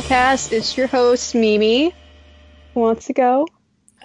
Game 0.00 0.08
Podcast. 0.08 0.52
It's 0.52 0.76
your 0.76 0.86
host, 0.86 1.34
Mimi. 1.34 1.94
Who 2.74 2.80
wants 2.80 3.06
to 3.06 3.12
go? 3.12 3.46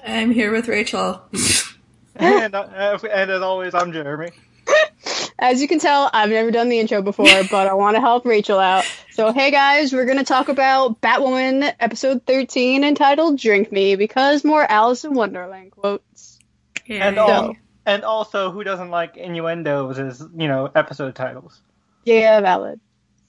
I'm 0.05 0.31
here 0.31 0.52
with 0.52 0.68
Rachel. 0.68 1.21
and, 2.15 2.54
uh, 2.55 2.99
and 3.12 3.32
as 3.32 3.41
always, 3.41 3.74
I'm 3.74 3.91
Jeremy. 3.91 4.32
As 5.40 5.62
you 5.62 5.68
can 5.68 5.79
tell, 5.79 6.10
I've 6.13 6.29
never 6.29 6.49
done 6.49 6.70
the 6.70 6.79
intro 6.79 7.01
before, 7.01 7.26
but 7.51 7.68
I 7.68 7.73
want 7.73 7.96
to 7.96 8.01
help 8.01 8.26
Rachel 8.26 8.60
out. 8.60 8.85
So, 9.12 9.32
hey 9.32 9.51
guys, 9.51 9.93
we're 9.93 10.05
going 10.05 10.18
to 10.18 10.23
talk 10.23 10.49
about 10.49 11.01
Batwoman 11.01 11.73
episode 11.79 12.26
13 12.26 12.84
entitled 12.84 13.38
Drink 13.38 13.71
Me 13.71 13.96
because 13.96 14.43
more 14.43 14.63
Alice 14.70 15.04
in 15.04 15.13
Wonderland 15.13 15.71
quotes. 15.71 16.40
And, 16.88 17.18
all, 17.18 17.55
and 17.85 18.04
also, 18.04 18.51
who 18.51 18.63
doesn't 18.63 18.90
like 18.90 19.18
innuendos 19.18 19.99
as, 19.99 20.21
you 20.35 20.48
know, 20.48 20.70
episode 20.73 21.16
titles? 21.16 21.62
Yeah, 22.05 22.40
valid. 22.41 22.79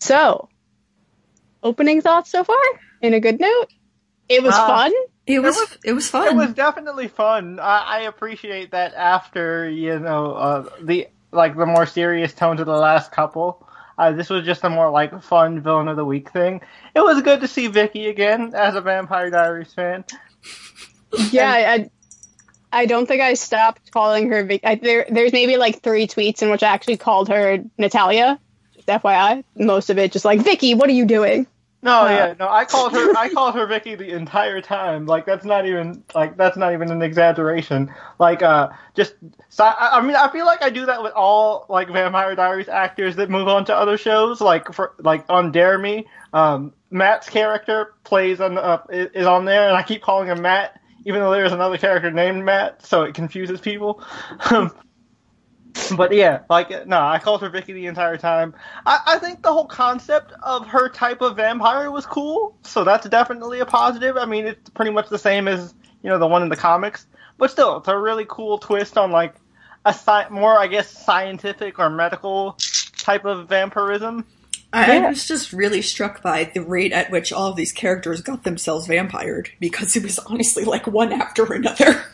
So, 0.01 0.49
opening 1.63 2.01
thoughts 2.01 2.31
so 2.31 2.45
far? 2.45 2.57
In 3.03 3.15
a 3.15 3.21
good 3.21 3.41
note? 3.41 3.67
It 4.29 4.43
was 4.43 4.55
Uh, 4.55 4.67
fun. 4.67 4.93
It 5.27 5.41
was, 5.41 5.57
It 5.57 5.61
was- 5.61 5.79
it 5.85 5.93
was 5.93 6.09
fun. 6.09 6.29
It 6.29 6.35
was 6.37 6.53
definitely 6.55 7.09
fun. 7.09 7.59
I, 7.61 7.81
I 7.81 7.99
appreciate 8.03 8.71
that 8.73 8.95
after, 8.95 9.69
you 9.69 9.99
know, 9.99 10.33
uh, 10.33 10.69
the, 10.83 11.09
like, 11.33 11.57
the 11.57 11.67
more 11.67 11.87
serious 11.87 12.33
tones 12.33 12.61
of 12.61 12.67
the 12.67 12.77
last 12.77 13.11
couple. 13.13 13.67
Uh, 13.99 14.13
this 14.13 14.29
was 14.31 14.45
just 14.45 14.63
a 14.65 14.69
more, 14.71 14.91
like, 14.91 15.23
fun 15.23 15.61
villain 15.63 15.89
of 15.89 15.97
the 15.97 16.05
week 16.05 16.31
thing. 16.31 16.61
It 16.95 17.01
was 17.01 17.23
good 17.23 17.41
to 17.41 17.49
see 17.49 17.67
Vicky 17.67 18.09
again 18.09 18.53
as 18.55 18.75
a 18.75 18.81
Vampire 18.81 19.31
Diaries 19.31 19.73
fan. 19.75 20.05
Yeah, 21.31 21.51
I, 21.51 21.91
I 22.73 22.87
don't 22.87 23.07
think 23.07 23.23
I 23.23 23.35
stopped 23.35 23.91
calling 23.91 24.31
her. 24.31 24.45
Vic- 24.45 24.65
I, 24.65 24.75
there, 24.75 25.07
there's 25.09 25.33
maybe 25.33 25.57
like 25.57 25.83
three 25.83 26.07
tweets 26.07 26.43
in 26.43 26.51
which 26.51 26.63
I 26.63 26.69
actually 26.69 26.99
called 26.99 27.29
her 27.31 27.59
Natalia. 27.79 28.39
FYI, 28.87 29.45
most 29.57 29.91
of 29.91 29.99
it 29.99 30.13
just 30.13 30.25
like 30.25 30.41
Vicky, 30.41 30.75
what 30.75 30.89
are 30.89 30.93
you 30.93 31.05
doing? 31.07 31.47
No, 31.83 32.03
Uh, 32.03 32.09
yeah, 32.09 32.35
no. 32.39 32.49
I 32.49 32.65
called 32.65 32.93
her. 32.93 33.17
I 33.17 33.29
called 33.29 33.55
her 33.55 33.67
Vicky 33.67 33.95
the 33.95 34.11
entire 34.11 34.61
time. 34.61 35.07
Like 35.07 35.25
that's 35.25 35.45
not 35.45 35.67
even 35.67 36.03
like 36.15 36.37
that's 36.37 36.57
not 36.57 36.73
even 36.73 36.91
an 36.91 37.01
exaggeration. 37.03 37.93
Like 38.19 38.43
uh, 38.43 38.71
just 38.95 39.15
si- 39.51 39.63
I 39.63 39.91
I 39.93 40.01
mean, 40.01 40.17
I 40.17 40.29
feel 40.33 40.47
like 40.47 40.63
I 40.63 40.71
do 40.71 40.87
that 40.87 41.03
with 41.03 41.13
all 41.13 41.67
like 41.69 41.89
Vampire 41.89 42.35
Diaries 42.35 42.69
actors 42.69 43.17
that 43.17 43.31
move 43.31 43.47
on 43.47 43.67
to 43.67 43.77
other 43.77 43.99
shows. 43.99 44.41
Like 44.41 44.73
for 44.73 44.95
like 44.99 45.27
on 45.29 45.53
Dare 45.53 45.79
Me, 45.79 46.07
um, 46.33 46.73
Matt's 46.91 47.29
character 47.29 47.95
plays 48.05 48.41
on 48.41 48.59
uh, 48.59 48.83
is 48.91 49.11
is 49.15 49.27
on 49.27 49.45
there, 49.45 49.69
and 49.69 49.77
I 49.77 49.83
keep 49.83 50.03
calling 50.03 50.29
him 50.29 50.43
Matt, 50.43 50.81
even 51.05 51.21
though 51.21 51.31
there's 51.31 51.53
another 51.53 51.79
character 51.79 52.11
named 52.11 52.45
Matt, 52.45 52.85
so 52.85 53.03
it 53.03 53.15
confuses 53.15 53.61
people. 53.61 54.03
But 55.97 56.13
yeah, 56.13 56.41
like 56.51 56.87
no, 56.87 57.01
I 57.01 57.19
called 57.19 57.43
her 57.43 57.49
Vicky 57.49 57.73
the 57.73 57.87
entire 57.87 58.17
time. 58.17 58.55
I, 58.85 59.01
I 59.07 59.19
think 59.19 59.43
the 59.43 59.53
whole 59.53 59.67
concept 59.67 60.33
of 60.43 60.67
her 60.69 60.89
type 60.89 61.21
of 61.21 61.37
vampire 61.37 61.91
was 61.91 62.07
cool, 62.07 62.57
so 62.63 62.83
that's 62.85 63.09
definitely 63.09 63.61
a 63.61 63.67
positive. 63.67 64.17
I 64.17 64.27
mean, 64.27 64.47
it's 64.47 64.71
pretty 64.71 64.91
much 64.91 65.09
the 65.09 65.19
same 65.19 65.49
as 65.49 65.75
you 66.03 66.11
know 66.11 66.19
the 66.19 66.27
one 66.27 66.43
in 66.43 66.49
the 66.49 66.57
comics, 66.57 67.07
but 67.39 67.51
still, 67.51 67.77
it's 67.79 67.89
a 67.89 67.97
really 67.97 68.27
cool 68.29 68.59
twist 68.59 68.97
on 68.99 69.11
like 69.13 69.35
a 69.85 69.91
sci- 69.91 70.29
more, 70.31 70.59
I 70.59 70.67
guess, 70.67 70.91
scientific 70.91 71.79
or 71.79 71.89
medical 71.89 72.57
type 72.99 73.25
of 73.25 73.49
vampirism. 73.49 74.27
I, 74.73 74.87
Yeah. 74.97 75.07
I 75.07 75.09
was 75.11 75.27
just 75.29 75.53
really 75.53 75.81
struck 75.83 76.23
by 76.23 76.51
the 76.53 76.61
rate 76.61 76.93
at 76.93 77.11
which 77.11 77.33
all 77.33 77.51
of 77.51 77.57
these 77.57 77.73
characters 77.73 78.21
got 78.21 78.43
themselves 78.43 78.89
vampired 78.89 79.51
because 79.61 79.95
it 79.95 80.03
was 80.03 80.19
honestly 80.19 80.65
like 80.65 80.87
one 80.89 81.13
after 81.13 81.45
another. 81.53 82.05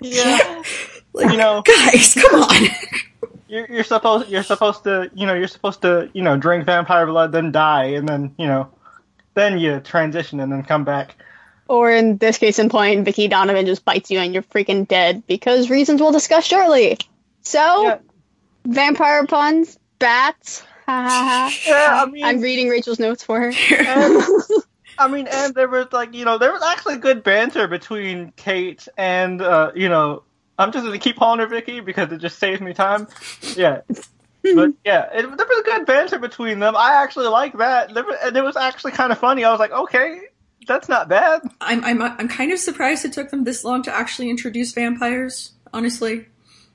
Yeah, 0.00 0.62
Like, 1.14 1.30
You 1.32 1.38
know- 1.38 1.62
guys, 1.64 2.14
come 2.14 2.42
on. 2.42 2.66
you're, 3.48 3.66
you're 3.70 3.84
supposed 3.84 4.28
you're 4.28 4.42
supposed 4.42 4.84
to 4.84 5.10
you 5.14 5.26
know 5.26 5.34
you're 5.34 5.48
supposed 5.48 5.80
to 5.82 6.10
you 6.12 6.22
know 6.22 6.36
drink 6.36 6.66
vampire 6.66 7.06
blood, 7.06 7.32
then 7.32 7.52
die, 7.52 7.84
and 7.94 8.08
then 8.08 8.34
you 8.38 8.46
know 8.46 8.68
then 9.34 9.58
you 9.58 9.80
transition 9.80 10.40
and 10.40 10.52
then 10.52 10.62
come 10.64 10.84
back. 10.84 11.16
Or 11.66 11.90
in 11.90 12.18
this 12.18 12.36
case 12.38 12.58
in 12.58 12.68
point, 12.68 13.04
Vicky 13.06 13.26
Donovan 13.28 13.64
just 13.64 13.84
bites 13.86 14.10
you 14.10 14.18
and 14.18 14.34
you're 14.34 14.42
freaking 14.42 14.86
dead 14.86 15.26
because 15.26 15.70
reasons 15.70 16.00
we'll 16.00 16.12
discuss 16.12 16.44
shortly. 16.44 16.98
So, 17.40 17.84
Yeah. 17.84 17.98
vampire 18.66 19.26
puns, 19.26 19.78
bats. 19.98 20.62
Yeah, 20.86 21.48
I 21.66 22.06
mean, 22.10 22.22
I'm 22.22 22.40
reading 22.42 22.68
Rachel's 22.68 22.98
notes 22.98 23.24
for 23.24 23.40
her. 23.40 23.48
And, 23.78 24.22
I 24.98 25.08
mean, 25.08 25.26
and 25.26 25.54
there 25.54 25.68
was 25.68 25.86
like, 25.92 26.12
you 26.14 26.26
know, 26.26 26.36
there 26.36 26.52
was 26.52 26.62
actually 26.62 26.98
good 26.98 27.24
banter 27.24 27.66
between 27.66 28.32
Kate 28.36 28.86
and, 28.98 29.40
uh, 29.40 29.72
you 29.74 29.88
know, 29.88 30.22
I'm 30.58 30.72
just 30.72 30.84
gonna 30.84 30.98
keep 30.98 31.16
calling 31.16 31.40
her 31.40 31.46
Vicky 31.46 31.80
because 31.80 32.12
it 32.12 32.18
just 32.18 32.38
saves 32.38 32.60
me 32.60 32.72
time. 32.74 33.08
Yeah. 33.56 33.80
But 34.42 34.70
yeah, 34.84 35.08
it, 35.12 35.22
there 35.22 35.46
was 35.46 35.58
a 35.58 35.62
good 35.64 35.86
banter 35.86 36.18
between 36.18 36.58
them. 36.58 36.76
I 36.76 37.02
actually 37.02 37.26
like 37.28 37.56
that. 37.58 37.92
There 37.94 38.04
it 38.36 38.44
was 38.44 38.56
actually 38.56 38.92
kind 38.92 39.10
of 39.12 39.18
funny. 39.18 39.44
I 39.44 39.50
was 39.50 39.58
like, 39.60 39.72
okay, 39.72 40.20
that's 40.66 40.88
not 40.88 41.08
bad. 41.08 41.42
I'm, 41.60 41.84
I'm, 41.84 42.00
I'm 42.02 42.28
kind 42.28 42.52
of 42.52 42.58
surprised 42.58 43.04
it 43.04 43.12
took 43.12 43.30
them 43.30 43.44
this 43.44 43.64
long 43.64 43.82
to 43.84 43.94
actually 43.94 44.30
introduce 44.30 44.72
vampires, 44.72 45.52
honestly. 45.72 46.26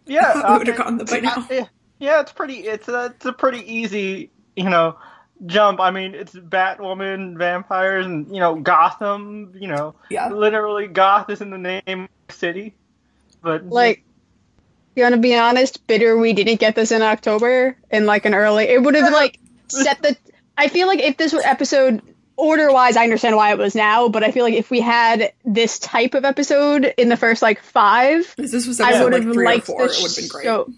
Yeah, 0.06 0.32
I 0.46 0.58
would 0.58 0.68
have 0.68 0.76
uh, 0.76 0.84
gotten 0.84 0.98
them 0.98 1.08
by 1.08 1.20
now. 1.20 1.48
yeah, 1.50 1.66
yeah, 2.00 2.22
it's 2.22 2.32
pretty. 2.34 2.68
It's 2.68 2.88
a, 2.88 3.14
it's 3.16 3.26
a 3.26 3.34
pretty 3.34 3.60
easy, 3.72 4.32
you 4.56 4.70
know, 4.70 4.98
jump. 5.46 5.80
I 5.80 5.92
mean, 5.92 6.16
it's 6.16 6.34
Batwoman, 6.34 7.38
vampires, 7.38 8.06
and 8.06 8.28
you 8.34 8.40
know, 8.40 8.56
Gotham. 8.56 9.54
You 9.56 9.68
know, 9.68 9.96
Yeah. 10.10 10.30
literally, 10.30 10.88
Goth 10.88 11.30
is 11.30 11.42
in 11.42 11.50
the 11.52 11.82
name 11.86 12.10
city. 12.30 12.76
But 13.42 13.66
like, 13.68 14.04
you 14.96 15.04
want 15.04 15.16
to 15.16 15.22
be 15.22 15.36
honest, 15.36 15.86
bitter 15.88 16.18
we 16.18 16.34
didn't 16.34 16.60
get 16.60 16.76
this 16.76 16.92
in 16.92 17.02
October 17.02 17.78
in 17.92 18.06
like 18.06 18.26
an 18.26 18.34
early. 18.34 18.66
It 18.66 18.82
would 18.82 18.96
have 18.96 19.14
like 19.14 19.40
set 19.68 20.02
the. 20.02 20.18
I 20.58 20.68
feel 20.68 20.88
like 20.88 21.00
if 21.00 21.16
this 21.18 21.32
were 21.32 21.42
episode 21.46 22.02
order 22.36 22.72
wise, 22.72 22.98
I 22.98 23.04
understand 23.04 23.36
why 23.36 23.52
it 23.52 23.58
was 23.58 23.76
now, 23.76 24.10
but 24.10 24.24
I 24.24 24.32
feel 24.32 24.44
like 24.44 24.54
if 24.56 24.70
we 24.70 24.82
had 24.82 25.32
this 25.46 25.80
type 25.80 26.14
of 26.16 26.26
episode 26.26 26.94
in 26.98 27.08
the 27.10 27.18
first 27.18 27.42
like 27.42 27.62
five, 27.62 28.34
this 28.38 28.66
was 28.68 28.80
I 28.80 29.04
would 29.04 29.14
have 29.14 29.24
three 29.24 29.46
or 29.46 29.50
liked 29.50 29.66
four, 29.68 29.88
the 29.88 29.94
it 29.94 30.02
would 30.02 30.12
have 30.12 30.16
been 30.18 30.28
great. 30.28 30.44
show. 30.46 30.70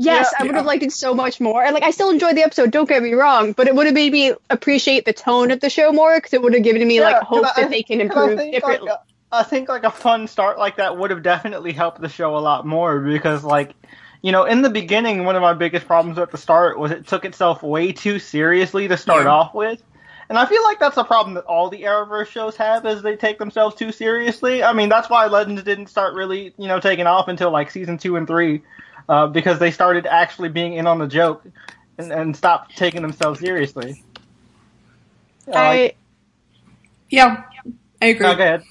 Yes, 0.00 0.28
Yeah. 0.32 0.36
I 0.38 0.42
would 0.44 0.52
Yeah. 0.52 0.56
have 0.58 0.66
liked 0.66 0.82
it 0.84 0.92
so 0.92 1.12
much 1.12 1.40
more. 1.40 1.62
And 1.64 1.74
like, 1.74 1.82
I 1.82 1.90
still 1.90 2.10
enjoyed 2.10 2.36
the 2.36 2.42
episode. 2.42 2.70
Don't 2.70 2.88
get 2.88 3.02
me 3.02 3.14
wrong, 3.14 3.50
but 3.52 3.66
it 3.66 3.74
would 3.74 3.86
have 3.86 3.94
made 3.96 4.12
me 4.12 4.32
appreciate 4.48 5.04
the 5.04 5.12
tone 5.12 5.50
of 5.50 5.58
the 5.60 5.68
show 5.68 5.90
more 5.92 6.14
because 6.16 6.32
it 6.34 6.40
would 6.40 6.54
have 6.54 6.62
given 6.62 6.86
me 6.86 6.96
Yeah, 6.98 7.10
like 7.10 7.22
hope 7.22 7.44
I- 7.44 7.62
that 7.62 7.70
they 7.70 7.82
can 7.82 7.98
'cause 8.08 8.16
I 8.16 8.20
improve 8.22 8.38
think, 8.38 8.54
differently. 8.54 8.88
like, 8.90 8.98
I 9.30 9.42
think 9.42 9.68
like 9.68 9.84
a 9.84 9.90
fun 9.90 10.26
start 10.26 10.58
like 10.58 10.76
that 10.76 10.96
would 10.96 11.10
have 11.10 11.22
definitely 11.22 11.72
helped 11.72 12.00
the 12.00 12.08
show 12.08 12.36
a 12.36 12.40
lot 12.40 12.66
more 12.66 12.98
because 13.00 13.44
like 13.44 13.74
you 14.22 14.32
know 14.32 14.44
in 14.44 14.62
the 14.62 14.70
beginning 14.70 15.24
one 15.24 15.36
of 15.36 15.42
my 15.42 15.52
biggest 15.54 15.86
problems 15.86 16.18
at 16.18 16.30
the 16.30 16.38
start 16.38 16.78
was 16.78 16.90
it 16.90 17.06
took 17.06 17.24
itself 17.24 17.62
way 17.62 17.92
too 17.92 18.18
seriously 18.18 18.88
to 18.88 18.96
start 18.96 19.24
Yeah. 19.24 19.30
off 19.32 19.54
with. 19.54 19.82
And 20.30 20.36
I 20.38 20.44
feel 20.44 20.62
like 20.62 20.78
that's 20.78 20.98
a 20.98 21.04
problem 21.04 21.34
that 21.36 21.44
all 21.44 21.70
the 21.70 21.82
Arrowverse 21.84 22.26
shows 22.26 22.54
have 22.56 22.84
is 22.84 23.00
they 23.00 23.16
take 23.16 23.38
themselves 23.38 23.74
too 23.74 23.90
seriously. 23.92 24.62
I 24.62 24.74
mean, 24.74 24.90
that's 24.90 25.08
why 25.08 25.26
Legends 25.26 25.62
didn't 25.62 25.86
start 25.86 26.12
really, 26.14 26.52
you 26.58 26.68
know, 26.68 26.78
taking 26.80 27.06
off 27.06 27.28
until 27.28 27.50
like 27.50 27.70
season 27.70 27.96
two 27.96 28.16
and 28.16 28.26
three, 28.26 28.60
uh, 29.08 29.26
because 29.28 29.58
they 29.58 29.70
started 29.70 30.04
actually 30.04 30.50
being 30.50 30.74
in 30.74 30.86
on 30.86 30.98
the 30.98 31.06
joke 31.06 31.46
and, 31.96 32.12
and 32.12 32.36
stopped 32.36 32.76
taking 32.76 33.00
themselves 33.00 33.40
seriously. 33.40 34.02
Uh, 35.46 35.52
I 35.56 35.68
like- 35.84 35.96
Yeah, 37.08 37.44
I 38.02 38.06
agree. 38.06 38.26
Oh, 38.26 38.34
go 38.34 38.42
ahead. 38.42 38.62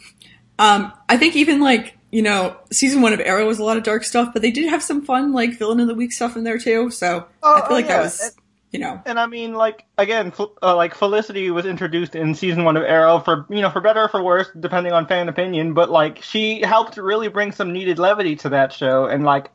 Um, 0.60 0.94
I 1.08 1.18
think 1.18 1.36
even 1.36 1.60
like 1.60 1.98
you 2.12 2.22
know, 2.22 2.56
season 2.72 3.02
one 3.02 3.14
of 3.14 3.20
Arrow 3.20 3.46
was 3.46 3.60
a 3.60 3.64
lot 3.64 3.78
of 3.78 3.84
dark 3.84 4.04
stuff, 4.04 4.32
but 4.32 4.42
they 4.42 4.52
did 4.52 4.70
have 4.70 4.82
some 4.82 5.04
fun 5.04 5.34
like 5.34 5.58
villain 5.58 5.80
of 5.80 5.88
the 5.88 5.94
week 5.96 6.14
stuff 6.14 6.38
in 6.38 6.44
there 6.44 6.58
too. 6.58 6.90
So 6.90 7.28
Oh, 7.44 7.56
I 7.56 7.60
feel 7.62 7.68
oh, 7.70 7.74
like 7.74 7.86
yeah. 7.86 7.98
that 7.98 8.04
was 8.04 8.36
you 8.72 8.80
know 8.80 9.02
And 9.06 9.20
I 9.20 9.28
mean, 9.28 9.54
like 9.54 9.86
again, 9.98 10.32
uh, 10.62 10.76
like 10.76 10.94
Felicity 10.96 11.52
was 11.52 11.66
introduced 11.66 12.16
in 12.16 12.34
season 12.36 12.64
one 12.64 12.78
of 12.78 12.84
Arrow 12.84 13.20
for 13.20 13.46
you 13.50 13.62
know 13.62 13.70
for 13.70 13.82
better 13.82 14.04
or 14.04 14.10
for 14.10 14.24
worse, 14.24 14.50
depending 14.58 14.94
on 14.94 15.06
fan 15.08 15.28
opinion. 15.30 15.74
But 15.74 15.90
like 15.90 16.22
she 16.22 16.62
helped 16.62 16.98
really 16.98 17.28
bring 17.28 17.52
some 17.52 17.74
needed 17.74 18.00
levity 18.00 18.36
to 18.38 18.50
that 18.50 18.72
show, 18.72 19.06
and 19.06 19.24
like 19.24 19.52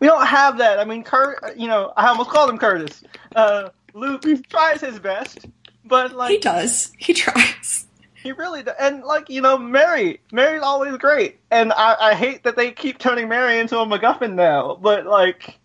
we 0.00 0.06
don't 0.06 0.26
have 0.26 0.58
that. 0.58 0.78
I 0.78 0.84
mean, 0.84 1.04
Kurt, 1.04 1.56
you 1.56 1.68
know, 1.68 1.92
I 1.96 2.08
almost 2.08 2.30
called 2.30 2.50
him 2.50 2.58
Curtis. 2.58 3.02
Uh, 3.34 3.68
Luke 3.92 4.24
tries 4.48 4.80
his 4.80 4.98
best, 4.98 5.46
but 5.84 6.12
like 6.14 6.30
he 6.30 6.38
does. 6.38 6.92
He 6.98 7.12
tries. 7.14 7.86
He 8.22 8.32
really 8.32 8.62
does. 8.62 8.74
And 8.78 9.02
like 9.02 9.28
you 9.30 9.40
know, 9.40 9.58
Mary, 9.58 10.20
Mary's 10.32 10.62
always 10.62 10.96
great, 10.96 11.40
and 11.50 11.72
I, 11.72 11.96
I 12.10 12.14
hate 12.14 12.44
that 12.44 12.56
they 12.56 12.72
keep 12.72 12.98
turning 12.98 13.28
Mary 13.28 13.58
into 13.58 13.78
a 13.78 13.86
MacGuffin 13.86 14.34
now. 14.34 14.76
But 14.80 15.06
like, 15.06 15.58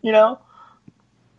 you 0.00 0.12
know. 0.12 0.38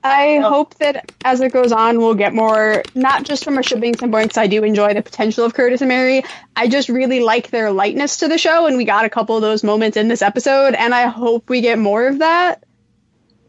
I 0.06 0.40
hope 0.40 0.76
that 0.80 1.14
as 1.24 1.40
it 1.40 1.54
goes 1.54 1.72
on, 1.72 1.98
we'll 1.98 2.14
get 2.14 2.34
more, 2.34 2.84
not 2.94 3.24
just 3.24 3.46
from 3.46 3.58
a 3.58 3.64
shipping 3.64 3.96
standpoint, 3.96 4.26
because 4.26 4.38
I 4.38 4.48
do 4.48 4.62
enjoy 4.66 4.94
the 4.94 5.02
potential 5.02 5.46
of 5.46 5.54
Curtis 5.54 5.80
and 5.80 5.88
Mary. 5.88 6.26
I 6.58 6.68
just 6.68 6.90
really 6.90 7.22
like 7.22 7.52
their 7.52 7.72
lightness 7.72 8.18
to 8.18 8.28
the 8.28 8.38
show, 8.38 8.66
and 8.68 8.76
we 8.76 8.84
got 8.84 9.06
a 9.06 9.10
couple 9.10 9.38
of 9.38 9.42
those 9.42 9.64
moments 9.64 9.96
in 9.96 10.10
this 10.10 10.22
episode, 10.22 10.74
and 10.74 10.94
I 10.94 11.08
hope 11.08 11.50
we 11.50 11.62
get 11.62 11.80
more 11.80 12.06
of 12.06 12.20
that, 12.20 12.66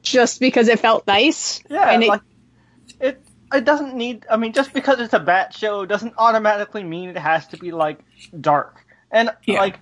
just 0.02 0.38
because 0.38 0.68
it 0.68 0.78
felt 0.78 1.08
nice. 1.08 1.60
Yeah, 1.68 1.90
and 1.90 2.04
it, 2.04 2.08
like 2.08 2.20
it. 3.52 3.58
It 3.58 3.64
doesn't 3.64 3.94
need. 3.94 4.26
I 4.30 4.36
mean, 4.36 4.52
just 4.52 4.72
because 4.72 5.00
it's 5.00 5.14
a 5.14 5.20
bat 5.20 5.54
show 5.54 5.84
doesn't 5.86 6.14
automatically 6.18 6.84
mean 6.84 7.08
it 7.08 7.18
has 7.18 7.46
to 7.48 7.56
be 7.56 7.72
like 7.72 7.98
dark. 8.40 8.84
And 9.10 9.30
Yeah. 9.46 9.60
like, 9.60 9.78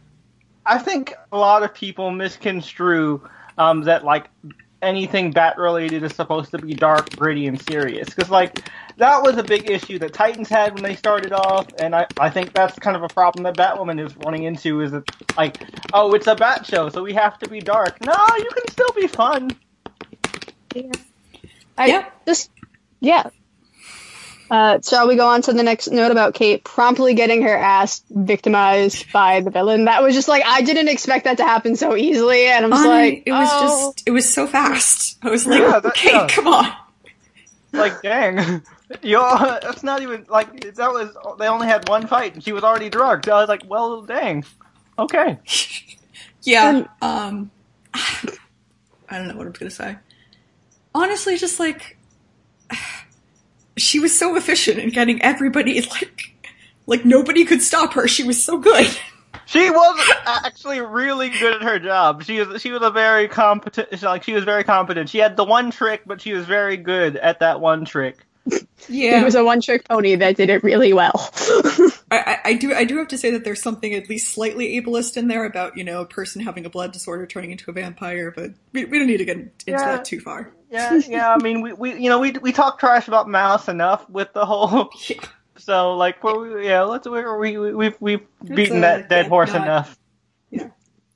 I 0.67 0.79
think 0.79 1.15
a 1.33 1.39
lot 1.39 1.63
of 1.63 1.75
people 1.75 2.11
misconstrue 2.11 3.27
um, 3.59 3.83
that 3.83 4.05
like 4.05 4.29
anything 4.81 5.31
bat 5.31 5.57
related 5.59 6.03
is 6.03 6.15
supposed 6.15 6.51
to 6.51 6.59
be 6.59 6.75
dark, 6.75 7.17
gritty, 7.17 7.47
and 7.47 7.61
serious. 7.63 8.09
Because 8.09 8.31
like 8.31 8.61
that 8.99 9.23
was 9.23 9.37
a 9.39 9.43
big 9.43 9.71
issue 9.71 9.99
that 10.01 10.13
Titans 10.13 10.49
had 10.49 10.75
when 10.75 10.83
they 10.83 10.95
started 10.95 11.33
off, 11.33 11.67
and 11.79 11.95
I 11.95 12.07
I 12.19 12.31
think 12.31 12.53
that's 12.53 12.79
kind 12.79 12.97
of 12.97 13.03
a 13.03 13.09
problem 13.09 13.45
that 13.45 13.57
Batwoman 13.57 14.05
is 14.05 14.17
running 14.19 14.43
into. 14.45 14.81
Is 14.83 14.91
that 14.93 15.05
like 15.37 15.63
oh 15.93 16.13
it's 16.15 16.27
a 16.27 16.35
Bat 16.35 16.67
show, 16.67 16.89
so 16.89 17.03
we 17.03 17.13
have 17.15 17.39
to 17.39 17.49
be 17.49 17.61
dark. 17.61 18.05
No, 18.05 18.15
you 18.37 18.51
can 18.55 18.69
still 18.71 18.93
be 18.95 19.07
fun. 19.07 19.51
I 21.79 21.87
Yeah. 21.87 22.05
just 22.27 22.51
yeah. 23.01 23.31
Uh, 24.53 24.79
shall 24.83 25.09
we 25.09 25.17
go 25.17 25.27
on 25.27 25.41
to 25.41 25.55
the 25.55 25.63
next 25.63 25.91
note 25.91 26.11
about 26.11 26.35
Kate 26.35 26.63
promptly 26.63 27.15
getting 27.15 27.41
her 27.41 27.57
ass 27.57 28.03
victimized 28.11 29.11
by 29.11 29.41
the 29.41 29.49
villain? 29.49 29.87
That 29.87 30.03
was 30.03 30.15
just 30.15 30.29
like 30.29 30.43
I 30.45 30.61
didn't 30.61 30.89
expect 30.89 31.25
that 31.25 31.39
to 31.39 31.43
happen 31.43 31.75
so 31.75 31.97
easily, 31.97 32.45
and 32.45 32.67
I'm 32.67 32.71
just 32.71 32.85
I- 32.85 32.89
like, 32.89 33.23
it 33.25 33.33
was 33.33 33.49
oh. 33.51 33.63
just, 33.63 34.03
it 34.07 34.11
was 34.11 34.31
so 34.31 34.47
fast. 34.47 35.17
I 35.23 35.31
was 35.31 35.47
like, 35.47 35.59
Yeah, 35.59 35.81
that- 35.81 35.87
okay, 35.87 36.11
yeah. 36.13 36.27
come 36.29 36.49
on. 36.49 36.71
Like 37.73 38.03
dang, 38.03 38.61
yo, 39.03 39.39
that's 39.63 39.83
not 39.83 40.03
even 40.03 40.27
like 40.29 40.75
that 40.75 40.93
was. 40.93 41.17
They 41.39 41.49
only 41.49 41.67
had 41.67 41.89
one 41.89 42.07
fight, 42.07 42.35
and 42.35 42.45
she 42.45 42.53
was 42.53 42.63
already 42.63 42.91
drugged. 42.91 43.31
I 43.31 43.41
was 43.41 43.49
like, 43.49 43.63
well, 43.67 44.03
dang. 44.03 44.45
Okay. 44.99 45.39
Yeah. 46.45 46.89
Um, 47.01 47.53
I 47.95 48.09
don't 49.09 49.29
know 49.29 49.37
what 49.37 49.47
I'm 49.47 49.53
gonna 49.53 49.71
say. 49.71 49.97
Honestly, 50.93 51.37
just 51.37 51.61
like 51.61 51.97
she 53.77 53.99
was 54.01 54.17
so 54.19 54.37
efficient 54.37 54.79
in 54.79 54.91
getting 54.91 55.21
everybody 55.23 55.81
like 55.81 56.35
like 56.87 57.05
nobody 57.05 57.45
could 57.45 57.63
stop 57.63 57.95
her. 57.95 58.09
She 58.09 58.25
was 58.25 58.43
so 58.43 58.59
good. 58.59 58.87
She 59.47 59.71
was 59.71 60.11
actually 60.27 60.81
really 60.81 61.29
good 61.31 61.55
at 61.55 61.63
her 61.63 61.79
job. 61.79 62.23
She 62.25 62.41
was 62.41 62.61
she 62.63 62.71
was 62.71 62.83
a 62.83 62.91
very 62.91 63.29
competent 63.29 64.03
like 64.03 64.23
she 64.23 64.33
was 64.35 64.45
very 64.45 64.65
competent. 64.65 65.09
She 65.09 65.19
had 65.19 65.37
the 65.37 65.45
one 65.45 65.71
trick, 65.71 66.03
but 66.07 66.21
she 66.21 66.33
was 66.33 66.47
very 66.47 66.77
good 66.77 67.17
at 67.17 67.41
that 67.41 67.61
one 67.61 67.85
trick. 67.85 68.19
Yeah, 68.89 69.21
It 69.21 69.25
was 69.25 69.37
a 69.37 69.45
one-trick 69.45 69.87
pony 69.89 70.17
that 70.17 70.35
did 70.37 70.51
it 70.51 70.65
really 70.65 70.93
well. 70.93 71.31
I, 72.11 72.19
I, 72.19 72.39
I 72.47 72.53
do 72.55 72.75
I 72.75 72.85
do 72.85 72.97
have 72.99 73.07
to 73.09 73.19
say 73.19 73.31
that 73.31 73.45
there's 73.45 73.63
something 73.63 73.95
at 73.95 74.09
least 74.09 74.33
slightly 74.33 74.81
ableist 74.81 75.17
in 75.17 75.29
there 75.29 75.45
about 75.45 75.77
you 75.77 75.85
know 75.85 76.01
a 76.01 76.07
person 76.07 76.43
having 76.43 76.67
a 76.67 76.71
blood 76.71 76.93
disorder 76.93 77.25
turning 77.27 77.53
into 77.53 77.71
a 77.71 77.73
vampire, 77.75 78.33
but 78.35 78.51
we, 78.73 78.85
we 78.87 78.99
don't 78.99 79.07
need 79.07 79.19
to 79.19 79.25
get 79.25 79.37
into 79.37 79.53
Yeah. 79.67 79.79
that 79.97 80.05
too 80.05 80.19
far. 80.21 80.51
Yeah, 80.73 81.01
yeah. 81.07 81.35
I 81.35 81.37
mean, 81.37 81.61
we, 81.61 81.73
we 81.75 81.95
you 81.95 82.09
know 82.09 82.19
we 82.19 82.33
we 82.33 82.51
talk 82.51 82.79
trash 82.81 83.07
about 83.07 83.29
Mouse 83.29 83.69
enough 83.69 84.09
with 84.09 84.33
the 84.33 84.47
whole. 84.47 84.91
Yeah. 85.09 85.17
So 85.59 85.97
like, 85.97 86.25
well, 86.25 86.41
we, 86.41 86.67
yeah, 86.67 86.81
let's 86.83 87.07
we 87.07 87.23
we 87.23 87.59
we 87.59 87.73
we've 87.75 87.97
we've 88.01 88.21
beaten 88.43 88.79
uh, 88.79 88.81
that 88.81 89.09
dead 89.11 89.27
yeah, 89.27 89.29
horse 89.29 89.53
not- 89.53 89.63
enough. 89.63 89.99
Yeah, 90.51 90.69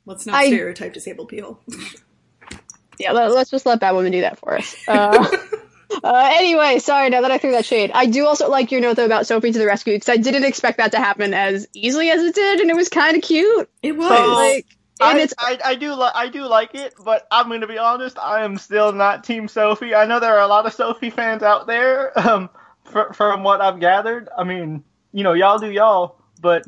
let's 0.05 0.27
not 0.27 0.37
I- 0.37 0.47
stereotype 0.49 0.93
disabled 0.93 1.29
people. 1.29 1.59
yeah, 2.99 3.13
let, 3.13 3.31
us 3.31 3.51
just 3.51 3.65
let 3.65 3.81
Batwoman 3.81 4.13
do 4.13 4.21
that 4.21 4.39
for 4.39 4.57
us. 4.59 4.77
Uh, 4.87 5.27
uh, 6.05 6.31
anyway, 6.35 6.79
sorry 6.81 7.09
now 7.09 7.23
that 7.23 7.31
I 7.31 7.39
threw 7.39 7.53
that 7.53 7.65
shade. 7.65 7.91
I 7.95 8.07
do 8.07 8.27
also 8.27 8.49
like 8.51 8.71
your 8.71 8.83
note 8.83 8.97
though 8.97 9.07
about 9.07 9.27
Sophie 9.27 9.53
to 9.53 9.59
the 9.59 9.67
rescue 9.67 9.95
because 9.95 10.11
I 10.11 10.19
didn't 10.19 10.45
expect 10.45 10.77
that 10.77 10.93
to 10.93 10.99
happen 10.99 11.33
as 11.33 11.67
easily 11.73 12.11
as 12.11 12.23
it 12.23 12.35
did, 12.35 12.61
and 12.61 12.71
it 12.71 12.77
was 12.77 12.91
kind 12.91 13.17
of 13.17 13.23
cute. 13.23 13.69
It 13.83 13.97
was. 13.97 14.07
So- 14.07 14.35
Like, 14.35 14.67
and 15.01 15.19
I, 15.19 15.23
it's 15.23 15.35
I, 15.39 15.59
I 15.65 15.75
do 15.75 15.95
li- 15.95 16.11
I 16.15 16.29
do 16.29 16.47
like 16.47 16.75
it, 16.75 16.95
but 17.05 17.27
I'm 17.31 17.49
going 17.49 17.61
to 17.61 17.67
be 17.67 17.79
honest. 17.79 18.19
I 18.19 18.45
am 18.45 18.57
still 18.57 18.93
not 18.93 19.25
Team 19.25 19.47
Sophie. 19.49 19.95
I 19.95 20.07
know 20.07 20.21
there 20.21 20.35
are 20.35 20.41
a 20.41 20.47
lot 20.47 20.67
of 20.67 20.73
Sophie 20.73 21.11
fans 21.11 21.43
out 21.43 21.67
there. 21.67 22.13
Um, 22.27 22.51
fr- 22.85 23.13
from 23.13 23.45
what 23.45 23.61
I've 23.61 23.79
gathered, 23.79 24.29
I 24.37 24.43
mean, 24.43 24.83
you 25.13 25.23
know, 25.23 25.33
y'all 25.33 25.59
do 25.59 25.71
y'all, 25.71 26.17
but 26.41 26.67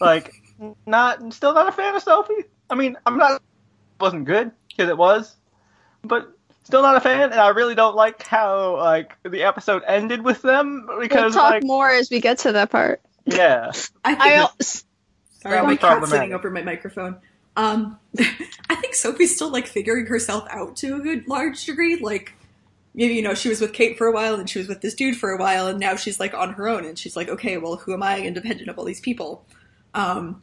like, 0.00 0.32
not 0.86 1.34
still 1.34 1.52
not 1.52 1.68
a 1.68 1.72
fan 1.72 1.94
of 1.94 2.02
Sophie. 2.02 2.44
I 2.70 2.74
mean, 2.74 2.96
I'm 3.04 3.18
not 3.18 3.42
wasn't 4.00 4.24
good 4.24 4.50
because 4.68 4.88
it 4.88 4.96
was, 4.96 5.36
but 6.02 6.32
still 6.62 6.82
not 6.82 6.96
a 6.96 7.00
fan. 7.00 7.32
And 7.32 7.40
I 7.40 7.48
really 7.48 7.74
don't 7.74 7.96
like 7.96 8.22
how 8.22 8.76
like 8.76 9.16
the 9.24 9.42
episode 9.42 9.82
ended 9.86 10.22
with 10.22 10.40
them 10.42 10.86
we'll 10.88 11.00
because 11.00 11.34
talk 11.34 11.50
like 11.50 11.64
more 11.64 11.90
as 11.90 12.08
we 12.10 12.20
get 12.20 12.38
to 12.40 12.52
that 12.52 12.70
part. 12.70 13.02
yeah, 13.26 13.72
I 14.04 14.14
think 14.14 14.20
I 14.20 14.48
Sorry, 15.42 15.62
my 15.62 15.76
cat's 15.76 16.10
sitting 16.10 16.32
over 16.32 16.50
my 16.50 16.62
microphone. 16.62 17.16
Um, 17.58 17.98
I 18.70 18.76
think 18.76 18.94
Sophie's 18.94 19.34
still 19.34 19.50
like 19.50 19.66
figuring 19.66 20.06
herself 20.06 20.46
out 20.48 20.76
to 20.76 20.96
a 20.96 21.00
good 21.00 21.26
large 21.28 21.66
degree. 21.66 21.96
Like, 21.96 22.32
maybe 22.94 23.14
you 23.14 23.22
know, 23.22 23.34
she 23.34 23.48
was 23.48 23.60
with 23.60 23.72
Kate 23.72 23.98
for 23.98 24.06
a 24.06 24.12
while, 24.12 24.36
and 24.36 24.48
she 24.48 24.58
was 24.60 24.68
with 24.68 24.80
this 24.80 24.94
dude 24.94 25.16
for 25.16 25.30
a 25.30 25.36
while, 25.38 25.66
and 25.66 25.78
now 25.78 25.96
she's 25.96 26.20
like 26.20 26.32
on 26.34 26.54
her 26.54 26.68
own, 26.68 26.84
and 26.84 26.98
she's 26.98 27.16
like, 27.16 27.28
okay, 27.28 27.58
well, 27.58 27.76
who 27.76 27.92
am 27.92 28.02
I, 28.02 28.20
independent 28.20 28.70
of 28.70 28.78
all 28.78 28.84
these 28.84 29.00
people? 29.00 29.44
Um, 29.92 30.40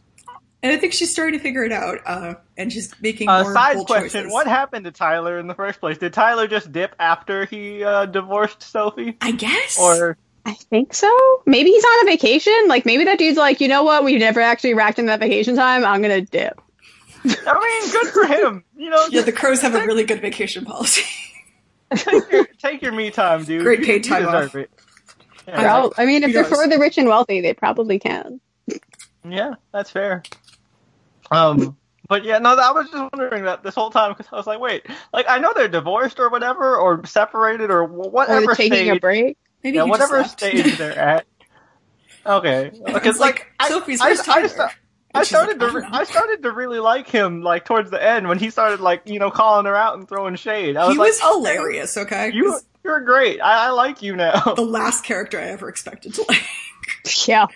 and 0.62 0.74
I 0.74 0.78
think 0.78 0.94
she's 0.94 1.12
starting 1.12 1.40
to 1.40 1.44
figure 1.44 1.64
it 1.64 1.72
out, 1.72 2.00
uh, 2.06 2.34
and 2.58 2.74
she's 2.74 2.92
making 3.02 3.30
Uh, 3.30 3.44
more 3.44 3.54
side 3.54 3.78
question: 3.86 4.24
choices. 4.24 4.34
What 4.34 4.48
happened 4.48 4.86
to 4.86 4.92
Tyler 4.92 5.40
in 5.40 5.48
the 5.48 5.54
first 5.56 5.80
place? 5.80 5.98
Did 5.98 6.12
Tyler 6.12 6.48
just 6.48 6.72
dip 6.72 6.96
after 7.00 7.46
he 7.46 7.84
uh, 7.84 8.08
divorced 8.08 8.62
Sophie, 8.64 9.16
I 9.22 9.32
guess. 9.32 9.80
or 9.80 10.18
I 10.46 10.54
think 10.54 10.94
so. 10.94 11.12
Maybe 11.46 11.70
he's 11.70 11.84
on 11.84 12.08
a 12.08 12.12
vacation. 12.12 12.68
Like 12.68 12.86
maybe 12.86 13.06
that 13.06 13.20
dude's 13.20 13.38
like, 13.38 13.62
you 13.62 13.68
know 13.68 13.84
what? 13.84 14.04
We 14.04 14.18
never 14.18 14.42
actually 14.42 14.74
racked 14.74 15.00
in 15.00 15.06
that 15.06 15.20
vacation 15.20 15.56
time. 15.56 15.86
I'm 15.86 16.02
gonna 16.02 16.22
dip. 16.22 16.62
I 17.48 17.82
mean, 17.82 17.92
good 17.92 18.08
for 18.14 18.26
him. 18.26 18.64
You 18.78 18.90
know, 18.90 19.06
yeah, 19.10 19.22
the 19.22 19.32
crows 19.32 19.62
have 19.62 19.76
a 19.76 19.86
really 19.86 20.04
good 20.04 20.22
vacation 20.22 20.66
policy. 20.66 21.04
take, 21.96 22.32
your, 22.32 22.46
take 22.46 22.82
your 22.82 22.92
me 22.92 23.12
time, 23.12 23.44
dude. 23.44 23.64
Great 23.64 23.80
You- 23.80 23.86
paid 23.86 24.06
you 24.06 24.12
time 24.12 24.26
deserve 24.26 24.50
off. 24.50 24.56
it. 24.56 24.70
Yeah, 25.48 25.62
Well, 25.62 25.94
I 25.98 26.06
mean, 26.06 26.24
if 26.24 26.34
they're 26.34 26.44
for 26.44 26.68
the 26.68 26.80
rich 26.80 26.98
and 26.98 27.08
wealthy, 27.08 27.40
they 27.42 27.54
probably 27.54 28.00
can. 28.00 28.40
yeah, 29.30 29.54
that's 29.72 29.92
fair. 29.92 30.24
Um, 31.32 31.78
but 32.08 32.24
yeah, 32.24 32.38
no, 32.40 32.56
I 32.56 32.72
was 32.72 32.90
just 32.90 33.12
wondering 33.14 33.44
that 33.46 33.62
this 33.64 33.76
whole 33.76 33.90
time 33.92 34.12
because 34.14 34.28
I 34.32 34.36
was 34.38 34.48
like, 34.48 34.60
wait, 34.60 34.86
like 35.14 35.26
I 35.30 35.38
know 35.40 35.54
they're 35.56 35.68
divorced 35.68 36.20
or 36.20 36.30
whatever, 36.30 36.76
or 36.78 37.06
separated 37.06 37.70
or 37.72 37.88
wh- 37.88 37.92
Or 37.92 38.10
whatever 38.10 38.54
taking 38.56 38.74
stage, 38.74 38.98
a 38.98 39.00
break. 39.00 39.38
Maybe 39.64 39.78
yeah, 39.78 39.84
whatever 39.84 40.24
stage 40.24 40.78
they're 40.78 40.98
at. 40.98 41.26
Okay, 42.26 42.72
because 42.86 43.06
It's 43.16 43.20
like, 43.20 43.48
I- 43.60 43.70
Sophie's 43.70 44.02
I, 44.02 44.06
where's 44.08 44.20
I, 44.22 44.24
Tyler? 44.24 44.42
just- 44.48 44.60
I 44.60 44.64
And 44.64 44.72
she's 45.22 45.30
started 45.30 45.60
like, 45.60 45.60
to 45.60 45.66
I 45.66 45.68
re- 45.76 45.82
don't 45.82 45.92
know. 45.92 45.98
I 46.00 46.04
started 46.04 46.44
to 46.44 46.52
really 46.52 46.80
like 46.80 47.08
him 47.10 47.42
like 47.42 47.66
towards 47.66 47.92
the 47.92 48.02
end 48.04 48.28
when 48.28 48.38
he 48.40 48.50
started 48.50 48.80
like 48.82 49.04
you 49.06 49.20
know 49.20 49.32
calling 49.32 49.66
her 49.66 49.76
out 49.76 49.98
and 49.98 50.08
throwing 50.08 50.36
shade. 50.36 50.78
I 50.78 50.86
was 50.88 50.94
he 50.96 51.00
like, 51.00 51.08
was 51.08 51.22
hilarious. 51.22 51.98
Okay, 51.98 52.32
You 52.34 52.60
you're 52.84 53.02
great. 53.02 53.40
I, 53.42 53.68
I 53.68 53.70
like 53.72 54.02
you 54.02 54.16
now. 54.16 54.54
the 54.56 54.62
last 54.62 55.04
character 55.04 55.40
I 55.40 55.44
ever 55.46 55.70
expected 55.70 56.14
to 56.16 56.26
like. 56.28 56.44
Yeah. 57.28 57.48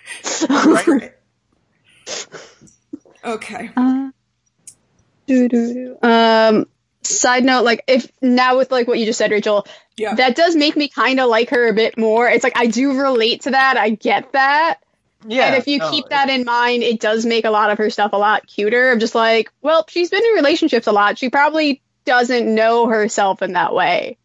Right? 0.50 1.14
Okay. 3.24 3.70
Uh. 3.76 4.10
Um. 6.02 6.66
Side 7.02 7.46
note, 7.46 7.64
like 7.64 7.84
if 7.88 8.12
now 8.22 8.58
with 8.58 8.72
like 8.72 8.88
what 8.88 9.00
you 9.00 9.06
just 9.06 9.18
said, 9.18 9.32
Rachel, 9.32 9.66
Yeah. 9.98 10.16
that 10.16 10.36
does 10.36 10.56
make 10.56 10.76
me 10.76 10.90
kind 10.90 11.20
of 11.20 11.30
like 11.30 11.50
her 11.52 11.68
a 11.70 11.74
bit 11.74 11.98
more. 11.98 12.30
It's 12.30 12.44
like 12.44 12.58
I 12.58 12.68
do 12.68 13.00
relate 13.02 13.42
to 13.44 13.52
that. 13.52 13.78
I 13.78 13.92
get 13.92 14.34
that. 14.34 14.80
Yeah. 15.28 15.48
and 15.48 15.56
if 15.56 15.68
you 15.68 15.80
no, 15.80 15.90
keep 15.90 16.10
that 16.10 16.30
in 16.30 16.46
mind, 16.46 16.84
it 16.84 17.00
does 17.00 17.26
make 17.26 17.46
a 17.46 17.50
lot 17.52 17.72
of 17.72 17.78
her 17.78 17.90
stuff 17.90 18.14
a 18.14 18.18
lot 18.18 18.48
cuter. 18.48 18.92
I'm 18.92 19.00
just 19.00 19.16
like, 19.16 19.52
well, 19.62 19.86
she's 19.90 20.10
been 20.10 20.24
in 20.24 20.34
relationships 20.34 20.88
a 20.88 20.92
lot. 20.92 21.18
She 21.18 21.30
probably 21.30 21.82
doesn't 22.06 22.54
know 22.54 22.88
herself 22.88 23.42
in 23.42 23.54
that 23.54 23.74
way. 23.74 24.18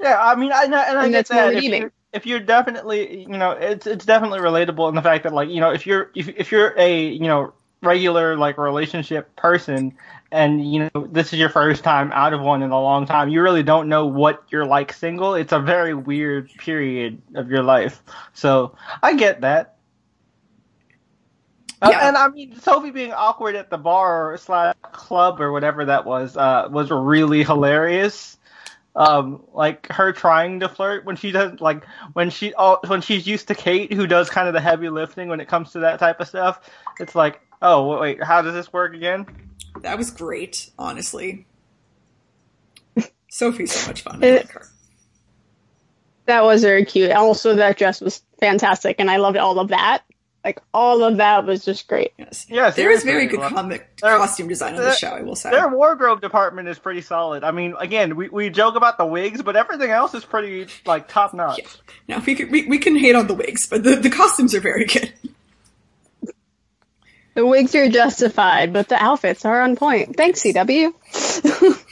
Yeah, 0.00 0.18
I 0.20 0.36
mean, 0.36 0.52
I 0.52 0.64
and 0.64 0.74
I 0.74 1.04
And 1.04 1.12
get 1.12 1.28
that. 1.28 1.54
If 1.54 1.68
you're, 1.70 1.92
if 2.12 2.26
you're 2.26 2.40
definitely, 2.40 3.22
you 3.22 3.36
know, 3.36 3.52
it's 3.52 3.86
it's 3.86 4.04
definitely 4.04 4.40
relatable 4.40 4.88
in 4.88 4.94
the 4.94 5.02
fact 5.02 5.24
that 5.24 5.32
like 5.32 5.48
you 5.48 5.60
know 5.60 5.72
if 5.72 5.86
you're 5.86 6.10
if 6.14 6.28
if 6.28 6.52
you're 6.52 6.74
a 6.78 7.08
you 7.08 7.26
know 7.26 7.54
regular 7.82 8.36
like 8.36 8.58
relationship 8.58 9.34
person 9.36 9.94
and 10.32 10.72
you 10.72 10.80
know 10.94 11.06
this 11.12 11.32
is 11.32 11.38
your 11.38 11.48
first 11.48 11.84
time 11.84 12.10
out 12.12 12.32
of 12.32 12.40
one 12.40 12.62
in 12.62 12.70
a 12.70 12.80
long 12.80 13.06
time, 13.06 13.28
you 13.28 13.42
really 13.42 13.62
don't 13.64 13.88
know 13.88 14.06
what 14.06 14.44
you're 14.50 14.66
like 14.66 14.92
single. 14.92 15.34
It's 15.34 15.52
a 15.52 15.60
very 15.60 15.94
weird 15.94 16.50
period 16.58 17.22
of 17.34 17.50
your 17.50 17.62
life. 17.64 18.02
So 18.34 18.76
I 19.02 19.14
get 19.14 19.40
that. 19.42 19.77
Uh, 21.80 21.88
Yeah. 21.92 22.08
and 22.08 22.16
I 22.16 22.28
mean, 22.28 22.58
Sophie 22.60 22.90
being 22.90 23.12
awkward 23.12 23.54
at 23.56 23.70
the 23.70 23.78
bar 23.78 24.32
or 24.32 24.36
slash 24.36 24.74
club 24.92 25.40
or 25.40 25.52
whatever 25.52 25.84
that 25.86 26.04
was 26.04 26.36
uh, 26.36 26.68
was 26.70 26.90
really 26.90 27.44
hilarious. 27.44 28.36
Um, 28.96 29.44
like 29.52 29.86
her 29.92 30.12
trying 30.12 30.60
to 30.60 30.68
flirt 30.68 31.04
when 31.04 31.14
she 31.14 31.30
doesn't 31.30 31.60
like 31.60 31.84
when 32.14 32.30
she 32.30 32.52
oh, 32.58 32.78
when 32.88 33.00
she's 33.00 33.26
used 33.28 33.46
to 33.48 33.54
Kate 33.54 33.92
who 33.92 34.08
does 34.08 34.28
kind 34.28 34.48
of 34.48 34.54
the 34.54 34.60
heavy 34.60 34.88
lifting 34.88 35.28
when 35.28 35.40
it 35.40 35.46
comes 35.46 35.72
to 35.72 35.80
that 35.80 36.00
type 36.00 36.18
of 36.20 36.26
stuff. 36.26 36.68
It's 36.98 37.14
like, 37.14 37.40
oh 37.62 38.00
wait, 38.00 38.20
how 38.22 38.42
does 38.42 38.54
this 38.54 38.72
work 38.72 38.94
again? 38.94 39.26
That 39.82 39.98
was 39.98 40.10
great, 40.10 40.70
honestly. 40.78 41.46
Sophie's 43.30 43.72
so 43.72 43.86
much 43.88 44.02
fun. 44.02 44.24
I 44.24 44.26
It- 44.26 44.36
like 44.46 44.52
her. 44.52 44.66
That 46.26 46.44
was 46.44 46.62
very 46.62 46.84
cute. 46.84 47.10
Also, 47.12 47.54
that 47.54 47.78
dress 47.78 48.02
was 48.02 48.20
fantastic, 48.38 48.96
and 48.98 49.10
I 49.10 49.16
loved 49.16 49.38
all 49.38 49.58
of 49.60 49.68
that. 49.68 50.02
Like 50.44 50.60
all 50.72 51.02
of 51.02 51.16
that 51.18 51.44
was 51.46 51.64
just 51.64 51.88
great. 51.88 52.12
Yes. 52.16 52.46
Yeah, 52.48 52.70
There 52.70 52.90
is 52.90 53.02
seriously, 53.02 53.10
very 53.10 53.26
good 53.26 53.40
well, 53.40 53.50
comic 53.50 53.88
there- 54.00 54.16
costume 54.16 54.48
design 54.48 54.74
on 54.76 54.80
the 54.80 54.94
show, 54.94 55.08
I 55.08 55.22
will 55.22 55.34
say. 55.36 55.50
Their 55.50 55.68
wardrobe 55.68 56.20
department 56.20 56.68
is 56.68 56.78
pretty 56.78 57.00
solid. 57.02 57.42
I 57.44 57.50
mean, 57.50 57.74
again, 57.78 58.16
we, 58.16 58.28
we 58.28 58.48
joke 58.48 58.76
about 58.76 58.98
the 58.98 59.04
wigs, 59.06 59.42
but 59.42 59.56
everything 59.56 59.90
else 59.90 60.14
is 60.14 60.24
pretty 60.24 60.68
like 60.86 61.08
top 61.08 61.34
notch. 61.34 61.58
Yeah. 61.58 62.16
Now 62.16 62.24
we 62.24 62.34
can 62.36 62.50
we, 62.50 62.66
we 62.66 62.78
can 62.78 62.96
hate 62.96 63.14
on 63.16 63.26
the 63.26 63.34
wigs, 63.34 63.66
but 63.68 63.82
the, 63.82 63.96
the 63.96 64.10
costumes 64.10 64.54
are 64.54 64.60
very 64.60 64.84
good. 64.86 65.12
The 67.34 67.46
wigs 67.46 67.74
are 67.74 67.88
justified, 67.88 68.72
but 68.72 68.88
the 68.88 69.00
outfits 69.00 69.44
are 69.44 69.60
on 69.62 69.76
point. 69.76 70.16
Thanks, 70.16 70.42
CW. 70.42 70.92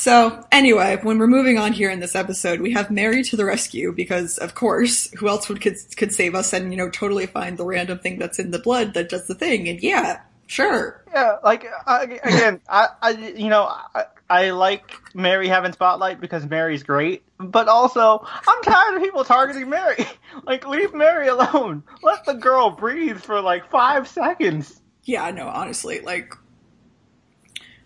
So, 0.00 0.42
anyway, 0.50 0.98
when 1.02 1.18
we're 1.18 1.26
moving 1.26 1.58
on 1.58 1.74
here 1.74 1.90
in 1.90 2.00
this 2.00 2.14
episode, 2.14 2.62
we 2.62 2.72
have 2.72 2.90
Mary 2.90 3.22
to 3.22 3.36
the 3.36 3.44
rescue 3.44 3.92
because, 3.92 4.38
of 4.38 4.54
course, 4.54 5.10
who 5.10 5.28
else 5.28 5.46
would 5.50 5.60
could, 5.60 5.76
could 5.98 6.14
save 6.14 6.34
us 6.34 6.54
and, 6.54 6.72
you 6.72 6.78
know, 6.78 6.88
totally 6.88 7.26
find 7.26 7.58
the 7.58 7.66
random 7.66 7.98
thing 7.98 8.18
that's 8.18 8.38
in 8.38 8.50
the 8.50 8.58
blood 8.58 8.94
that 8.94 9.10
does 9.10 9.26
the 9.26 9.34
thing? 9.34 9.68
And 9.68 9.78
yeah, 9.82 10.22
sure. 10.46 11.04
Yeah, 11.12 11.36
like 11.44 11.66
I, 11.86 12.04
again, 12.04 12.62
I, 12.66 12.88
I, 13.02 13.10
you 13.10 13.50
know, 13.50 13.64
I, 13.64 14.06
I 14.30 14.50
like 14.52 14.90
Mary 15.12 15.48
having 15.48 15.74
spotlight 15.74 16.18
because 16.18 16.46
Mary's 16.46 16.82
great, 16.82 17.22
but 17.36 17.68
also 17.68 18.24
I'm 18.24 18.62
tired 18.62 18.96
of 18.96 19.02
people 19.02 19.24
targeting 19.24 19.68
Mary. 19.68 20.06
Like, 20.44 20.66
leave 20.66 20.94
Mary 20.94 21.26
alone. 21.26 21.82
Let 22.02 22.24
the 22.24 22.34
girl 22.34 22.70
breathe 22.70 23.18
for 23.18 23.42
like 23.42 23.68
five 23.68 24.08
seconds. 24.08 24.80
Yeah, 25.02 25.30
no, 25.32 25.48
honestly, 25.48 26.00
like, 26.00 26.32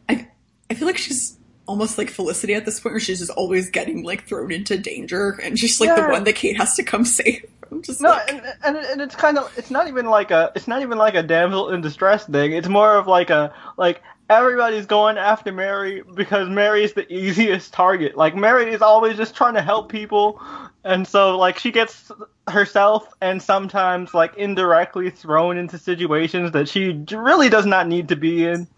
I, 0.09 0.29
I 0.71 0.75
feel 0.75 0.87
like 0.87 0.99
she's 0.99 1.39
almost 1.67 1.99
like 1.99 2.11
Felicity 2.11 2.55
at 2.55 2.65
this 2.65 2.81
point, 2.81 2.93
where 2.95 3.01
she's 3.01 3.19
just 3.21 3.31
always 3.33 3.71
getting 3.71 4.05
like 4.05 4.27
thrown 4.27 4.53
into 4.53 4.77
danger, 4.79 5.39
and 5.43 5.59
she's 5.59 5.81
like 5.81 5.89
Yeah. 5.89 6.07
the 6.07 6.13
one 6.13 6.25
that 6.25 6.35
Kate 6.35 6.57
has 6.57 6.75
to 6.77 6.83
come 6.83 7.05
save. 7.19 7.45
I'm 7.71 7.83
just 7.83 8.01
No, 8.01 8.11
like, 8.11 8.31
and, 8.31 8.43
and 8.65 8.77
and 8.77 9.01
it's 9.01 9.17
kind 9.17 9.39
of 9.39 9.53
it's 9.57 9.71
not 9.71 9.89
even 9.89 10.07
like 10.07 10.31
a 10.31 10.53
it's 10.55 10.69
not 10.69 10.83
even 10.83 10.99
like 10.99 11.15
a 11.15 11.23
damsel 11.23 11.71
in 11.71 11.81
distress 11.81 12.27
thing. 12.27 12.53
It's 12.53 12.69
more 12.69 12.97
of 12.97 13.07
like 13.07 13.31
a 13.31 13.53
like 13.77 14.03
everybody's 14.31 14.87
going 14.87 15.19
after 15.19 15.53
Mary 15.53 16.03
because 16.15 16.49
Mary 16.49 16.85
is 16.85 16.93
the 16.95 17.11
easiest 17.13 17.73
target. 17.73 18.17
Like 18.17 18.35
Mary 18.37 18.73
is 18.73 18.81
always 18.83 19.17
just 19.17 19.35
trying 19.35 19.55
to 19.55 19.63
help 19.63 19.91
people, 19.91 20.41
and 20.85 21.07
so 21.09 21.37
like 21.39 21.59
she 21.59 21.73
gets 21.73 22.13
herself 22.49 23.09
and 23.23 23.43
sometimes 23.43 24.13
like 24.13 24.37
indirectly 24.37 25.09
thrown 25.11 25.57
into 25.57 25.79
situations 25.79 26.53
that 26.53 26.69
she 26.69 27.05
really 27.13 27.49
does 27.49 27.65
not 27.67 27.89
need 27.89 28.09
to 28.09 28.17
be 28.17 28.45
in. 28.45 28.69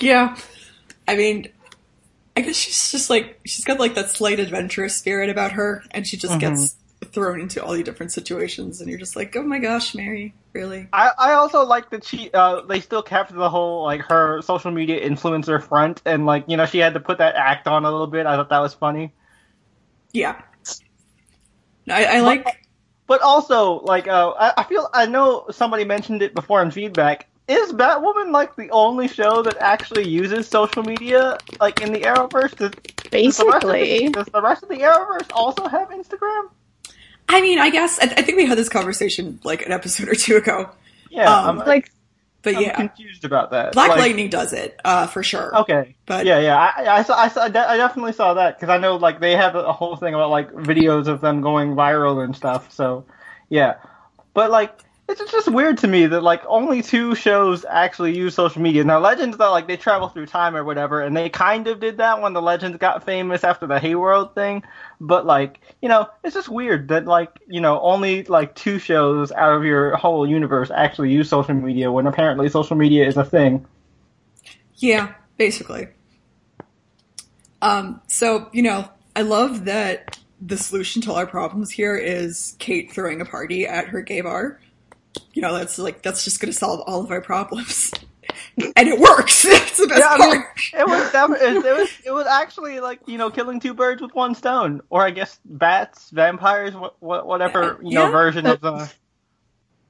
yeah. 0.00 0.36
I 1.08 1.16
mean, 1.16 1.46
I 2.36 2.42
guess 2.42 2.56
she's 2.56 2.90
just 2.90 3.08
like 3.08 3.40
she's 3.46 3.64
got 3.64 3.80
like 3.80 3.94
that 3.94 4.10
slight 4.10 4.38
adventurous 4.38 4.96
spirit 4.96 5.30
about 5.30 5.52
her, 5.52 5.82
and 5.90 6.06
she 6.06 6.16
just 6.16 6.38
gets 6.38 6.76
thrown 7.12 7.40
into 7.40 7.64
all 7.64 7.72
these 7.72 7.84
different 7.84 8.12
situations, 8.12 8.80
and 8.80 8.90
you're 8.90 8.98
just 8.98 9.16
like, 9.16 9.34
oh 9.36 9.42
my 9.42 9.58
gosh, 9.58 9.94
Mary, 9.94 10.34
really? 10.52 10.88
I, 10.92 11.10
I 11.18 11.32
also 11.32 11.64
like 11.64 11.90
that 11.90 12.04
she 12.04 12.30
uh 12.34 12.62
they 12.62 12.80
still 12.80 13.02
kept 13.02 13.34
the 13.34 13.48
whole 13.48 13.84
like 13.84 14.02
her 14.02 14.42
social 14.42 14.70
media 14.70 15.06
influencer 15.08 15.62
front 15.62 16.02
and 16.04 16.26
like 16.26 16.44
you 16.46 16.56
know 16.56 16.66
she 16.66 16.78
had 16.78 16.94
to 16.94 17.00
put 17.00 17.18
that 17.18 17.36
act 17.36 17.66
on 17.66 17.84
a 17.84 17.90
little 17.90 18.06
bit. 18.06 18.26
I 18.26 18.36
thought 18.36 18.50
that 18.50 18.60
was 18.60 18.74
funny. 18.74 19.12
Yeah. 20.12 20.40
I, 21.88 22.04
I 22.04 22.20
like. 22.20 22.46
But 23.06 23.22
also, 23.22 23.80
like, 23.82 24.08
uh, 24.08 24.30
I, 24.30 24.54
I 24.58 24.64
feel 24.64 24.88
I 24.92 25.06
know 25.06 25.46
somebody 25.52 25.84
mentioned 25.84 26.22
it 26.22 26.34
before 26.34 26.60
in 26.60 26.72
feedback. 26.72 27.28
Is 27.48 27.72
Batwoman 27.72 28.32
like 28.32 28.56
the 28.56 28.68
only 28.70 29.06
show 29.06 29.42
that 29.42 29.56
actually 29.58 30.08
uses 30.08 30.48
social 30.48 30.82
media, 30.82 31.38
like 31.60 31.80
in 31.80 31.92
the 31.92 32.00
Arrowverse? 32.00 32.56
Does, 32.56 32.72
does 32.72 33.36
the 33.36 33.44
rest 33.46 33.64
of 33.64 33.70
the- 33.70 33.72
Basically. 33.72 34.08
does 34.08 34.26
the 34.26 34.42
rest 34.42 34.62
of 34.64 34.68
the 34.68 34.76
Arrowverse 34.78 35.30
also 35.32 35.68
have 35.68 35.88
Instagram? 35.90 36.48
I 37.28 37.40
mean, 37.40 37.58
I 37.60 37.70
guess 37.70 37.98
I, 38.00 38.04
I 38.04 38.22
think 38.22 38.36
we 38.36 38.46
had 38.46 38.58
this 38.58 38.68
conversation 38.68 39.38
like 39.44 39.62
an 39.64 39.70
episode 39.72 40.08
or 40.08 40.14
two 40.14 40.36
ago, 40.36 40.70
Yeah, 41.10 41.32
Um, 41.32 41.60
I'm, 41.60 41.66
Like, 41.66 41.90
but 42.42 42.56
I'm 42.56 42.62
yeah, 42.62 42.74
confused 42.76 43.24
about 43.24 43.50
that. 43.52 43.72
Black 43.74 43.90
Like- 43.90 43.98
Lightning 44.00 44.28
does 44.28 44.52
it 44.52 44.78
uh, 44.84 45.06
for 45.06 45.22
sure. 45.22 45.56
Okay, 45.60 45.94
But- 46.06 46.26
yeah, 46.26 46.40
yeah, 46.40 46.56
I, 46.56 46.98
I 46.98 47.02
saw, 47.04 47.16
I 47.16 47.28
saw, 47.28 47.42
I 47.42 47.48
definitely 47.48 48.12
saw 48.12 48.34
that 48.34 48.56
because 48.58 48.70
I 48.72 48.78
know 48.78 48.96
like 48.96 49.20
they 49.20 49.36
have 49.36 49.54
a 49.54 49.72
whole 49.72 49.94
thing 49.96 50.14
about 50.14 50.30
like 50.30 50.50
videos 50.52 51.06
of 51.06 51.20
them 51.20 51.42
going 51.42 51.76
viral 51.76 52.24
and 52.24 52.34
stuff. 52.34 52.72
So, 52.72 53.04
yeah, 53.48 53.74
but 54.34 54.50
like 54.50 54.72
it's 55.08 55.30
just 55.30 55.48
weird 55.48 55.78
to 55.78 55.88
me 55.88 56.06
that 56.06 56.22
like 56.22 56.42
only 56.46 56.82
two 56.82 57.14
shows 57.14 57.64
actually 57.68 58.16
use 58.16 58.34
social 58.34 58.60
media. 58.60 58.82
Now, 58.82 58.98
Legends 58.98 59.36
though, 59.36 59.52
like 59.52 59.68
they 59.68 59.76
travel 59.76 60.08
through 60.08 60.26
time 60.26 60.56
or 60.56 60.64
whatever, 60.64 61.00
and 61.00 61.16
they 61.16 61.28
kind 61.28 61.66
of 61.68 61.78
did 61.78 61.98
that 61.98 62.20
when 62.20 62.32
the 62.32 62.42
Legends 62.42 62.78
got 62.78 63.04
famous 63.04 63.44
after 63.44 63.66
the 63.66 63.78
Heyworld 63.78 64.34
thing. 64.34 64.64
But 65.00 65.24
like, 65.24 65.60
you 65.80 65.88
know, 65.88 66.08
it's 66.24 66.34
just 66.34 66.48
weird 66.48 66.88
that 66.88 67.06
like 67.06 67.30
you 67.46 67.60
know 67.60 67.80
only 67.80 68.24
like 68.24 68.54
two 68.56 68.78
shows 68.78 69.30
out 69.32 69.52
of 69.52 69.64
your 69.64 69.96
whole 69.96 70.26
universe 70.26 70.70
actually 70.74 71.12
use 71.12 71.28
social 71.28 71.54
media 71.54 71.92
when 71.92 72.06
apparently 72.06 72.48
social 72.48 72.76
media 72.76 73.06
is 73.06 73.16
a 73.16 73.24
thing. 73.24 73.64
Yeah, 74.74 75.14
basically. 75.36 75.88
Um, 77.62 78.00
so, 78.06 78.48
you 78.52 78.62
know, 78.62 78.88
I 79.14 79.22
love 79.22 79.64
that 79.64 80.18
the 80.40 80.58
solution 80.58 81.00
to 81.02 81.10
all 81.10 81.16
our 81.16 81.26
problems 81.26 81.70
here 81.70 81.96
is 81.96 82.54
Kate 82.58 82.92
throwing 82.92 83.20
a 83.20 83.24
party 83.24 83.66
at 83.66 83.88
her 83.88 84.02
gay 84.02 84.20
bar. 84.20 84.60
You 85.32 85.42
know, 85.42 85.54
that's 85.56 85.78
like, 85.78 86.02
that's 86.02 86.24
just 86.24 86.40
gonna 86.40 86.52
solve 86.52 86.80
all 86.86 87.02
of 87.02 87.10
our 87.10 87.20
problems. 87.20 87.92
And 88.74 88.88
it 88.88 88.98
works! 88.98 89.42
That's 89.44 89.76
the 89.76 89.86
best 89.86 90.00
Yeah, 90.00 90.08
I 90.10 90.18
mean, 90.32 90.44
it 90.74 90.86
was 90.86 91.12
def- 91.12 91.42
it, 91.42 91.64
it 91.64 91.76
was 91.76 91.90
it 92.06 92.10
was 92.10 92.26
actually 92.26 92.80
like 92.80 93.00
you 93.06 93.18
know 93.18 93.30
killing 93.30 93.60
two 93.60 93.72
birds 93.74 94.00
with 94.02 94.14
one 94.14 94.34
stone, 94.34 94.80
or 94.90 95.02
I 95.06 95.10
guess 95.10 95.38
bats, 95.44 96.10
vampires, 96.10 96.72
wh- 96.74 96.96
wh- 96.98 97.26
whatever 97.26 97.74
uh, 97.74 97.78
you 97.82 97.94
know 97.94 98.06
Yeah. 98.06 98.10
version 98.10 98.46
of 98.46 98.60
the 98.62 98.90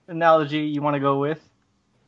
analogy 0.08 0.58
you 0.60 0.82
want 0.82 0.94
to 0.94 1.00
go 1.00 1.18
with. 1.18 1.40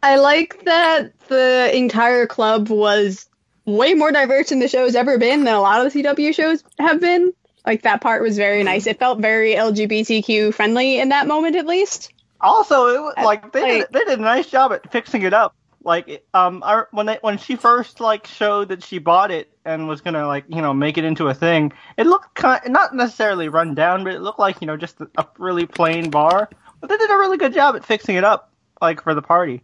I 0.03 0.17
like 0.17 0.65
that 0.65 1.19
the 1.29 1.71
entire 1.75 2.27
club 2.27 2.69
was 2.71 3.29
way 3.65 3.95
more 3.95 4.13
diverse 4.13 4.51
than 4.51 4.59
the 4.61 4.69
show's 4.69 4.95
ever 4.95 5.19
been 5.19 5.45
than 5.45 5.55
a 5.55 5.61
lot 5.61 5.85
of 5.85 5.93
the 5.93 6.03
CW 6.03 6.35
shows 6.35 6.63
have 6.79 7.01
been. 7.01 7.33
Like 7.67 7.83
that 7.83 8.01
part 8.01 8.23
was 8.23 8.37
very 8.37 8.63
nice. 8.65 8.87
It 8.87 8.99
felt 8.99 9.21
very 9.21 9.55
LGBTQ 9.55 10.55
friendly 10.55 10.99
in 11.01 11.11
that 11.11 11.27
moment, 11.27 11.57
at 11.57 11.67
least. 11.67 12.13
Also, 12.41 12.87
it 12.89 13.01
was 13.01 13.15
like 13.25 13.53
they 13.53 13.79
did, 13.81 13.87
they 13.91 14.05
did 14.05 14.19
a 14.19 14.23
nice 14.23 14.47
job 14.49 14.73
at 14.73 14.91
fixing 14.93 15.23
it 15.23 15.33
up. 15.35 15.55
Like 15.85 16.25
um, 16.35 16.63
I, 16.65 16.85
when 16.91 17.07
they 17.07 17.19
when 17.21 17.39
she 17.39 17.57
first 17.57 18.01
like 18.01 18.27
showed 18.27 18.69
that 18.69 18.83
she 18.83 18.99
bought 18.99 19.31
it 19.31 19.51
and 19.65 19.89
was 19.89 20.01
gonna 20.01 20.27
like 20.27 20.45
you 20.49 20.61
know 20.61 20.75
make 20.75 20.99
it 20.99 21.05
into 21.05 21.29
a 21.29 21.35
thing, 21.35 21.73
it 21.97 22.07
looked 22.07 22.35
kind 22.35 22.61
not 22.69 22.95
necessarily 22.95 23.49
run 23.49 23.75
down, 23.75 24.05
but 24.05 24.13
it 24.15 24.21
looked 24.21 24.39
like 24.39 24.61
you 24.61 24.67
know 24.67 24.77
just 24.77 25.01
a, 25.01 25.09
a 25.17 25.27
really 25.39 25.67
plain 25.67 26.11
bar. 26.11 26.49
But 26.81 26.91
they 26.91 26.97
did 26.97 27.11
a 27.11 27.17
really 27.17 27.39
good 27.39 27.55
job 27.55 27.75
at 27.77 27.85
fixing 27.85 28.17
it 28.17 28.25
up, 28.25 28.53
like 28.81 29.03
for 29.03 29.15
the 29.15 29.23
party. 29.23 29.63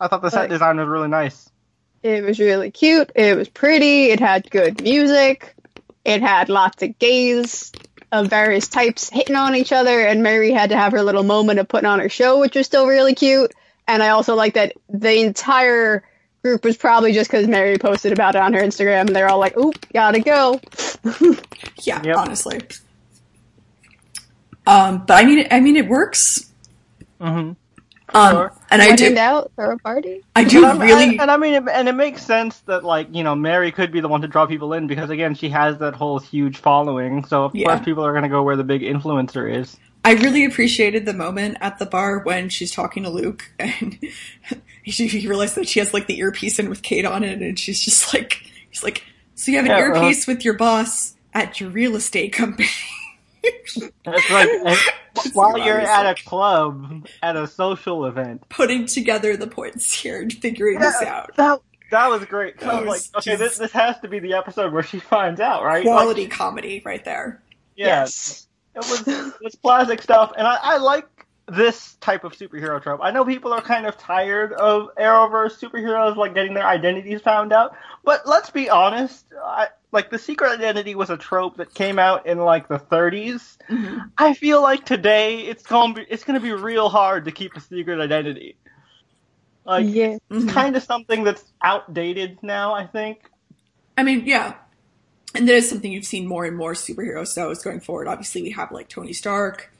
I 0.00 0.08
thought 0.08 0.22
the 0.22 0.30
set 0.30 0.42
Like- 0.42 0.50
design 0.50 0.76
was 0.78 0.88
really 0.88 1.08
nice. 1.08 1.48
It 2.02 2.24
was 2.24 2.40
really 2.40 2.70
cute. 2.70 3.12
It 3.14 3.36
was 3.36 3.48
pretty. 3.48 4.06
It 4.06 4.18
had 4.18 4.50
good 4.50 4.82
music. 4.82 5.54
It 6.04 6.20
had 6.20 6.48
lots 6.48 6.82
of 6.82 6.98
gays 6.98 7.70
of 8.12 8.28
various 8.28 8.68
types 8.68 9.08
hitting 9.10 9.34
on 9.36 9.56
each 9.56 9.72
other, 9.72 10.00
and 10.06 10.22
Mary 10.22 10.52
had 10.52 10.70
to 10.70 10.76
have 10.76 10.92
her 10.92 11.02
little 11.02 11.22
moment 11.24 11.58
of 11.58 11.66
putting 11.66 11.86
on 11.88 11.98
her 11.98 12.08
show, 12.10 12.38
which 12.38 12.54
was 12.54 12.66
still 12.66 12.86
really 12.86 13.14
cute. 13.14 13.52
And 13.88 14.02
I 14.02 14.10
also 14.10 14.34
like 14.36 14.54
that 14.54 14.74
the 14.88 15.20
entire 15.20 16.04
group 16.42 16.62
was 16.64 16.76
probably 16.76 17.12
just 17.12 17.30
because 17.30 17.48
Mary 17.48 17.78
posted 17.78 18.12
about 18.12 18.34
it 18.36 18.42
on 18.42 18.52
her 18.52 18.60
Instagram, 18.60 19.06
and 19.06 19.16
they're 19.16 19.28
all 19.28 19.38
like, 19.38 19.56
"Oop, 19.56 19.74
gotta 19.92 20.20
go." 20.20 20.60
Yeah, 21.84 22.00
Yep. 22.04 22.16
honestly. 22.16 22.60
Um, 24.66 25.04
but 25.06 25.14
I 25.14 25.24
mean, 25.26 25.46
I 25.50 25.60
mean, 25.60 25.76
it 25.76 25.88
works. 25.88 26.48
Mm-hmm. 27.20 27.52
Um, 28.14 28.34
Sure. 28.34 28.52
and 28.70 28.82
I 28.82 28.96
do, 28.96 29.06
in 29.08 29.14
doubt, 29.14 29.52
throw 29.56 29.72
a 29.72 29.78
party. 29.78 30.24
I 30.34 30.44
do 30.44 30.64
and, 30.64 30.80
really, 30.80 31.04
and, 31.10 31.20
and 31.20 31.30
I 31.30 31.36
mean, 31.36 31.54
it, 31.54 31.64
and 31.68 31.88
it 31.88 31.94
makes 31.94 32.22
sense 32.22 32.60
that 32.62 32.84
like 32.84 33.08
you 33.14 33.24
know 33.24 33.34
Mary 33.34 33.72
could 33.72 33.92
be 33.92 34.00
the 34.00 34.08
one 34.08 34.22
to 34.22 34.28
draw 34.28 34.46
people 34.46 34.72
in 34.74 34.86
because 34.86 35.10
again 35.10 35.34
she 35.34 35.50
has 35.50 35.78
that 35.78 35.94
whole 35.94 36.18
huge 36.18 36.58
following. 36.58 37.24
So 37.24 37.44
of 37.44 37.54
Yeah. 37.54 37.64
course 37.64 37.80
people 37.80 38.04
are 38.04 38.14
gonna 38.14 38.28
go 38.30 38.42
where 38.42 38.56
the 38.56 38.64
big 38.64 38.82
influencer 38.82 39.52
is. 39.60 39.76
I 40.04 40.14
really 40.14 40.44
appreciated 40.44 41.06
the 41.06 41.14
moment 41.14 41.58
at 41.60 41.78
the 41.78 41.86
bar 41.86 42.20
when 42.20 42.48
she's 42.48 42.72
talking 42.72 43.04
to 43.04 43.10
Luke 43.10 43.44
and 43.58 43.98
she 44.86 45.06
he 45.08 45.28
realized 45.28 45.54
that 45.56 45.68
she 45.68 45.80
has 45.80 45.94
like 45.94 46.08
the 46.08 46.18
earpiece 46.18 46.58
in 46.58 46.68
with 46.70 46.82
Kate 46.82 47.06
on 47.06 47.24
it, 47.24 47.40
and 47.42 47.58
she's 47.58 47.80
just 47.80 48.14
like, 48.14 48.42
he's 48.70 48.82
like, 48.82 49.04
so 49.36 49.50
you 49.52 49.58
have 49.58 49.66
an 49.66 49.72
Yeah, 49.72 49.78
uh-huh. 49.78 50.12
earpiece 50.12 50.26
with 50.26 50.44
your 50.44 50.54
boss 50.54 51.14
at 51.34 51.60
your 51.60 51.70
real 51.70 51.96
estate 51.96 52.32
company. 52.32 52.68
It's 53.44 53.76
like 54.30 54.48
eh, 54.66 54.76
and 55.24 55.34
while 55.34 55.56
you're 55.58 55.80
hilarious. 55.80 55.88
at 55.88 56.06
a 56.06 56.24
club 56.24 57.06
at 57.22 57.36
a 57.36 57.46
social 57.46 58.06
event. 58.06 58.48
Putting 58.48 58.86
together 58.86 59.36
the 59.36 59.46
points 59.46 59.92
here 59.92 60.20
and 60.22 60.32
figuring 60.32 60.78
this 60.78 61.00
out. 61.02 61.34
That 61.36 61.60
that 61.90 62.08
was 62.08 62.24
great. 62.24 62.58
That 62.60 62.84
was 62.86 62.86
was 62.86 63.12
like, 63.14 63.22
okay, 63.22 63.36
this 63.36 63.50
just- 63.50 63.60
this 63.60 63.72
has 63.72 63.98
to 64.00 64.08
be 64.08 64.18
the 64.18 64.34
episode 64.34 64.72
where 64.72 64.82
she 64.82 64.98
finds 64.98 65.40
out, 65.40 65.62
right? 65.64 65.84
Like, 65.84 65.94
Quality 65.94 66.26
comedy 66.28 66.82
right 66.84 67.04
there. 67.04 67.42
yeah, 67.76 67.86
Yes. 67.86 68.46
It 68.74 68.78
was 68.78 69.06
it 69.06 69.34
was 69.42 69.54
classic 69.62 70.00
stuff, 70.00 70.32
and 70.36 70.46
I, 70.46 70.56
I 70.62 70.76
like 70.78 71.06
this 71.48 71.94
type 72.00 72.24
of 72.24 72.32
superhero 72.32 72.82
trope. 72.82 73.00
I 73.02 73.10
know 73.10 73.22
people 73.24 73.52
are 73.52 73.60
kind 73.60 73.84
of 73.84 73.98
tired 73.98 74.54
of 74.54 74.88
Arrowverse 74.98 75.58
superheroes 75.60 76.16
like 76.16 76.32
getting 76.32 76.54
their 76.54 76.64
identities 76.66 77.20
found 77.20 77.52
out, 77.52 77.76
but 78.04 78.26
let's 78.26 78.48
be 78.48 78.70
honest. 78.70 79.26
I, 79.44 79.68
like 79.92 80.10
the 80.10 80.18
secret 80.18 80.50
identity 80.52 80.94
was 80.94 81.10
a 81.10 81.16
trope 81.16 81.58
that 81.58 81.72
came 81.74 81.98
out 81.98 82.26
in 82.26 82.38
like 82.38 82.66
the 82.68 82.78
30s. 82.78 83.58
I 84.18 84.34
feel 84.34 84.62
like 84.62 84.84
today 84.86 85.40
it's 85.40 85.62
going 85.64 85.94
to 85.94 86.00
be 86.00 86.06
it's 86.10 86.24
going 86.24 86.38
to 86.40 86.44
be 86.44 86.52
real 86.52 86.88
hard 86.88 87.26
to 87.26 87.30
keep 87.32 87.54
a 87.54 87.60
secret 87.60 88.00
identity. 88.00 88.56
Like 89.64 89.86
yeah. 89.88 90.16
Mhm. 90.30 90.50
kind 90.50 90.76
of 90.76 90.82
something 90.82 91.22
that's 91.24 91.44
outdated 91.62 92.38
now. 92.42 92.74
I 92.74 92.86
think. 92.86 93.20
I 93.96 94.02
mean, 94.02 94.24
yeah. 94.26 94.54
And 95.34 95.48
that 95.48 95.54
is 95.54 95.68
something 95.68 95.92
you've 95.92 96.04
seen 96.04 96.26
more 96.26 96.44
and 96.44 96.56
more 96.56 96.72
superhero 96.74 97.26
shows 97.32 97.62
going 97.62 97.80
forward. 97.80 98.08
Obviously, 98.08 98.42
we 98.42 98.50
have 98.50 98.72
like 98.72 98.88
Tony 98.88 99.12
Stark, 99.12 99.70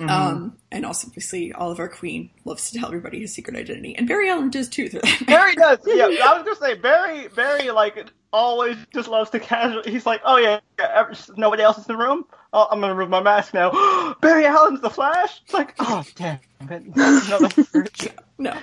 Um, 0.00 0.56
and 0.72 0.86
also, 0.86 1.08
obviously, 1.08 1.52
Oliver 1.52 1.88
Queen 1.88 2.30
loves 2.44 2.70
to 2.70 2.78
tell 2.78 2.88
everybody 2.88 3.20
his 3.20 3.34
secret 3.34 3.54
identity, 3.56 3.94
and 3.96 4.08
Barry 4.08 4.30
Allen 4.30 4.48
does 4.50 4.68
too. 4.68 4.88
Barry 5.26 5.54
does. 5.54 5.78
Yeah, 5.86 6.04
I 6.06 6.38
was 6.40 6.44
gonna 6.44 6.56
say 6.56 6.74
Barry. 6.80 7.28
Barry 7.28 7.70
like 7.70 7.96
always 8.32 8.76
just 8.92 9.08
loves 9.08 9.30
to 9.30 9.40
casual. 9.40 9.82
He's 9.84 10.06
like, 10.06 10.20
oh 10.24 10.36
yeah, 10.38 10.60
yeah 10.78 11.12
nobody 11.36 11.62
else 11.62 11.78
is 11.78 11.88
in 11.88 11.96
the 11.96 12.02
room. 12.02 12.24
Oh, 12.52 12.66
I'm 12.70 12.80
gonna 12.80 12.94
remove 12.94 13.10
my 13.10 13.22
mask 13.22 13.54
now. 13.54 14.14
Barry 14.20 14.46
Allen's 14.46 14.80
the 14.80 14.90
Flash. 14.90 15.40
It's 15.44 15.54
like, 15.54 15.74
oh 15.78 16.04
damn 16.16 16.38
it. 16.70 18.12
No. 18.38 18.56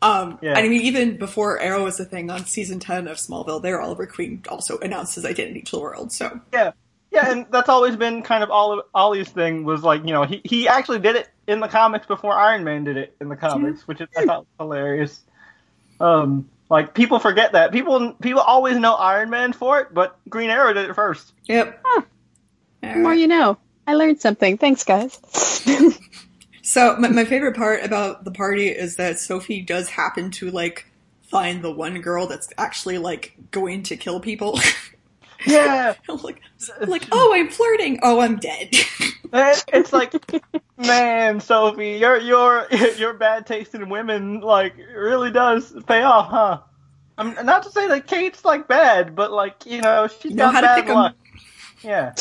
Um, 0.00 0.38
Yeah. 0.42 0.54
I 0.56 0.68
mean, 0.68 0.82
even 0.82 1.16
before 1.16 1.58
Arrow 1.58 1.82
was 1.82 1.98
a 1.98 2.04
thing 2.04 2.30
on 2.30 2.46
season 2.46 2.78
10 2.78 3.08
of 3.08 3.16
Smallville, 3.16 3.60
there 3.60 3.80
Oliver 3.80 4.06
Queen 4.06 4.40
also 4.48 4.78
announced 4.78 5.16
his 5.16 5.24
identity 5.24 5.62
to 5.62 5.72
the 5.72 5.80
world, 5.80 6.12
so. 6.12 6.40
yeah, 6.52 6.70
yeah, 7.14 7.30
and 7.30 7.46
that's 7.50 7.68
always 7.68 7.96
been 7.96 8.22
kind 8.22 8.42
of 8.42 8.50
Ollie, 8.50 8.82
Ollie's 8.92 9.28
thing. 9.28 9.64
Was 9.64 9.82
like, 9.82 10.04
you 10.04 10.12
know, 10.12 10.24
he 10.24 10.40
he 10.44 10.66
actually 10.68 10.98
did 10.98 11.14
it 11.14 11.28
in 11.46 11.60
the 11.60 11.68
comics 11.68 12.06
before 12.06 12.32
Iron 12.32 12.64
Man 12.64 12.82
did 12.84 12.96
it 12.96 13.16
in 13.20 13.28
the 13.28 13.36
comics, 13.36 13.86
which 13.86 14.00
I 14.00 14.24
thought 14.24 14.40
was 14.40 14.46
hilarious. 14.58 15.20
Um, 16.00 16.48
like 16.70 16.94
people 16.94 17.18
forget 17.18 17.52
that 17.52 17.72
people 17.72 18.12
people 18.14 18.40
always 18.40 18.76
know 18.76 18.94
Iron 18.94 19.30
Man 19.30 19.52
for 19.52 19.80
it, 19.80 19.92
but 19.92 20.18
Green 20.28 20.50
Arrow 20.50 20.72
did 20.72 20.88
it 20.88 20.94
first. 20.94 21.32
Yep. 21.44 21.80
Huh. 21.84 22.02
All 22.82 22.98
more 22.98 23.14
you 23.14 23.28
know. 23.28 23.58
I 23.86 23.94
learned 23.94 24.20
something. 24.20 24.56
Thanks, 24.56 24.84
guys. 24.84 25.18
So 26.66 26.96
my, 26.96 27.08
my 27.08 27.26
favorite 27.26 27.56
part 27.56 27.84
about 27.84 28.24
the 28.24 28.30
party 28.30 28.68
is 28.68 28.96
that 28.96 29.18
Sophie 29.18 29.60
does 29.60 29.90
happen 29.90 30.30
to 30.32 30.50
like 30.50 30.86
find 31.24 31.62
the 31.62 31.70
one 31.70 32.00
girl 32.00 32.26
that's 32.26 32.48
actually 32.56 32.96
like 32.96 33.34
going 33.50 33.82
to 33.84 33.98
kill 33.98 34.18
people. 34.18 34.58
Yeah, 35.46 35.94
I'm 36.08 36.16
like, 36.22 36.40
like, 36.86 37.04
oh, 37.12 37.32
I'm 37.34 37.48
flirting. 37.48 38.00
Oh, 38.02 38.20
I'm 38.20 38.36
dead. 38.36 38.70
Eh, 39.32 39.56
it's 39.72 39.92
like, 39.92 40.12
man, 40.76 41.40
Sophie, 41.40 41.94
your 41.98 42.18
your 42.20 42.68
your 42.96 43.14
bad 43.14 43.44
taste 43.48 43.74
in 43.74 43.88
women 43.88 44.38
like 44.40 44.74
really 44.94 45.32
does 45.32 45.74
pay 45.88 46.02
off, 46.02 46.30
huh? 46.30 46.60
I'm 47.18 47.44
not 47.44 47.64
to 47.64 47.70
say 47.72 47.88
that 47.88 48.06
Kate's 48.06 48.44
like 48.44 48.68
bad, 48.68 49.16
but 49.16 49.32
like 49.32 49.66
you 49.66 49.80
know 49.82 50.06
she's 50.06 50.30
You 50.30 50.36
know 50.36 50.52
got 50.52 50.54
how 50.54 50.60
to 50.60 50.66
bad 50.68 50.80
pick 50.82 50.88
'em. 50.90 50.94
luck. 50.94 51.16
Yeah, 51.82 52.14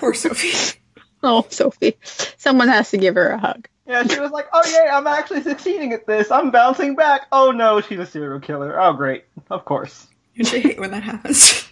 Poor 0.00 0.14
Sophie. 0.14 0.80
Oh, 1.22 1.46
Sophie. 1.48 1.96
Someone 2.38 2.66
has 2.68 2.90
to 2.90 2.96
give 2.98 3.14
her 3.14 3.28
a 3.28 3.38
hug. 3.38 3.68
yeah. 3.86 4.02
She 4.04 4.18
was 4.18 4.32
like, 4.32 4.46
oh 4.52 4.62
yeah, 4.68 4.96
I'm 4.98 5.06
actually 5.06 5.42
succeeding 5.42 5.92
at 5.92 6.08
this. 6.08 6.32
I'm 6.32 6.50
bouncing 6.50 6.96
back. 6.96 7.26
Oh 7.30 7.52
no, 7.52 7.80
she's 7.80 8.00
a 8.00 8.06
serial 8.06 8.40
killer. 8.40 8.80
Oh 8.80 8.94
great, 8.94 9.26
of 9.48 9.64
course. 9.64 10.08
And 10.36 10.46
I 10.48 10.58
hate 10.58 10.80
when 10.80 10.90
that 10.90 11.04
happens. 11.04 11.68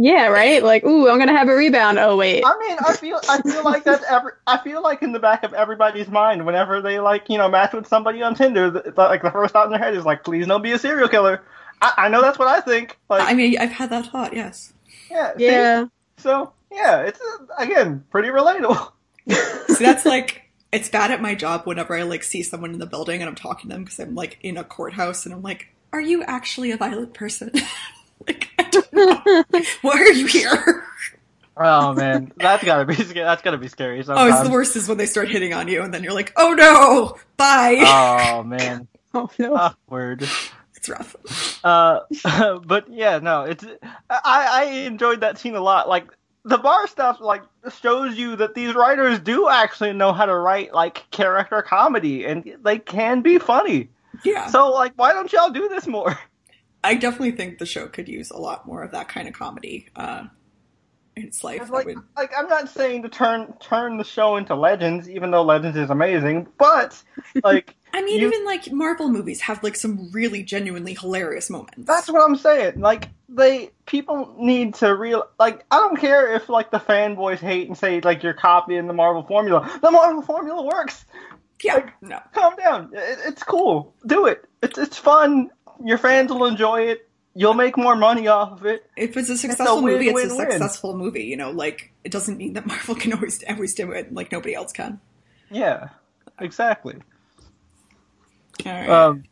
Yeah, 0.00 0.28
right? 0.28 0.62
Like, 0.62 0.84
ooh, 0.84 1.08
I'm 1.08 1.18
gonna 1.18 1.36
have 1.36 1.48
a 1.48 1.54
rebound. 1.54 1.98
Oh, 1.98 2.16
wait. 2.16 2.44
I 2.46 2.56
mean, 2.58 2.76
I 2.86 2.96
feel 2.96 3.20
I 3.28 3.42
feel 3.42 3.64
like 3.64 3.82
that's 3.82 4.04
every 4.08 4.32
I 4.46 4.58
feel 4.58 4.80
like 4.80 5.02
in 5.02 5.10
the 5.10 5.18
back 5.18 5.42
of 5.42 5.52
everybody's 5.52 6.06
mind 6.06 6.46
whenever 6.46 6.80
they 6.80 7.00
like 7.00 7.28
you 7.28 7.36
know 7.36 7.48
match 7.48 7.72
with 7.72 7.88
somebody 7.88 8.22
on 8.22 8.36
Tinder, 8.36 8.70
the, 8.70 8.94
like 8.96 9.22
the 9.22 9.30
first 9.32 9.52
thought 9.52 9.66
in 9.66 9.72
their 9.72 9.80
head 9.80 9.96
is 9.96 10.04
like, 10.04 10.22
please 10.22 10.46
don't 10.46 10.62
be 10.62 10.70
a 10.70 10.78
serial 10.78 11.08
killer. 11.08 11.42
I, 11.82 11.92
I 11.96 12.08
know 12.10 12.22
that's 12.22 12.38
what 12.38 12.46
I 12.46 12.60
think. 12.60 12.96
Like, 13.10 13.28
I 13.28 13.34
mean, 13.34 13.58
I've 13.58 13.72
had 13.72 13.90
that 13.90 14.06
thought, 14.06 14.34
yes. 14.34 14.72
yeah, 15.10 15.36
see? 15.36 15.46
Yeah. 15.46 15.86
So 16.18 16.52
yeah, 16.70 17.00
it's 17.02 17.20
uh, 17.20 17.44
again 17.58 18.04
pretty 18.10 18.28
relatable. 18.28 18.92
So 19.68 19.84
that's 19.84 20.06
like, 20.06 20.50
it's 20.72 20.88
bad 20.88 21.10
at 21.10 21.20
my 21.20 21.34
job 21.34 21.66
whenever 21.66 21.94
I 21.94 22.02
like 22.02 22.24
see 22.24 22.42
someone 22.42 22.72
in 22.72 22.78
the 22.78 22.86
building 22.86 23.20
and 23.20 23.28
I'm 23.28 23.34
talking 23.34 23.68
to 23.68 23.76
them 23.76 23.84
because 23.84 24.00
I'm 24.00 24.14
like 24.14 24.38
in 24.42 24.56
a 24.56 24.64
courthouse 24.64 25.26
and 25.26 25.34
I'm 25.34 25.42
like, 25.42 25.68
are 25.92 26.00
you 26.00 26.22
actually 26.22 26.70
a 26.70 26.78
violent 26.78 27.12
person? 27.12 27.52
like, 28.28 28.48
I 28.58 28.62
don't 28.70 28.92
know. 28.92 29.44
Why 29.82 29.92
are 29.98 30.12
you 30.12 30.26
here? 30.26 30.84
Oh 31.56 31.92
man, 31.92 32.30
that's 32.36 32.62
gotta 32.62 32.84
be 32.84 32.94
sca- 32.94 33.14
that's 33.14 33.42
gotta 33.42 33.58
be 33.58 33.66
scary. 33.68 33.98
Oh, 33.98 34.02
Sometimes. 34.02 34.34
it's 34.34 34.42
the 34.48 34.52
worst 34.52 34.76
is 34.76 34.88
when 34.88 34.96
they 34.96 35.06
start 35.06 35.28
hitting 35.28 35.52
on 35.54 35.66
you 35.66 35.82
and 35.82 35.92
then 35.92 36.04
you're 36.04 36.12
like, 36.12 36.32
oh 36.36 36.52
no, 36.54 37.16
bye. 37.36 37.82
Oh 37.84 38.44
man, 38.44 38.86
Oh, 39.14 39.28
no. 39.40 39.56
awkward. 39.56 40.22
it's 40.76 40.88
rough. 40.88 41.16
Uh, 41.64 42.00
but 42.64 42.88
yeah, 42.92 43.18
no, 43.18 43.42
it's 43.42 43.64
I 44.08 44.20
I 44.20 44.64
enjoyed 44.86 45.20
that 45.22 45.38
scene 45.38 45.56
a 45.56 45.60
lot. 45.60 45.88
Like 45.88 46.06
the 46.44 46.58
bar 46.58 46.86
stuff, 46.86 47.18
like 47.20 47.42
shows 47.82 48.16
you 48.16 48.36
that 48.36 48.54
these 48.54 48.74
writers 48.76 49.18
do 49.18 49.48
actually 49.48 49.92
know 49.94 50.12
how 50.12 50.26
to 50.26 50.34
write 50.36 50.72
like 50.72 51.10
character 51.10 51.60
comedy, 51.62 52.24
and 52.24 52.56
they 52.62 52.78
can 52.78 53.20
be 53.20 53.38
funny. 53.38 53.88
Yeah. 54.24 54.46
So 54.46 54.70
like, 54.70 54.92
why 54.94 55.12
don't 55.12 55.32
y'all 55.32 55.50
do 55.50 55.68
this 55.68 55.88
more? 55.88 56.16
I 56.84 56.94
definitely 56.94 57.32
think 57.32 57.58
the 57.58 57.66
show 57.66 57.88
could 57.88 58.08
use 58.08 58.30
a 58.30 58.38
lot 58.38 58.66
more 58.66 58.82
of 58.82 58.92
that 58.92 59.08
kind 59.08 59.26
of 59.28 59.34
comedy 59.34 59.88
uh, 59.96 60.24
in 61.16 61.24
its 61.24 61.42
life. 61.42 61.68
Like, 61.70 61.86
would- 61.86 61.98
like 62.16 62.32
I'm 62.36 62.48
not 62.48 62.68
saying 62.68 63.02
to 63.02 63.08
turn 63.08 63.52
turn 63.60 63.96
the 63.96 64.04
show 64.04 64.36
into 64.36 64.54
Legends, 64.54 65.08
even 65.10 65.30
though 65.30 65.42
Legends 65.42 65.76
is 65.76 65.90
amazing, 65.90 66.46
but 66.58 67.00
like. 67.42 67.74
I 67.94 68.02
mean, 68.02 68.20
you- 68.20 68.28
even 68.28 68.44
like 68.44 68.70
Marvel 68.70 69.08
movies 69.08 69.40
have 69.40 69.62
like 69.62 69.74
some 69.74 70.10
really 70.12 70.42
genuinely 70.42 70.92
hilarious 70.94 71.48
moments. 71.48 71.74
That's 71.78 72.10
what 72.10 72.22
I'm 72.22 72.36
saying. 72.36 72.80
Like 72.80 73.08
they 73.30 73.70
people 73.86 74.34
need 74.38 74.74
to 74.76 74.94
real 74.94 75.26
like 75.38 75.64
I 75.70 75.76
don't 75.78 75.96
care 75.98 76.34
if 76.34 76.50
like 76.50 76.70
the 76.70 76.80
fanboys 76.80 77.38
hate 77.38 77.66
and 77.66 77.76
say 77.78 78.00
like 78.02 78.22
you're 78.22 78.34
copying 78.34 78.86
the 78.88 78.92
Marvel 78.92 79.22
formula. 79.22 79.78
The 79.80 79.90
Marvel 79.90 80.20
formula 80.20 80.62
works. 80.62 81.06
yeah, 81.64 81.88
no. 82.02 82.20
Calm 82.34 82.54
down. 82.56 82.90
It, 82.92 83.18
it's 83.26 83.42
cool. 83.42 83.94
Do 84.06 84.26
it. 84.26 84.44
It's 84.62 84.76
it's 84.76 84.98
fun. 84.98 85.48
Your 85.84 85.98
fans 85.98 86.30
will 86.30 86.44
enjoy 86.46 86.82
it. 86.82 87.08
You'll 87.34 87.54
make 87.54 87.76
more 87.76 87.94
money 87.94 88.26
off 88.26 88.52
of 88.52 88.66
it. 88.66 88.88
If 88.96 89.16
it's 89.16 89.28
a 89.28 89.36
successful 89.36 89.82
win, 89.82 89.94
movie, 89.94 90.08
it's 90.08 90.32
a 90.32 90.36
win. 90.36 90.50
successful 90.50 90.96
movie. 90.96 91.24
You 91.24 91.36
know, 91.36 91.50
like 91.50 91.92
it 92.04 92.10
doesn't 92.10 92.36
mean 92.36 92.54
that 92.54 92.66
Marvel 92.66 92.94
can 92.94 93.12
always 93.12 93.42
always 93.48 93.74
do 93.74 93.92
it 93.92 94.12
like 94.12 94.32
nobody 94.32 94.54
else 94.54 94.72
can. 94.72 95.00
Yeah. 95.50 95.88
Exactly. 96.40 96.96
All 98.66 98.72
right. 98.72 98.88
Um 98.88 99.24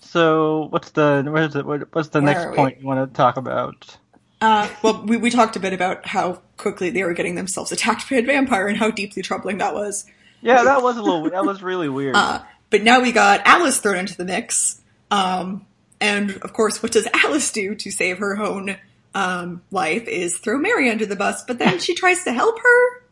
so 0.00 0.68
what's 0.70 0.90
the 0.90 1.24
what 1.28 1.42
is 1.42 1.56
it 1.56 1.66
what's 1.66 2.08
the 2.08 2.20
Where 2.20 2.34
next 2.34 2.56
point 2.56 2.80
you 2.80 2.86
want 2.86 3.08
to 3.08 3.16
talk 3.16 3.36
about? 3.36 3.96
Uh, 4.40 4.68
well, 4.82 5.02
we, 5.04 5.16
we 5.16 5.30
talked 5.30 5.56
a 5.56 5.60
bit 5.60 5.72
about 5.72 6.06
how 6.06 6.42
quickly 6.58 6.90
they 6.90 7.02
were 7.02 7.14
getting 7.14 7.34
themselves 7.36 7.72
attacked 7.72 8.08
by 8.08 8.16
a 8.16 8.22
vampire 8.22 8.68
and 8.68 8.76
how 8.76 8.90
deeply 8.90 9.22
troubling 9.22 9.58
that 9.58 9.74
was. 9.74 10.06
Yeah, 10.42 10.64
that 10.64 10.82
was 10.82 10.96
a 10.96 11.02
little 11.02 11.30
that 11.30 11.44
was 11.44 11.62
really 11.62 11.88
weird. 11.88 12.14
Uh, 12.16 12.42
but 12.70 12.82
now 12.82 13.00
we 13.00 13.12
got 13.12 13.40
Alice 13.46 13.78
thrown 13.78 13.96
into 13.96 14.16
the 14.16 14.24
mix. 14.24 14.80
Um, 15.10 15.66
and 16.00 16.30
of 16.42 16.52
course, 16.52 16.82
what 16.82 16.92
does 16.92 17.06
Alice 17.24 17.50
do 17.52 17.74
to 17.76 17.90
save 17.90 18.18
her 18.18 18.36
own 18.38 18.76
um, 19.14 19.62
life 19.70 20.06
is 20.08 20.38
throw 20.38 20.58
Mary 20.58 20.90
under 20.90 21.06
the 21.06 21.16
bus, 21.16 21.44
but 21.44 21.58
then 21.58 21.78
she 21.78 21.94
tries 22.02 22.24
to 22.24 22.32
help 22.32 22.58
her. 22.58 23.02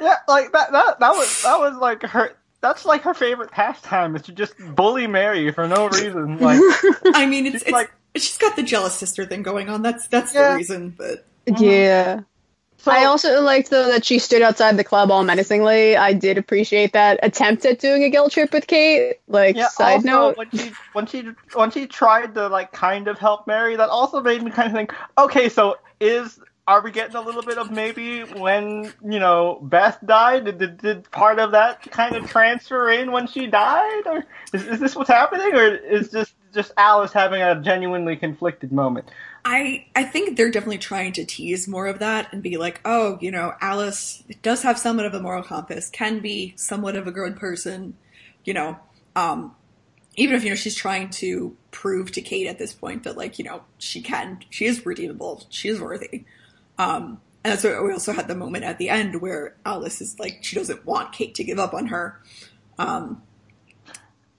Yeah, 0.00 0.16
like 0.28 0.52
that 0.52 0.72
that 0.72 1.00
that 1.00 1.12
was 1.12 1.42
that 1.42 1.58
was 1.58 1.76
like 1.76 2.02
her 2.02 2.32
that's 2.60 2.84
like 2.84 3.02
her 3.02 3.14
favorite 3.14 3.50
pastime 3.50 4.14
is 4.16 4.22
to 4.22 4.32
just 4.32 4.54
bully 4.58 5.06
Mary 5.06 5.50
for 5.52 5.66
no 5.68 5.88
reason. 5.88 6.38
Like 6.40 6.60
I 7.14 7.26
mean, 7.26 7.46
it's, 7.46 7.54
She's 7.54 7.62
it's 7.62 7.70
like- 7.72 7.90
she's 8.16 8.38
got 8.38 8.56
the 8.56 8.62
jealous 8.62 8.94
sister 8.94 9.24
thing 9.26 9.42
going 9.42 9.68
on. 9.68 9.82
That's 9.82 10.06
that's 10.08 10.34
Yeah. 10.34 10.50
the 10.52 10.56
reason. 10.56 10.94
But 10.96 11.24
Yeah. 11.58 12.20
So 12.82 12.90
I 12.90 13.04
also 13.04 13.42
liked 13.42 13.70
though 13.70 13.88
that 13.88 14.04
she 14.04 14.18
stood 14.18 14.42
outside 14.42 14.76
the 14.76 14.84
club 14.84 15.10
all 15.10 15.22
menacingly. 15.22 15.96
I 15.96 16.12
did 16.12 16.38
appreciate 16.38 16.92
that 16.94 17.20
attempt 17.22 17.64
at 17.66 17.78
doing 17.78 18.04
a 18.04 18.10
guilt 18.10 18.32
trip 18.32 18.52
with 18.52 18.66
Kate. 18.66 19.16
Like 19.28 19.56
yeah, 19.56 19.68
side 19.68 19.96
also, 19.96 20.08
note, 20.08 20.36
when 20.36 20.50
she 20.50 20.72
when 20.92 21.06
she 21.06 21.24
when 21.54 21.70
she 21.70 21.86
tried 21.86 22.34
to 22.34 22.48
like 22.48 22.72
kind 22.72 23.08
of 23.08 23.18
help 23.18 23.46
Mary, 23.46 23.76
that 23.76 23.88
also 23.90 24.20
made 24.22 24.42
me 24.42 24.50
kind 24.50 24.68
of 24.68 24.74
think, 24.74 24.94
okay, 25.18 25.48
so 25.48 25.76
is 26.00 26.40
are 26.66 26.82
we 26.82 26.90
getting 26.92 27.16
a 27.16 27.20
little 27.20 27.42
bit 27.42 27.58
of 27.58 27.70
maybe 27.70 28.20
when 28.22 28.92
you 29.04 29.18
know 29.18 29.58
Beth 29.62 29.98
died? 30.04 30.44
Did, 30.44 30.58
did, 30.58 30.78
did 30.78 31.10
part 31.10 31.38
of 31.38 31.50
that 31.50 31.82
kind 31.90 32.14
of 32.14 32.30
transfer 32.30 32.88
in 32.90 33.12
when 33.12 33.26
she 33.26 33.46
died, 33.46 34.06
or 34.06 34.24
is, 34.52 34.66
is 34.66 34.80
this 34.80 34.94
what's 34.94 35.10
happening, 35.10 35.52
or 35.54 35.66
is 35.66 36.10
just 36.10 36.32
just 36.54 36.72
Alice 36.76 37.12
having 37.12 37.42
a 37.42 37.60
genuinely 37.60 38.16
conflicted 38.16 38.72
moment? 38.72 39.10
I 39.44 39.86
I 39.96 40.04
think 40.04 40.36
they're 40.36 40.50
definitely 40.50 40.78
trying 40.78 41.12
to 41.12 41.24
tease 41.24 41.66
more 41.66 41.86
of 41.86 41.98
that 42.00 42.32
and 42.32 42.42
be 42.42 42.56
like, 42.56 42.80
oh, 42.84 43.18
you 43.20 43.30
know, 43.30 43.54
Alice 43.60 44.22
does 44.42 44.62
have 44.62 44.78
somewhat 44.78 45.06
of 45.06 45.14
a 45.14 45.20
moral 45.20 45.42
compass, 45.42 45.90
can 45.90 46.20
be 46.20 46.54
somewhat 46.56 46.96
of 46.96 47.06
a 47.06 47.12
good 47.12 47.36
person, 47.36 47.96
you 48.44 48.54
know. 48.54 48.78
Um, 49.16 49.54
even 50.16 50.36
if 50.36 50.44
you 50.44 50.50
know 50.50 50.56
she's 50.56 50.74
trying 50.74 51.10
to 51.10 51.56
prove 51.70 52.12
to 52.12 52.20
Kate 52.20 52.46
at 52.46 52.58
this 52.58 52.72
point 52.72 53.04
that 53.04 53.16
like 53.16 53.38
you 53.38 53.44
know 53.44 53.62
she 53.78 54.02
can, 54.02 54.40
she 54.50 54.66
is 54.66 54.84
redeemable, 54.84 55.46
she 55.48 55.68
is 55.68 55.80
worthy. 55.80 56.24
Um, 56.78 57.20
and 57.42 57.52
that's 57.52 57.64
why 57.64 57.80
we 57.80 57.92
also 57.92 58.12
had 58.12 58.28
the 58.28 58.34
moment 58.34 58.64
at 58.64 58.78
the 58.78 58.90
end 58.90 59.20
where 59.22 59.56
Alice 59.64 60.00
is 60.00 60.18
like 60.18 60.40
she 60.42 60.56
doesn't 60.56 60.84
want 60.84 61.12
Kate 61.12 61.34
to 61.36 61.44
give 61.44 61.58
up 61.58 61.72
on 61.72 61.86
her. 61.86 62.20
Um, 62.78 63.22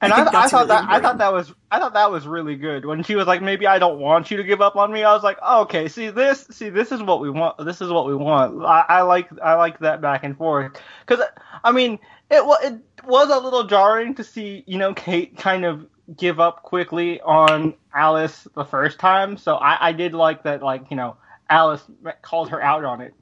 And 0.01 0.11
I 0.11 0.23
I, 0.23 0.45
I, 0.45 0.47
thought 0.47 0.53
really 0.53 0.67
that 0.67 0.89
I 0.89 0.99
thought 0.99 1.17
that 1.19 1.31
was 1.31 1.53
I 1.69 1.79
thought 1.79 1.93
that 1.93 2.11
was 2.11 2.27
really 2.27 2.55
good 2.55 2.85
when 2.85 3.03
she 3.03 3.15
was 3.15 3.27
like, 3.27 3.41
maybe 3.41 3.67
I 3.67 3.77
don't 3.77 3.99
want 3.99 4.31
you 4.31 4.37
to 4.37 4.43
give 4.43 4.59
up 4.59 4.75
on 4.75 4.91
me. 4.91 5.03
I 5.03 5.13
was 5.13 5.23
like, 5.23 5.37
oh, 5.43 5.61
okay, 5.61 5.87
see 5.87 6.09
this, 6.09 6.47
see 6.49 6.69
this 6.69 6.91
is 6.91 7.03
what 7.03 7.21
we 7.21 7.29
want. 7.29 7.63
This 7.63 7.81
is 7.81 7.89
what 7.89 8.07
we 8.07 8.15
want. 8.15 8.65
I, 8.65 8.83
I 8.89 9.01
like 9.03 9.29
I 9.41 9.53
like 9.53 9.79
that 9.79 10.01
back 10.01 10.23
and 10.23 10.35
forth 10.35 10.73
because 11.05 11.23
I 11.63 11.71
mean 11.71 11.99
it 12.31 12.43
was 12.43 12.63
it 12.63 12.81
was 13.05 13.29
a 13.29 13.37
little 13.39 13.65
jarring 13.65 14.15
to 14.15 14.23
see 14.23 14.63
you 14.65 14.77
know 14.77 14.93
Kate 14.93 15.37
kind 15.37 15.65
of 15.65 15.85
give 16.17 16.39
up 16.39 16.63
quickly 16.63 17.21
on 17.21 17.75
Alice 17.93 18.47
the 18.55 18.65
first 18.65 18.99
time. 18.99 19.37
So 19.37 19.55
I, 19.55 19.89
I 19.89 19.91
did 19.91 20.13
like 20.13 20.43
that 20.43 20.63
like 20.63 20.89
you 20.89 20.97
know 20.97 21.17
Alice 21.49 21.83
called 22.23 22.49
her 22.49 22.61
out 22.61 22.83
on 22.85 23.01
it. 23.01 23.13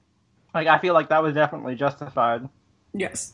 Like 0.53 0.67
I 0.67 0.79
feel 0.79 0.93
like 0.93 1.09
that 1.09 1.23
was 1.23 1.33
definitely 1.33 1.75
justified. 1.75 2.47
Yes. 2.93 3.33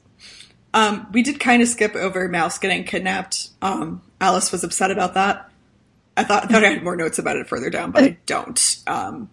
Um, 0.75 1.07
we 1.13 1.23
did 1.23 1.39
kind 1.39 1.61
of 1.61 1.69
skip 1.69 1.95
over 1.95 2.27
Mouse 2.27 2.59
getting 2.59 2.83
kidnapped. 2.83 3.47
Um, 3.61 4.01
Alice 4.19 4.51
was 4.51 4.63
upset 4.65 4.91
about 4.91 5.13
that. 5.13 5.49
I 6.17 6.25
thought, 6.25 6.43
I 6.43 6.47
thought 6.47 6.65
I 6.65 6.69
had 6.69 6.83
more 6.83 6.97
notes 6.97 7.17
about 7.17 7.37
it 7.37 7.47
further 7.47 7.69
down, 7.69 7.91
but 7.91 8.03
I 8.03 8.17
don't. 8.25 8.77
Um, 8.85 9.29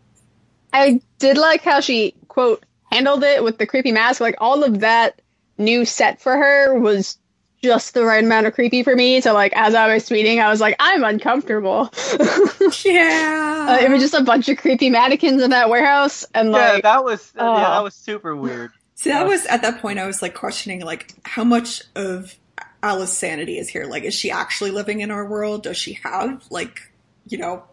I 0.72 1.00
did 1.18 1.36
like 1.36 1.62
how 1.62 1.80
she 1.80 2.14
quote 2.28 2.64
handled 2.92 3.24
it 3.24 3.42
with 3.42 3.58
the 3.58 3.66
creepy 3.66 3.90
mask. 3.90 4.20
Like 4.20 4.36
all 4.38 4.62
of 4.62 4.80
that 4.80 5.20
new 5.58 5.84
set 5.84 6.20
for 6.20 6.36
her 6.36 6.78
was 6.78 7.18
just 7.60 7.94
the 7.94 8.04
right 8.04 8.22
amount 8.22 8.46
of 8.46 8.54
creepy 8.54 8.84
for 8.84 8.94
me. 8.94 9.20
So 9.20 9.34
like 9.34 9.52
as 9.54 9.74
I 9.74 9.92
was 9.92 10.08
tweeting, 10.08 10.40
I 10.40 10.48
was 10.48 10.60
like, 10.60 10.76
I'm 10.78 11.02
uncomfortable. 11.02 11.92
yeah. 12.84 13.66
Uh, 13.68 13.78
it 13.80 13.90
was 13.90 14.00
just 14.00 14.14
a 14.14 14.22
bunch 14.22 14.48
of 14.48 14.58
creepy 14.58 14.90
mannequins 14.90 15.42
in 15.42 15.50
that 15.50 15.68
warehouse, 15.70 16.24
and 16.34 16.52
Yeah, 16.52 16.72
like 16.72 16.82
that 16.84 17.04
was 17.04 17.32
yeah, 17.36 17.42
oh. 17.42 17.56
that 17.56 17.82
was 17.82 17.94
super 17.94 18.36
weird. 18.36 18.70
See, 19.02 19.10
that 19.10 19.26
was 19.26 19.44
at 19.46 19.62
that 19.62 19.80
point 19.80 19.98
I 19.98 20.06
was 20.06 20.22
like 20.22 20.34
questioning 20.34 20.80
like 20.84 21.12
how 21.24 21.42
much 21.42 21.82
of 21.96 22.36
Alice's 22.84 23.18
sanity 23.18 23.58
is 23.58 23.68
here. 23.68 23.84
Like, 23.84 24.04
is 24.04 24.14
she 24.14 24.30
actually 24.30 24.70
living 24.70 25.00
in 25.00 25.10
our 25.10 25.26
world? 25.26 25.64
Does 25.64 25.76
she 25.76 25.94
have 26.04 26.44
like, 26.50 26.92
you 27.26 27.36
know, 27.36 27.64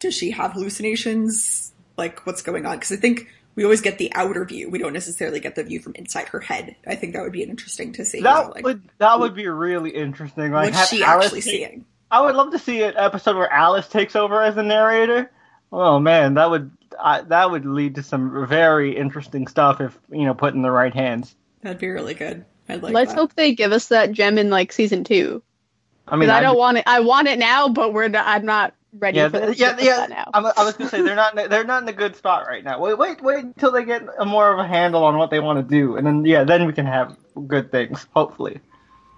does 0.00 0.14
she 0.14 0.32
have 0.32 0.52
hallucinations? 0.54 1.72
Like, 1.96 2.26
what's 2.26 2.42
going 2.42 2.66
on? 2.66 2.74
Because 2.78 2.90
I 2.90 2.96
think 2.96 3.28
we 3.54 3.62
always 3.62 3.82
get 3.82 3.98
the 3.98 4.12
outer 4.16 4.44
view. 4.44 4.68
We 4.68 4.80
don't 4.80 4.92
necessarily 4.92 5.38
get 5.38 5.54
the 5.54 5.62
view 5.62 5.78
from 5.78 5.94
inside 5.94 6.26
her 6.30 6.40
head. 6.40 6.74
I 6.84 6.96
think 6.96 7.12
that 7.12 7.22
would 7.22 7.30
be 7.30 7.44
interesting 7.44 7.92
to 7.92 8.04
see. 8.04 8.18
you 8.18 8.24
know, 8.24 8.34
That 8.46 8.54
like, 8.56 8.64
would 8.64 8.82
that 8.98 9.20
would 9.20 9.36
be 9.36 9.46
really 9.46 9.90
interesting. 9.90 10.50
Like 10.50 10.74
what's 10.74 10.88
she 10.90 11.04
Alice 11.04 11.26
actually 11.26 11.42
take- 11.42 11.52
seeing? 11.52 11.84
I 12.10 12.20
would 12.20 12.34
love 12.34 12.50
to 12.50 12.58
see 12.58 12.82
an 12.82 12.94
episode 12.96 13.36
where 13.36 13.52
Alice 13.52 13.86
takes 13.86 14.16
over 14.16 14.42
as 14.42 14.56
the 14.56 14.64
narrator. 14.64 15.30
Oh 15.72 16.00
man, 16.00 16.34
that 16.34 16.50
would 16.50 16.72
I, 17.00 17.22
that 17.22 17.50
would 17.50 17.64
lead 17.66 17.96
to 17.96 18.02
some 18.02 18.46
very 18.46 18.96
interesting 18.96 19.46
stuff 19.46 19.80
if 19.80 19.98
you 20.10 20.24
know 20.24 20.34
put 20.34 20.54
in 20.54 20.62
the 20.62 20.70
right 20.70 20.94
hands. 20.94 21.34
That'd 21.62 21.78
be 21.78 21.88
really 21.88 22.14
good. 22.14 22.44
I'd 22.68 22.82
like. 22.82 22.94
let's 22.94 23.12
that. 23.12 23.18
hope 23.18 23.34
they 23.34 23.54
give 23.54 23.72
us 23.72 23.88
that 23.88 24.12
gem 24.12 24.38
in 24.38 24.50
like 24.50 24.72
season 24.72 25.04
two. 25.04 25.42
I 26.06 26.16
mean, 26.16 26.20
Because 26.20 26.32
I, 26.32 26.36
I'd- 26.38 26.44
don't 26.46 26.58
want 26.58 26.78
it. 26.78 26.84
I 26.86 27.00
want 27.00 27.28
it 27.28 27.38
now, 27.38 27.68
but 27.68 27.92
we're 27.92 28.08
not, 28.08 28.26
I'm 28.26 28.44
not 28.44 28.74
ready 28.98 29.16
yeah, 29.18 29.28
for 29.28 29.40
this. 29.40 29.58
yeah, 29.58 29.76
yeah. 29.80 29.96
That 29.96 30.10
now. 30.10 30.30
I'm, 30.34 30.46
I 30.46 30.64
was 30.64 30.74
gonna 30.74 30.90
say 30.90 31.02
they're 31.02 31.14
not 31.14 31.38
in- 31.38 31.50
they're 31.50 31.64
not 31.64 31.82
in 31.82 31.88
a 31.88 31.92
good 31.92 32.16
spot 32.16 32.46
right 32.46 32.62
now. 32.62 32.78
Wait, 32.80 32.98
wait, 32.98 33.22
wait 33.22 33.44
until 33.44 33.72
they 33.72 33.84
get 33.84 34.02
a 34.18 34.24
more 34.24 34.52
of 34.52 34.58
a 34.58 34.66
handle 34.66 35.04
on 35.04 35.16
what 35.18 35.30
they 35.30 35.40
want 35.40 35.58
to 35.58 35.62
do, 35.62 35.96
and 35.96 36.06
then 36.06 36.24
yeah, 36.24 36.44
then 36.44 36.66
we 36.66 36.72
can 36.72 36.86
have 36.86 37.16
good 37.46 37.70
things. 37.70 38.06
Hopefully. 38.14 38.60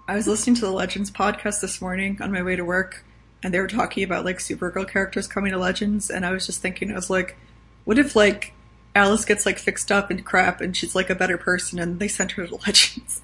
I 0.07 0.15
was 0.15 0.25
listening 0.27 0.55
to 0.55 0.61
the 0.61 0.71
Legends 0.71 1.11
podcast 1.11 1.59
this 1.59 1.81
morning 1.81 2.17
on 2.21 2.31
my 2.31 2.41
way 2.41 2.55
to 2.55 2.63
work, 2.63 3.03
and 3.43 3.53
they 3.53 3.59
were 3.59 3.67
talking 3.67 4.03
about 4.03 4.23
like 4.23 4.37
Supergirl 4.37 4.87
characters 4.89 5.27
coming 5.27 5.51
to 5.51 5.57
Legends, 5.57 6.09
and 6.09 6.25
I 6.25 6.31
was 6.31 6.45
just 6.45 6.61
thinking, 6.61 6.91
I 6.91 6.95
was 6.95 7.09
like, 7.09 7.37
what 7.87 7.97
if 7.97 8.17
like 8.17 8.51
Alice 8.93 9.23
gets 9.23 9.45
like 9.45 9.57
fixed 9.57 9.93
up 9.93 10.11
and 10.11 10.25
crap, 10.25 10.59
and 10.59 10.75
she's 10.75 10.93
like 10.93 11.09
a 11.09 11.15
better 11.15 11.37
person, 11.37 11.79
and 11.79 11.99
they 12.01 12.09
send 12.09 12.31
her 12.31 12.45
to 12.45 12.55
Legends? 12.67 13.21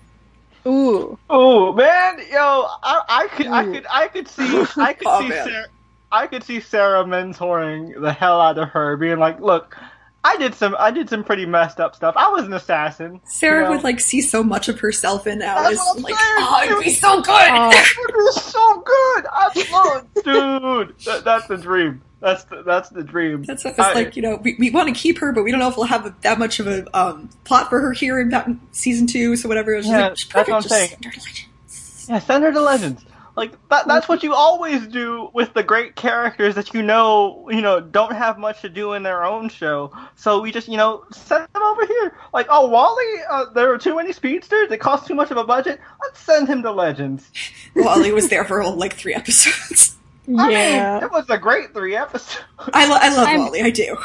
Ooh, 0.66 1.20
Oh 1.30 1.74
man, 1.74 2.20
yo, 2.32 2.68
I, 2.82 3.02
I 3.10 3.28
could, 3.28 3.48
I 3.48 3.66
could, 3.66 3.86
I 3.92 4.08
could 4.08 4.28
see, 4.30 4.66
I 4.78 4.94
could 4.94 5.06
Oh, 5.10 5.22
see, 5.22 5.28
man. 5.28 5.46
Sarah, 5.46 5.66
I 6.14 6.28
could 6.28 6.44
see 6.46 6.62
Sarah 6.62 7.04
mentoring 7.04 8.00
the 8.00 8.14
hell 8.14 8.40
out 8.40 8.58
of 8.58 8.70
her, 8.70 8.96
being 8.96 9.20
like, 9.20 9.42
"Look, 9.42 9.78
I 10.24 10.38
did 10.38 10.56
some, 10.56 10.78
I 10.80 10.92
did 10.92 11.10
some 11.10 11.26
pretty 11.26 11.46
messed 11.46 11.82
up 11.82 11.94
stuff. 11.98 12.16
I 12.16 12.30
was 12.30 12.46
an 12.46 12.54
assassin." 12.54 13.20
Sarah 13.26 13.58
you 13.58 13.64
know? 13.66 13.72
would 13.72 13.84
like 13.84 14.00
see 14.00 14.22
so 14.22 14.44
much 14.44 14.70
of 14.70 14.80
herself 14.80 15.28
in 15.28 15.42
Alice, 15.42 15.78
what 15.78 15.98
I'm 15.98 16.04
like, 16.04 16.16
saying, 16.16 16.36
oh, 16.40 16.64
it'd 16.64 16.84
be 16.86 16.92
so 16.92 17.22
good. 17.22 17.50
Oh. 17.52 17.70
It 17.74 18.16
was 18.16 18.42
so 18.42 18.76
good. 18.80 19.26
I 19.30 19.68
love, 19.74 20.08
dude. 20.24 21.00
That, 21.06 21.26
that's 21.26 21.48
the 21.48 21.58
dream. 21.58 22.02
That's 22.24 22.46
the, 22.46 22.64
that's 22.64 22.88
the 22.88 23.04
dream. 23.04 23.44
That's 23.44 23.66
it's 23.66 23.78
I- 23.78 23.94
like 23.94 24.16
you 24.16 24.22
know 24.22 24.38
we, 24.38 24.56
we 24.58 24.72
want 24.72 24.88
to 24.88 24.96
keep 24.96 25.20
her, 25.20 25.34
but 25.34 25.44
we 25.44 25.52
don't 25.52 25.60
know 25.60 25.68
if 25.68 25.76
we'll 25.76 25.88
have 25.88 26.06
a, 26.06 26.16
that 26.22 26.40
much 26.40 26.62
of 26.62 26.68
a 26.68 26.98
um, 26.98 27.30
plot 27.44 27.70
for 27.70 27.82
her 27.82 27.92
here 27.92 28.18
in 28.18 28.30
that 28.30 28.48
season 28.72 29.08
two. 29.08 29.36
So 29.36 29.50
whatever. 29.50 29.74
It 29.74 29.84
Yeah, 29.84 30.08
like, 30.08 30.18
that's 30.34 30.50
what 30.50 30.50
I'm 30.52 30.62
saying. 30.62 30.90
send 30.90 31.04
her 31.06 31.12
to 31.12 31.20
Legends. 31.20 32.06
Yeah, 32.08 32.20
send 32.20 32.44
her 32.46 32.54
to 32.54 32.62
Legends. 32.62 33.06
Like 33.36 33.52
that, 33.70 33.88
that's 33.88 34.08
what 34.08 34.24
you 34.24 34.34
always 34.34 34.88
do 34.88 35.32
with 35.34 35.54
the 35.54 35.64
great 35.64 35.98
characters 35.98 36.56
that 36.56 36.74
you 36.74 36.82
know, 36.82 37.50
you 37.50 37.62
know, 37.62 37.82
don't 37.82 38.14
have 38.16 38.38
much 38.38 38.62
to 38.62 38.70
do 38.70 38.94
in 38.94 39.04
their 39.04 39.26
own 39.26 39.50
show. 39.50 39.92
So 40.16 40.40
we 40.40 40.54
just, 40.54 40.70
you 40.70 40.78
know, 40.78 41.04
send 41.12 41.46
them 41.52 41.64
over 41.64 41.86
here. 41.86 42.16
Like, 42.34 42.46
oh, 42.50 42.68
Wally, 42.68 43.04
uh, 43.30 43.46
there 43.54 43.74
are 43.74 43.78
too 43.78 43.98
many 43.98 44.14
speedsters. 44.14 44.72
It 44.72 44.78
costs 44.78 45.08
too 45.08 45.16
much 45.16 45.32
of 45.32 45.36
a 45.38 45.44
budget. 45.44 45.82
Let's 46.02 46.20
send 46.22 46.48
him 46.48 46.62
to 46.62 46.72
Legends. 46.72 47.30
Wally 47.76 48.14
was 48.14 48.30
there 48.30 48.46
for 48.46 48.64
like 48.64 48.94
three 48.94 49.14
episodes. 49.14 49.98
I 50.28 50.50
yeah. 50.52 50.94
mean, 50.96 51.04
it 51.04 51.12
was 51.12 51.30
a 51.30 51.38
great 51.38 51.74
three 51.74 51.96
episodes. 51.96 52.40
I, 52.74 52.88
lo- 52.88 52.98
I 53.00 53.16
love 53.16 53.28
I'm- 53.28 53.40
Wally. 53.42 53.62
I 53.62 53.70
do. 53.72 53.98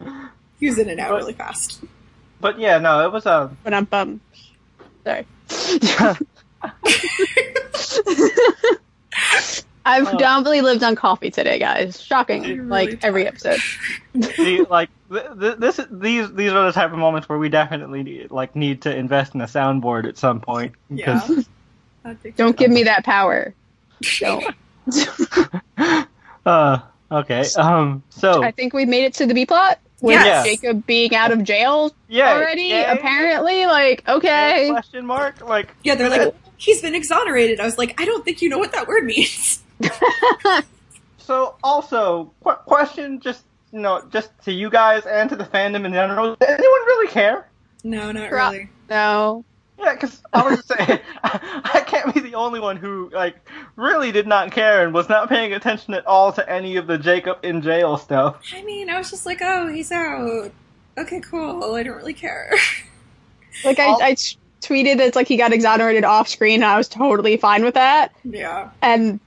he 0.60 0.66
was 0.68 0.78
in 0.78 0.88
and 0.88 1.00
out 1.00 1.10
But- 1.10 1.16
really 1.16 1.32
fast. 1.32 1.82
But 2.40 2.58
yeah, 2.58 2.78
no, 2.78 3.04
it 3.06 3.10
was 3.12 3.24
um, 3.26 3.42
a. 3.52 3.56
But 3.64 3.74
I'm 3.74 3.84
bummed. 3.86 4.20
Sorry. 5.04 5.26
I've 9.86 10.04
uh, 10.04 10.06
Oh. 10.06 10.10
predominantly 10.10 10.60
lived 10.62 10.82
on 10.82 10.94
coffee 10.94 11.30
today, 11.30 11.58
guys. 11.58 12.00
Shocking. 12.00 12.44
You're 12.44 12.64
like 12.64 12.88
really 12.88 12.98
every 13.02 13.26
episode. 13.26 13.58
the, 14.14 14.66
like 14.70 14.88
th- 15.10 15.24
th- 15.38 15.56
this, 15.58 15.80
these 15.90 16.32
these 16.32 16.52
are 16.52 16.64
the 16.66 16.72
type 16.72 16.92
of 16.92 16.98
moments 16.98 17.28
where 17.28 17.38
we 17.38 17.48
definitely 17.48 18.02
need, 18.02 18.30
like 18.30 18.56
need 18.56 18.82
to 18.82 18.94
invest 18.94 19.34
in 19.34 19.40
a 19.40 19.46
soundboard 19.46 20.06
at 20.06 20.16
some 20.18 20.40
point. 20.40 20.74
Yeah. 20.90 21.20
because- 21.26 21.48
Don't 22.36 22.56
give 22.56 22.70
me 22.70 22.84
that 22.84 23.04
power. 23.04 23.54
Don't. 24.20 24.44
uh, 26.46 26.78
okay. 27.10 27.44
Um. 27.56 28.02
So. 28.10 28.42
I 28.42 28.50
think 28.50 28.72
we 28.74 28.84
made 28.84 29.04
it 29.04 29.14
to 29.14 29.26
the 29.26 29.34
B 29.34 29.46
plot 29.46 29.78
with 30.00 30.14
Yes. 30.14 30.44
Jacob 30.44 30.86
being 30.86 31.14
out 31.14 31.32
of 31.32 31.42
jail 31.44 31.92
Yeah. 32.08 32.30
already. 32.32 32.64
yeah, 32.64 32.92
Apparently, 32.92 33.66
like 33.66 34.02
yeah, 34.06 34.14
okay. 34.16 34.68
Question 34.70 35.06
mark. 35.06 35.40
Like. 35.40 35.74
Yeah, 35.82 35.94
they're 35.94 36.10
like, 36.10 36.34
he's 36.56 36.82
been 36.82 36.94
exonerated. 36.94 37.60
I 37.60 37.64
was 37.64 37.78
like, 37.78 38.00
I 38.00 38.04
don't 38.04 38.24
think 38.24 38.42
you 38.42 38.48
know 38.48 38.58
what 38.58 38.72
that 38.72 38.86
word 38.88 39.04
means. 39.04 39.62
So 41.18 41.56
also, 41.64 42.30
qu- 42.44 42.52
question, 42.66 43.18
just 43.18 43.44
you 43.72 43.80
know, 43.80 44.02
just 44.10 44.30
to 44.44 44.52
you 44.52 44.68
guys 44.68 45.06
and 45.06 45.30
to 45.30 45.36
the 45.36 45.44
fandom 45.44 45.86
in 45.86 45.92
general. 45.94 46.36
Does 46.36 46.48
anyone 46.50 46.80
really 46.86 47.08
care? 47.08 47.48
No, 47.82 48.12
not 48.12 48.28
Pro- 48.28 48.50
really. 48.50 48.68
no. 48.90 49.42
Yeah, 49.78 49.94
because 49.94 50.22
I 50.32 50.48
was 50.48 50.64
saying, 50.64 51.00
I 51.22 51.82
can't 51.86 52.14
be 52.14 52.20
the 52.20 52.34
only 52.34 52.60
one 52.60 52.76
who 52.76 53.10
like 53.12 53.36
really 53.76 54.12
did 54.12 54.26
not 54.26 54.52
care 54.52 54.84
and 54.84 54.94
was 54.94 55.08
not 55.08 55.28
paying 55.28 55.52
attention 55.52 55.94
at 55.94 56.06
all 56.06 56.32
to 56.32 56.48
any 56.48 56.76
of 56.76 56.86
the 56.86 56.96
Jacob 56.96 57.38
in 57.42 57.60
jail 57.60 57.96
stuff. 57.96 58.40
I 58.54 58.62
mean, 58.62 58.88
I 58.88 58.98
was 58.98 59.10
just 59.10 59.26
like, 59.26 59.40
oh, 59.42 59.68
he's 59.68 59.90
out. 59.90 60.52
Okay, 60.96 61.20
cool. 61.20 61.74
I 61.74 61.82
don't 61.82 61.96
really 61.96 62.14
care. 62.14 62.54
Like 63.64 63.78
I, 63.78 63.84
All- 63.84 64.02
I 64.02 64.14
t- 64.14 64.36
tweeted 64.62 64.98
it's 64.98 65.14
like 65.14 65.28
he 65.28 65.36
got 65.36 65.52
exonerated 65.52 66.02
off 66.02 66.28
screen. 66.28 66.56
And 66.56 66.64
I 66.64 66.76
was 66.76 66.88
totally 66.88 67.36
fine 67.36 67.64
with 67.64 67.74
that, 67.74 68.12
yeah. 68.24 68.70
and 68.82 69.20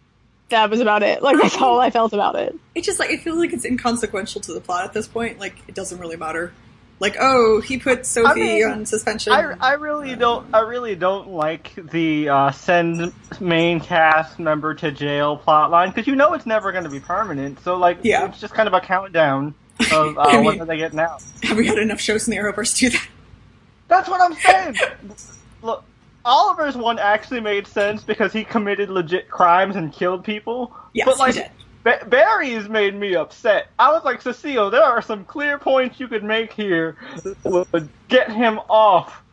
that 0.49 0.69
was 0.69 0.81
about 0.81 1.01
it. 1.03 1.21
Like 1.21 1.37
that's 1.41 1.55
all 1.61 1.79
I 1.79 1.91
felt 1.91 2.11
about 2.11 2.35
it. 2.35 2.53
It's 2.75 2.85
just 2.85 2.99
like, 2.99 3.09
it 3.09 3.21
feels 3.21 3.37
like 3.37 3.53
it's 3.53 3.63
inconsequential 3.63 4.41
to 4.41 4.53
the 4.53 4.59
plot 4.59 4.83
at 4.83 4.93
this 4.93 5.07
point. 5.07 5.39
Like, 5.39 5.55
it 5.67 5.75
doesn't 5.75 5.97
really 5.99 6.17
matter. 6.17 6.53
Like, 6.99 7.15
oh, 7.19 7.61
he 7.61 7.77
put 7.77 8.05
Sophie 8.07 8.39
mean, 8.41 8.65
on 8.65 8.85
suspension. 8.85 9.31
I, 9.31 9.53
I 9.59 9.73
really 9.73 10.15
don't 10.15 10.47
I 10.53 10.61
really 10.61 10.95
don't 10.95 11.29
like 11.29 11.73
the 11.75 12.29
uh, 12.29 12.51
send 12.51 13.13
main 13.39 13.79
cast 13.79 14.39
member 14.39 14.73
to 14.75 14.91
jail 14.91 15.37
plotline 15.45 15.93
because 15.93 16.07
you 16.07 16.15
know 16.15 16.33
it's 16.33 16.47
never 16.47 16.71
going 16.71 16.85
to 16.85 16.89
be 16.89 16.99
permanent. 16.99 17.59
So 17.61 17.77
like 17.77 17.99
Yeah. 18.01 18.25
it's 18.27 18.39
just 18.39 18.53
kind 18.55 18.67
of 18.67 18.73
a 18.73 18.81
countdown 18.81 19.53
of 19.91 20.17
uh, 20.17 20.21
I 20.21 20.35
mean- 20.37 20.45
what 20.45 20.59
are 20.59 20.65
they 20.65 20.77
getting 20.77 20.99
out. 20.99 21.21
Have 21.43 21.57
we 21.57 21.67
had 21.67 21.77
enough 21.77 22.01
shows 22.01 22.27
in 22.27 22.31
the 22.31 22.37
Arrowverse 22.37 22.73
to 22.77 22.89
do 22.89 22.97
that? 22.97 23.07
That's 23.89 24.09
what 24.09 24.19
I'm 24.19 24.33
saying. 24.33 24.75
Look, 25.61 25.83
Oliver's 26.25 26.75
one 26.75 26.97
actually 26.99 27.39
made 27.41 27.67
sense 27.67 28.03
because 28.03 28.33
he 28.33 28.43
committed 28.43 28.89
legit 28.89 29.29
crimes 29.29 29.75
and 29.75 29.93
killed 29.93 30.23
people. 30.23 30.75
Yes, 30.93 31.05
but 31.05 31.19
like. 31.19 31.51
Ba- 31.87 32.05
Barry's 32.05 32.67
made 32.67 32.95
me 32.95 33.15
upset. 33.15 33.69
I 33.79 33.93
was 33.93 34.03
like, 34.03 34.21
Cecile, 34.21 34.69
there 34.69 34.83
are 34.83 35.01
some 35.01 35.23
clear 35.23 35.57
points 35.57 36.01
you 36.01 36.09
could 36.09 36.23
make 36.23 36.51
here 36.51 36.97
that 37.23 37.67
would 37.71 37.87
get 38.09 38.29
him 38.29 38.59
off. 38.69 39.23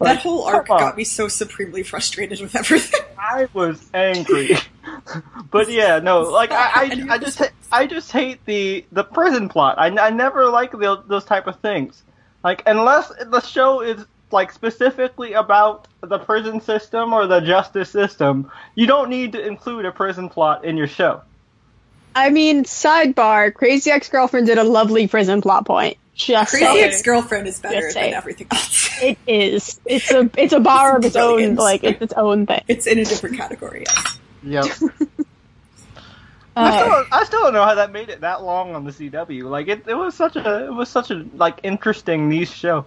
That 0.00 0.06
Like, 0.06 0.18
whole 0.20 0.44
arc 0.44 0.68
got 0.68 0.96
me 0.96 1.04
so 1.04 1.28
supremely 1.28 1.82
frustrated 1.82 2.40
with 2.40 2.56
everything. 2.56 3.02
I 3.18 3.46
was 3.52 3.90
angry. 3.92 4.56
but 5.50 5.70
yeah, 5.70 5.98
no, 5.98 6.22
like 6.22 6.50
I, 6.50 6.70
I, 6.74 7.06
I 7.10 7.18
just, 7.18 7.42
I 7.70 7.86
just 7.86 8.10
hate 8.10 8.42
the 8.46 8.86
the 8.90 9.04
prison 9.04 9.50
plot. 9.50 9.78
I, 9.78 9.88
I 9.88 10.08
never 10.08 10.46
like 10.46 10.72
the, 10.72 11.02
those 11.06 11.26
type 11.26 11.46
of 11.46 11.60
things. 11.60 12.02
Like 12.42 12.62
unless 12.64 13.12
the 13.26 13.40
show 13.40 13.82
is 13.82 14.06
like 14.30 14.50
specifically 14.50 15.34
about 15.34 15.88
the 16.00 16.18
prison 16.18 16.62
system 16.62 17.12
or 17.12 17.26
the 17.26 17.40
justice 17.40 17.90
system, 17.90 18.50
you 18.76 18.86
don't 18.86 19.10
need 19.10 19.32
to 19.32 19.46
include 19.46 19.84
a 19.84 19.92
prison 19.92 20.30
plot 20.30 20.64
in 20.64 20.78
your 20.78 20.88
show. 20.88 21.20
I 22.14 22.30
mean, 22.30 22.64
sidebar: 22.64 23.52
Crazy 23.54 23.90
Ex-Girlfriend 23.90 24.46
did 24.46 24.58
a 24.58 24.64
lovely 24.64 25.08
prison 25.08 25.40
plot 25.40 25.64
point. 25.66 25.96
Just 26.14 26.50
Crazy 26.50 26.64
saying. 26.66 26.84
Ex 26.84 27.02
Girlfriend 27.02 27.48
is 27.48 27.58
better 27.58 27.80
Just 27.80 27.94
than 27.94 28.02
saying. 28.02 28.14
everything 28.14 28.46
else. 28.50 28.90
It 29.02 29.18
is. 29.26 29.80
It's 29.86 30.10
a 30.12 30.30
it's 30.36 30.52
a 30.52 30.60
bar 30.60 30.96
of 30.96 31.04
its 31.04 31.16
own. 31.16 31.56
Like 31.56 31.82
it's 31.82 32.00
its 32.02 32.12
own 32.12 32.46
thing. 32.46 32.62
It's 32.68 32.86
in 32.86 32.98
a 33.00 33.04
different 33.04 33.36
category, 33.36 33.84
yes. 33.88 34.18
Yep. 34.44 34.90
I 36.54 36.68
Uh, 36.68 36.78
still, 36.82 37.04
I 37.12 37.24
still 37.24 37.40
don't 37.44 37.54
know 37.54 37.64
how 37.64 37.74
that 37.76 37.90
made 37.92 38.10
it 38.10 38.20
that 38.20 38.42
long 38.44 38.74
on 38.74 38.84
the 38.84 38.90
CW. 38.92 39.44
Like 39.44 39.68
it, 39.68 39.84
it 39.88 39.94
was 39.94 40.14
such 40.14 40.36
a, 40.36 40.66
it 40.66 40.72
was 40.72 40.88
such 40.90 41.10
a 41.10 41.24
like 41.34 41.60
interesting 41.62 42.28
niche 42.28 42.50
show. 42.50 42.84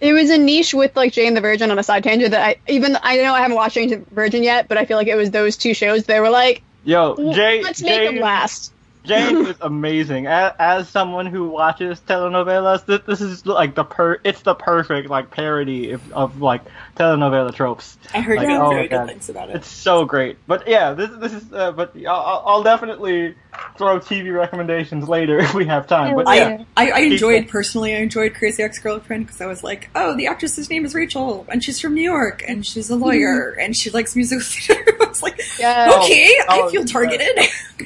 it 0.00 0.12
was 0.12 0.30
a 0.30 0.38
niche 0.38 0.72
with 0.72 0.94
like 0.96 1.12
Jane 1.12 1.34
the 1.34 1.40
Virgin 1.40 1.70
on 1.72 1.78
a 1.78 1.82
side 1.82 2.04
tangent 2.04 2.30
that 2.30 2.46
I 2.46 2.56
even 2.68 2.96
I 3.02 3.16
know 3.16 3.34
I 3.34 3.40
haven't 3.40 3.56
watched 3.56 3.74
Jane 3.74 3.90
the 3.90 3.96
Virgin 4.14 4.42
yet, 4.44 4.68
but 4.68 4.78
I 4.78 4.84
feel 4.86 4.96
like 4.96 5.08
it 5.08 5.16
was 5.16 5.32
those 5.32 5.56
two 5.56 5.74
shows. 5.74 6.04
They 6.04 6.20
were 6.20 6.30
like, 6.30 6.62
Yo, 6.84 7.32
Jay, 7.32 7.62
let's 7.62 7.82
make 7.82 7.90
Jane, 7.90 8.14
them 8.14 8.22
last. 8.22 8.72
Jane 9.04 9.46
is 9.46 9.56
amazing. 9.60 10.26
As, 10.26 10.52
as 10.58 10.88
someone 10.88 11.26
who 11.26 11.48
watches 11.48 12.00
telenovelas, 12.00 12.84
this, 12.86 13.00
this 13.06 13.20
is 13.20 13.46
like 13.46 13.74
the 13.74 13.84
per. 13.84 14.18
It's 14.24 14.42
the 14.42 14.54
perfect 14.54 15.08
like 15.08 15.30
parody 15.30 15.92
of, 15.92 16.12
of 16.12 16.40
like 16.40 16.62
telenovela 16.96 17.52
tropes. 17.54 17.96
I 18.12 18.20
heard 18.20 18.38
Like, 18.38 18.46
good- 18.48 18.60
oh 18.60 18.68
very 18.70 18.82
my 18.82 18.86
good 18.88 18.96
God. 18.96 19.08
things 19.08 19.28
about 19.28 19.50
it. 19.50 19.56
It's 19.56 19.68
so 19.68 20.04
great. 20.04 20.36
But 20.46 20.68
yeah, 20.68 20.92
this 20.92 21.10
this 21.18 21.32
is. 21.32 21.52
Uh, 21.52 21.72
but 21.72 21.94
I'll, 22.06 22.42
I'll 22.46 22.62
definitely 22.62 23.34
throw 23.78 23.98
TV 24.00 24.34
recommendations 24.34 25.08
later 25.08 25.38
if 25.40 25.54
we 25.54 25.64
have 25.66 25.86
time. 25.86 26.14
But 26.16 26.26
Hell 26.26 26.36
yeah, 26.36 26.48
yeah. 26.58 26.64
I, 26.76 26.90
I 26.90 26.98
enjoyed 27.00 27.48
personally. 27.48 27.94
I 27.94 27.98
enjoyed 27.98 28.34
Crazy 28.34 28.62
Ex 28.62 28.78
Girlfriend 28.78 29.26
because 29.26 29.40
I 29.40 29.46
was 29.46 29.62
like, 29.64 29.90
oh, 29.94 30.16
the 30.16 30.26
actress's 30.26 30.70
name 30.70 30.84
is 30.84 30.94
Rachel, 30.94 31.46
and 31.48 31.62
she's 31.62 31.80
from 31.80 31.94
New 31.94 32.02
York, 32.02 32.42
and 32.46 32.64
she's 32.66 32.90
a 32.90 32.96
lawyer, 32.96 33.50
and 33.60 33.76
she 33.76 33.90
likes 33.90 34.14
musical 34.16 34.42
theater. 34.44 34.84
I 35.00 35.06
was 35.08 35.22
like, 35.22 35.40
Yeah. 35.58 35.90
okay, 36.02 36.34
Oh, 36.48 36.68
I 36.68 36.70
feel 36.70 36.84
targeted. 36.84 37.38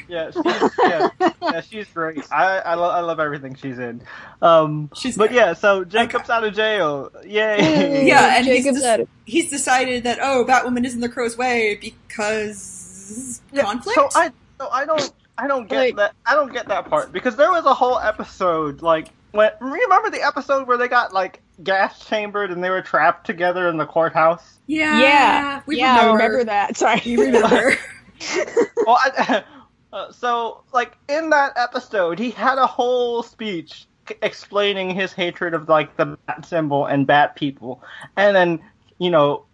yeah, 0.08 0.30
she's, 0.30 0.44
yeah, 0.82 1.08
yeah, 1.42 1.60
she's 1.60 1.86
great. 1.88 2.20
I 2.32 2.58
I, 2.58 2.74
lo- 2.74 2.90
I 2.90 3.00
love 3.00 3.20
everything 3.20 3.54
she's 3.54 3.78
in. 3.78 4.02
Um, 4.40 4.90
She's 4.94 5.16
but 5.16 5.28
great. 5.30 5.36
yeah, 5.36 5.52
so 5.54 5.84
Jacob's 5.84 6.30
out 6.30 6.44
of 6.44 6.54
jail. 6.54 7.10
Yay! 7.24 8.06
Yeah, 8.06 8.36
and 8.36 8.44
Jacob's 8.46 8.80
just- 8.80 8.86
at. 8.98 9.08
He's 9.24 9.50
decided 9.50 10.04
that 10.04 10.18
oh, 10.20 10.44
Batwoman 10.46 10.84
is 10.84 10.94
in 10.94 11.00
the 11.00 11.08
Crow's 11.08 11.36
way 11.36 11.76
because 11.80 13.40
Yeah, 13.52 13.62
conflict. 13.62 13.94
So 13.96 14.08
I 14.20 14.30
so 14.60 14.68
I 14.70 14.84
don't 14.84 15.12
I 15.36 15.46
don't 15.46 15.68
get 15.68 15.76
Like- 15.78 15.96
that 15.96 16.14
I 16.26 16.34
don't 16.34 16.52
get 16.52 16.68
that 16.68 16.88
part 16.88 17.12
because 17.12 17.36
there 17.36 17.50
was 17.50 17.64
a 17.64 17.74
whole 17.74 17.98
episode 17.98 18.82
like 18.82 19.08
when 19.32 19.50
remember 19.60 20.10
the 20.10 20.22
episode 20.26 20.66
where 20.66 20.76
they 20.78 20.88
got 20.88 21.12
like 21.12 21.40
gas 21.62 22.04
chambered 22.06 22.50
and 22.50 22.62
they 22.64 22.70
were 22.70 22.82
trapped 22.82 23.26
together 23.26 23.68
in 23.68 23.76
the 23.76 23.86
courthouse. 23.86 24.58
yeah, 24.66 25.00
Yeah, 25.00 25.60
we 25.66 25.78
yeah, 25.78 25.94
I 25.94 25.96
remember. 26.06 26.16
remember 26.24 26.44
that. 26.44 26.76
Sorry. 26.76 27.02
We 27.04 27.16
remember. 27.26 27.74
well, 28.86 28.98
I, 29.04 29.44
uh, 29.92 30.12
so 30.12 30.62
like 30.72 30.96
in 31.08 31.30
that 31.30 31.52
episode, 31.56 32.18
he 32.18 32.30
had 32.30 32.58
a 32.58 32.66
whole 32.66 33.22
speech 33.22 33.86
explaining 34.22 34.90
his 34.90 35.12
hatred 35.12 35.52
of 35.54 35.68
like 35.68 35.96
the 35.96 36.06
bat 36.26 36.46
symbol 36.46 36.86
and 36.86 37.06
bat 37.06 37.36
people, 37.36 37.82
and 38.16 38.34
then 38.34 38.60
you 38.98 39.10
know, 39.10 39.44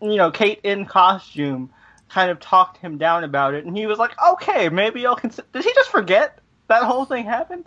you 0.00 0.16
know, 0.16 0.30
Kate 0.30 0.60
in 0.62 0.86
costume 0.86 1.70
kind 2.08 2.30
of 2.30 2.40
talked 2.40 2.78
him 2.78 2.98
down 2.98 3.24
about 3.24 3.54
it, 3.54 3.64
and 3.64 3.76
he 3.76 3.86
was 3.86 3.98
like, 3.98 4.12
"Okay, 4.32 4.68
maybe 4.68 5.06
I'll 5.06 5.16
consider." 5.16 5.46
Did 5.52 5.64
he 5.64 5.72
just 5.74 5.90
forget 5.90 6.38
that 6.68 6.82
whole 6.84 7.04
thing 7.04 7.24
happened? 7.24 7.66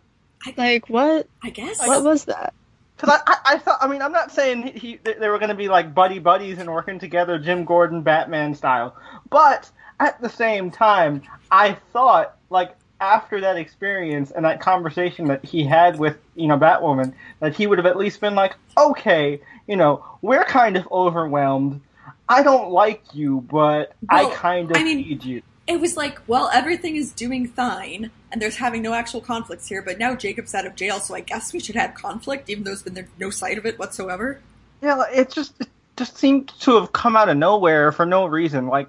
like 0.55 0.89
what? 0.89 1.27
I 1.43 1.49
guess. 1.49 1.79
What 1.85 2.03
was 2.03 2.25
that? 2.25 2.53
Because 2.95 3.19
I, 3.27 3.31
I, 3.31 3.53
I 3.53 3.57
thought, 3.59 3.77
I 3.81 3.87
mean, 3.87 4.01
I'm 4.01 4.11
not 4.11 4.31
saying 4.31 4.63
he, 4.63 4.71
he 4.71 4.99
they 5.03 5.13
they 5.13 5.29
were 5.29 5.39
going 5.39 5.49
to 5.49 5.55
be 5.55 5.67
like 5.67 5.93
buddy 5.93 6.19
buddies 6.19 6.57
and 6.57 6.71
working 6.71 6.99
together, 6.99 7.37
Jim 7.37 7.65
Gordon, 7.65 8.01
Batman 8.01 8.55
style. 8.55 8.95
But 9.29 9.69
at 9.99 10.21
the 10.21 10.29
same 10.29 10.71
time, 10.71 11.23
I 11.51 11.73
thought 11.93 12.37
like 12.49 12.75
after 12.99 13.41
that 13.41 13.57
experience 13.57 14.31
and 14.31 14.45
that 14.45 14.59
conversation 14.59 15.27
that 15.27 15.45
he 15.45 15.63
had 15.63 15.99
with 15.99 16.17
you 16.35 16.47
know 16.47 16.57
Batwoman, 16.57 17.13
that 17.39 17.55
he 17.55 17.67
would 17.67 17.77
have 17.77 17.85
at 17.85 17.97
least 17.97 18.19
been 18.21 18.35
like, 18.35 18.55
okay, 18.77 19.41
you 19.67 19.75
know, 19.75 20.03
we're 20.21 20.43
kind 20.45 20.77
of 20.77 20.87
overwhelmed. 20.91 21.81
I 22.29 22.43
don't 22.43 22.71
like 22.71 23.03
you, 23.13 23.41
but 23.49 23.93
I 24.09 24.29
kind 24.33 24.71
of 24.71 24.77
I 24.77 24.83
mean- 24.83 24.97
need 24.97 25.23
you. 25.23 25.41
It 25.67 25.81
was 25.81 25.97
like, 25.97 26.17
well, 26.27 26.49
everything 26.53 26.95
is 26.95 27.11
doing 27.11 27.45
fine, 27.45 28.09
and 28.31 28.41
there's 28.41 28.55
having 28.55 28.81
no 28.81 28.93
actual 28.93 29.19
conflicts 29.19 29.67
here, 29.67 29.81
but 29.81 29.99
now 29.99 30.15
Jacob's 30.15 30.55
out 30.55 30.65
of 30.65 30.77
jail, 30.77 31.01
so 31.01 31.13
I 31.13 31.19
guess 31.19 31.51
we 31.51 31.59
should 31.59 31.75
have 31.75 31.93
conflict, 31.93 32.49
even 32.49 32.63
though 32.63 32.69
there's 32.69 32.83
been 32.83 33.05
no 33.19 33.29
sight 33.29 33.57
of 33.57 33.65
it 33.65 33.77
whatsoever. 33.77 34.39
Yeah, 34.81 35.03
it 35.11 35.29
just 35.29 35.59
it 35.59 35.67
just 35.97 36.17
seemed 36.17 36.47
to 36.61 36.79
have 36.79 36.93
come 36.93 37.17
out 37.17 37.27
of 37.27 37.35
nowhere 37.35 37.91
for 37.91 38.05
no 38.05 38.27
reason. 38.27 38.67
Like, 38.67 38.87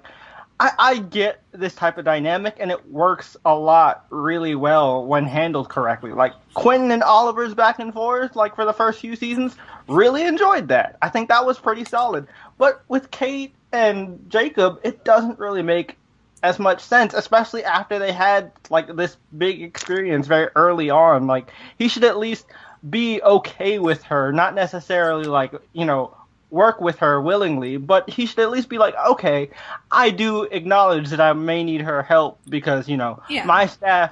I, 0.59 0.71
I 0.77 0.97
get 0.97 1.41
this 1.51 1.73
type 1.73 1.97
of 1.97 2.05
dynamic, 2.05 2.57
and 2.59 2.69
it 2.69 2.89
works 2.89 3.37
a 3.45 3.55
lot 3.55 4.05
really 4.09 4.55
well 4.55 5.05
when 5.05 5.25
handled 5.25 5.69
correctly. 5.69 6.11
Like 6.11 6.33
Quentin 6.53 6.91
and 6.91 7.01
Oliver's 7.01 7.53
back 7.53 7.79
and 7.79 7.93
forth, 7.93 8.35
like 8.35 8.55
for 8.55 8.65
the 8.65 8.73
first 8.73 8.99
few 8.99 9.15
seasons, 9.15 9.55
really 9.87 10.23
enjoyed 10.23 10.67
that. 10.67 10.97
I 11.01 11.09
think 11.09 11.29
that 11.29 11.45
was 11.45 11.57
pretty 11.57 11.85
solid. 11.85 12.27
But 12.57 12.83
with 12.89 13.09
Kate 13.11 13.53
and 13.71 14.19
Jacob, 14.27 14.79
it 14.83 15.05
doesn't 15.05 15.39
really 15.39 15.61
make 15.61 15.97
as 16.43 16.59
much 16.59 16.81
sense, 16.81 17.13
especially 17.13 17.63
after 17.63 17.99
they 17.99 18.11
had 18.11 18.51
like 18.69 18.95
this 18.95 19.17
big 19.37 19.61
experience 19.61 20.27
very 20.27 20.49
early 20.55 20.89
on. 20.89 21.27
Like 21.27 21.51
he 21.77 21.87
should 21.87 22.03
at 22.03 22.17
least 22.17 22.45
be 22.89 23.21
okay 23.21 23.79
with 23.79 24.03
her, 24.03 24.31
not 24.31 24.55
necessarily 24.55 25.25
like 25.25 25.53
you 25.73 25.85
know 25.85 26.15
work 26.51 26.81
with 26.81 26.97
her 26.99 27.21
willingly, 27.21 27.77
but 27.77 28.09
he 28.09 28.25
should 28.25 28.39
at 28.39 28.49
least 28.49 28.69
be 28.69 28.77
like, 28.77 28.95
okay, 29.07 29.49
I 29.91 30.09
do 30.09 30.43
acknowledge 30.43 31.09
that 31.09 31.21
I 31.21 31.33
may 31.33 31.63
need 31.63 31.81
her 31.81 32.01
help 32.03 32.39
because 32.49 32.87
you 32.89 32.97
know 32.97 33.21
Yeah. 33.29 33.45
my 33.45 33.67
staff 33.67 34.11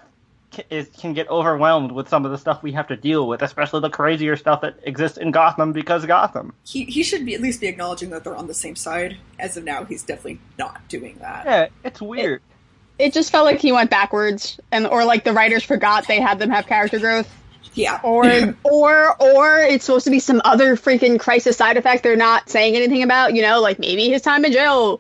ca- 0.54 0.64
is 0.70 0.88
can 1.00 1.14
get 1.14 1.28
overwhelmed 1.30 1.92
with 1.92 2.08
some 2.10 2.26
of 2.26 2.32
the 2.32 2.38
stuff 2.38 2.62
we 2.62 2.72
have 2.74 2.88
to 2.90 2.96
deal 2.96 3.28
with, 3.28 3.42
especially 3.42 3.80
the 3.82 3.90
crazier 3.90 4.36
stuff 4.36 4.62
that 4.62 4.76
exists 4.84 5.18
in 5.18 5.32
Gotham 5.32 5.72
because 5.74 6.06
Gotham. 6.06 6.54
He, 6.64 6.86
he 6.86 7.02
should 7.04 7.26
be 7.26 7.34
at 7.34 7.42
least 7.42 7.60
be 7.60 7.68
acknowledging 7.68 8.12
that 8.12 8.24
they're 8.24 8.36
on 8.36 8.48
the 8.48 8.54
same 8.54 8.76
side. 8.76 9.18
As 9.40 9.58
of 9.58 9.64
now, 9.64 9.84
he's 9.86 10.04
definitely 10.04 10.40
not 10.60 10.88
doing 10.90 11.18
that. 11.22 11.46
Yeah, 11.46 11.68
it's 11.84 12.02
weird. 12.02 12.42
It 13.00 13.14
just 13.14 13.32
felt 13.32 13.46
like 13.46 13.60
he 13.60 13.72
went 13.72 13.90
backwards, 13.92 14.60
and 14.72 14.88
or 14.88 15.06
like 15.06 15.24
the 15.24 15.34
writers 15.34 15.64
forgot 15.64 16.08
they 16.08 16.20
had 16.20 16.40
them 16.40 16.50
have 16.50 16.66
character 16.66 16.98
growth, 17.00 17.32
Yeah. 17.78 18.00
or 18.04 18.26
or 18.64 19.16
or 19.22 19.60
it's 19.60 19.86
supposed 19.86 20.06
to 20.06 20.12
be 20.12 20.20
some 20.20 20.42
other 20.44 20.76
freaking 20.76 21.20
crisis 21.20 21.56
side 21.56 21.78
effect 21.78 22.04
they're 22.04 22.16
not 22.18 22.50
saying 22.50 22.76
anything 22.76 23.04
about. 23.04 23.34
You 23.34 23.42
know, 23.44 23.62
like 23.62 23.80
maybe 23.80 24.10
his 24.10 24.22
time 24.22 24.44
in 24.44 24.52
jail 24.52 25.00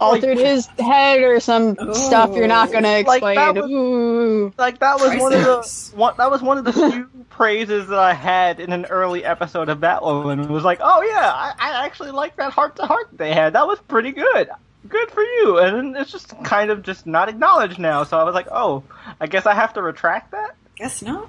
altered 0.00 0.38
his 0.38 0.66
head 0.78 1.22
or 1.22 1.40
some 1.40 1.74
Oh. 1.80 1.92
stuff 1.92 2.30
you're 2.36 2.46
not 2.46 2.70
gonna 2.70 3.00
Like, 3.02 3.16
explain. 3.16 3.34
that 3.34 3.54
was- 3.56 4.52
like 4.56 4.78
that 4.78 5.00
was 5.00 5.20
one 5.20 5.32
of 5.32 5.42
the 5.42 5.90
one, 5.96 6.14
that 6.18 6.30
was 6.30 6.40
one 6.40 6.56
of 6.58 6.64
the 6.64 6.72
few 6.72 7.08
praises 7.30 7.88
that 7.88 7.98
I 7.98 8.12
had 8.14 8.60
in 8.60 8.72
an 8.72 8.84
early 8.86 9.24
episode 9.24 9.68
of 9.68 9.78
Batwoman. 9.78 10.44
It 10.44 10.50
was 10.50 10.62
like, 10.62 10.78
oh 10.82 11.02
yeah, 11.02 11.32
I, 11.34 11.52
I 11.58 11.84
actually 11.86 12.12
like 12.12 12.36
that 12.36 12.52
heart 12.52 12.76
to 12.76 12.86
heart 12.86 13.08
they 13.12 13.34
had. 13.34 13.54
That 13.54 13.66
was 13.66 13.80
pretty 13.80 14.12
good. 14.12 14.48
Good 14.88 15.10
for 15.10 15.22
you. 15.24 15.58
And 15.58 15.96
it's 15.96 16.12
just 16.12 16.32
kind 16.44 16.70
of 16.70 16.82
just 16.84 17.04
not 17.04 17.28
acknowledged 17.28 17.80
now. 17.80 18.04
So 18.04 18.18
I 18.18 18.22
was 18.22 18.34
like, 18.34 18.46
oh, 18.52 18.84
I 19.20 19.26
guess 19.26 19.46
I 19.46 19.54
have 19.54 19.74
to 19.74 19.82
retract 19.82 20.30
that. 20.30 20.54
Guess 20.76 21.02
not. 21.02 21.28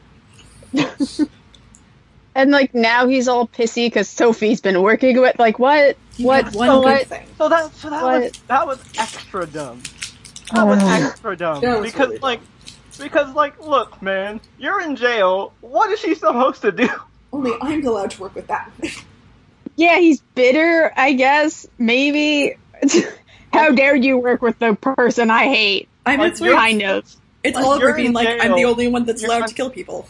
And 2.36 2.52
like 2.52 2.74
now 2.74 3.08
he's 3.08 3.28
all 3.28 3.48
pissy 3.48 3.88
because 3.88 4.08
Sophie's 4.08 4.62
been 4.62 4.82
working 4.82 5.20
with 5.20 5.38
like 5.40 5.60
what 5.60 5.98
You 6.16 6.28
what 6.28 6.56
one 6.56 6.68
so 6.68 6.82
good 6.82 6.84
what 6.84 7.08
thing. 7.08 7.28
So 7.38 7.50
that 7.50 7.74
so 7.74 7.90
that 7.90 8.04
was 8.04 8.32
that 8.48 8.68
was 8.68 8.84
extra 8.98 9.46
dumb. 9.46 9.82
That 10.54 10.66
was 10.66 10.80
oh. 10.82 10.88
extra 10.88 11.36
dumb 11.36 11.62
was 11.62 11.92
because 11.92 12.08
really 12.08 12.20
like 12.20 12.40
because 12.98 13.34
like 13.36 13.60
look, 13.60 14.02
man, 14.02 14.40
you're 14.58 14.80
in 14.80 14.96
jail. 14.96 15.54
What 15.60 15.92
is 15.92 16.00
she 16.00 16.16
supposed 16.16 16.62
to 16.62 16.72
do? 16.72 16.90
Only 17.34 17.52
I'm 17.60 17.86
allowed 17.86 18.12
to 18.12 18.22
work 18.22 18.36
with 18.36 18.48
that. 18.48 18.72
yeah 19.76 20.00
he's 20.00 20.22
bitter 20.36 20.94
I 20.96 21.14
guess 21.14 21.68
maybe. 21.78 22.56
How 23.52 23.72
dare 23.72 23.96
you 23.96 24.18
work 24.18 24.44
with 24.44 24.60
the 24.60 24.76
person 24.76 25.32
I 25.32 25.46
hate? 25.46 25.90
I'm 26.06 26.20
Like, 26.20 26.32
it's, 26.32 26.42
you're- 26.42 26.56
Kind 26.56 26.84
of. 26.84 27.04
it's 27.44 27.56
like, 27.56 27.66
Oliver 27.66 27.88
you're 27.88 27.96
being 27.96 28.08
in 28.10 28.14
like, 28.14 28.40
I'm 28.40 28.56
the 28.56 28.66
only 28.66 28.88
one 28.88 29.06
that's 29.06 29.24
You're 29.24 29.32
allowed 29.32 29.42
un- 29.42 29.50
to 29.50 29.56
kill 29.56 29.72
people. 29.72 30.08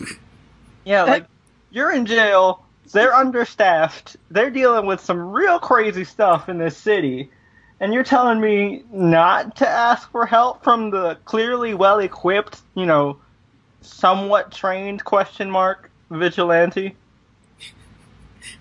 Yeah, 0.84 1.04
like 1.04 1.26
you're 1.72 1.92
in 1.92 2.06
jail. 2.06 2.66
They're 2.92 3.14
understaffed. 3.14 4.18
They're 4.32 4.50
dealing 4.50 4.88
with 4.88 5.00
some 5.00 5.20
real 5.20 5.60
crazy 5.60 6.04
stuff 6.04 6.50
in 6.50 6.58
this 6.58 6.76
city, 6.76 7.30
and 7.80 7.94
you're 7.94 8.04
telling 8.04 8.42
me 8.42 8.84
not 8.92 9.58
to 9.58 9.68
ask 9.68 10.10
for 10.12 10.26
help 10.26 10.64
from 10.64 10.90
the 10.90 11.16
clearly 11.26 11.76
well-equipped, 11.76 12.60
you 12.76 12.88
know, 12.88 13.20
somewhat 13.82 14.52
trained 14.52 15.04
question 15.04 15.52
mark 15.52 15.92
vigilante. 16.10 16.96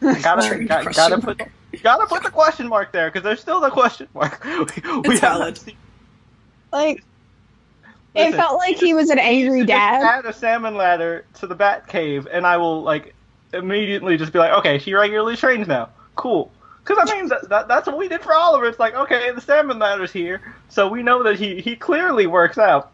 Gotta 0.01 0.65
got, 0.65 0.95
gotta, 0.95 1.19
put 1.19 1.41
gotta 1.83 2.07
put 2.07 2.23
the 2.23 2.31
question 2.31 2.69
mark 2.69 2.93
there 2.93 3.09
because 3.09 3.23
there's 3.23 3.41
still 3.41 3.61
the 3.61 3.71
question 3.71 4.09
mark. 4.15 4.45
we, 4.45 5.09
we 5.09 5.19
have 5.19 5.57
valid. 6.73 7.03
Not 8.19 8.27
it 8.27 8.33
Listen, 8.33 8.41
felt 8.41 8.59
like 8.59 8.77
he 8.79 8.95
was 8.95 9.11
an 9.11 9.19
angry 9.19 9.65
dad. 9.65 10.03
add 10.03 10.27
a 10.27 10.33
salmon 10.33 10.77
ladder 10.77 11.25
to 11.35 11.47
the 11.47 11.55
bat 11.55 11.87
cave, 11.87 12.27
and 12.31 12.47
I 12.47 12.57
will 12.57 12.83
like 12.83 13.15
immediately 13.53 14.17
just 14.17 14.33
be 14.33 14.39
like, 14.39 14.53
okay, 14.59 14.79
she 14.79 14.95
regularly 14.95 15.37
trains 15.37 15.67
now. 15.69 15.91
Cool. 16.17 16.51
Because 16.85 17.11
I 17.11 17.17
mean, 17.17 17.29
that, 17.29 17.49
that, 17.51 17.69
that's 17.69 17.87
what 17.87 17.99
we 17.99 18.09
did 18.09 18.23
for 18.23 18.35
Oliver. 18.35 18.67
It's 18.67 18.79
like, 18.79 18.95
okay, 18.95 19.31
the 19.33 19.41
salmon 19.41 19.79
ladder's 19.79 20.13
here, 20.13 20.41
so 20.69 20.89
we 20.89 21.03
know 21.03 21.23
that 21.23 21.37
he 21.39 21.61
he 21.61 21.77
clearly 21.77 22.27
works 22.27 22.59
out. 22.59 22.93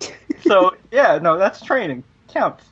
So 0.42 0.76
yeah, 0.92 1.18
no, 1.20 1.38
that's 1.38 1.60
training. 1.62 2.04
Counts. 2.28 2.62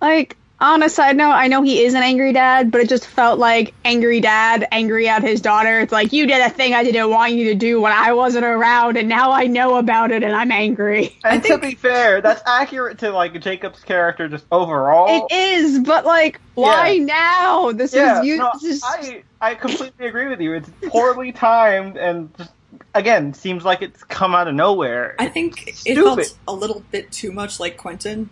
Like 0.00 0.36
on 0.60 0.82
a 0.82 0.88
side 0.90 1.16
note, 1.16 1.30
I 1.30 1.48
know 1.48 1.62
he 1.62 1.82
is 1.82 1.94
an 1.94 2.02
angry 2.02 2.32
dad, 2.32 2.70
but 2.70 2.80
it 2.82 2.88
just 2.88 3.06
felt 3.06 3.38
like 3.38 3.72
angry 3.84 4.20
dad, 4.20 4.68
angry 4.70 5.08
at 5.08 5.22
his 5.22 5.40
daughter. 5.40 5.80
It's 5.80 5.92
like 5.92 6.12
you 6.12 6.26
did 6.26 6.40
a 6.40 6.50
thing 6.50 6.74
I 6.74 6.84
didn't 6.84 7.08
want 7.10 7.32
you 7.32 7.46
to 7.46 7.54
do 7.54 7.80
when 7.80 7.92
I 7.92 8.12
wasn't 8.12 8.44
around, 8.44 8.96
and 8.96 9.08
now 9.08 9.32
I 9.32 9.46
know 9.46 9.76
about 9.76 10.10
it, 10.10 10.22
and 10.22 10.34
I'm 10.34 10.52
angry. 10.52 11.16
And 11.24 11.42
think- 11.42 11.54
to 11.62 11.66
be 11.68 11.74
fair, 11.74 12.20
that's 12.20 12.42
accurate 12.46 12.98
to 12.98 13.10
like 13.10 13.40
Jacob's 13.40 13.80
character 13.80 14.28
just 14.28 14.44
overall. 14.52 15.26
It 15.30 15.34
is, 15.34 15.78
but 15.80 16.04
like, 16.04 16.40
why 16.54 16.90
Yeah. 16.90 17.04
now? 17.04 17.72
This 17.72 17.94
yeah, 17.94 18.20
is 18.20 18.26
you. 18.26 18.36
no, 18.36 18.50
this 18.60 18.64
is 18.64 18.82
I 18.84 19.22
I 19.40 19.54
completely 19.54 20.06
agree 20.06 20.28
with 20.28 20.40
you. 20.40 20.52
It's 20.54 20.68
poorly 20.88 21.32
timed 21.32 21.96
and 21.96 22.36
just 22.36 22.52
again 22.94 23.32
seems 23.34 23.64
like 23.64 23.82
it's 23.82 24.02
come 24.04 24.34
out 24.34 24.48
of 24.48 24.54
nowhere. 24.54 25.14
I 25.18 25.28
think 25.28 25.68
it 25.86 25.94
felt 25.96 26.36
a 26.46 26.52
little 26.52 26.82
bit 26.90 27.10
too 27.12 27.32
much 27.32 27.58
like 27.60 27.76
Quentin. 27.76 28.28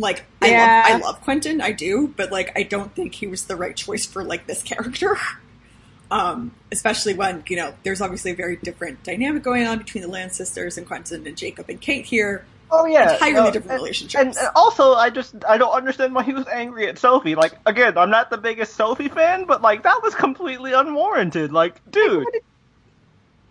Like 0.00 0.24
I 0.42 0.50
love 0.50 0.84
I 0.86 0.96
love 1.06 1.20
Quentin, 1.22 1.60
I 1.60 1.72
do, 1.72 2.08
but 2.16 2.32
like 2.32 2.52
I 2.58 2.62
don't 2.64 2.94
think 2.94 3.14
he 3.14 3.26
was 3.26 3.44
the 3.44 3.56
right 3.56 3.76
choice 3.76 4.04
for 4.06 4.24
like 4.24 4.46
this 4.46 4.62
character. 4.62 5.16
Um, 6.12 6.50
especially 6.72 7.14
when, 7.14 7.44
you 7.48 7.54
know, 7.54 7.72
there's 7.84 8.00
obviously 8.00 8.32
a 8.32 8.34
very 8.34 8.56
different 8.56 9.04
dynamic 9.04 9.44
going 9.44 9.64
on 9.64 9.78
between 9.78 10.02
the 10.02 10.08
Lance 10.08 10.34
sisters 10.36 10.76
and 10.76 10.84
Quentin 10.84 11.24
and 11.24 11.36
Jacob 11.36 11.68
and 11.68 11.80
Kate 11.80 12.04
here. 12.04 12.44
oh 12.72 12.84
yeah, 12.84 13.12
entirely 13.12 13.34
no, 13.34 13.44
different 13.52 13.70
and- 13.70 13.80
relationships. 13.80 14.20
And, 14.20 14.36
and 14.36 14.48
also, 14.56 14.94
I 14.94 15.10
just 15.10 15.36
I 15.48 15.56
don't 15.56 15.72
understand 15.72 16.12
why 16.12 16.24
he 16.24 16.32
was 16.32 16.48
angry 16.48 16.88
at 16.88 16.98
Sophie. 16.98 17.36
Like 17.36 17.52
again, 17.64 17.96
I'm 17.96 18.10
not 18.10 18.28
the 18.28 18.38
biggest 18.38 18.74
Sophie 18.74 19.06
fan, 19.08 19.44
but 19.44 19.62
like 19.62 19.84
that 19.84 20.02
was 20.02 20.16
completely 20.16 20.72
unwarranted. 20.72 21.52
Like, 21.52 21.80
dude, 21.92 22.26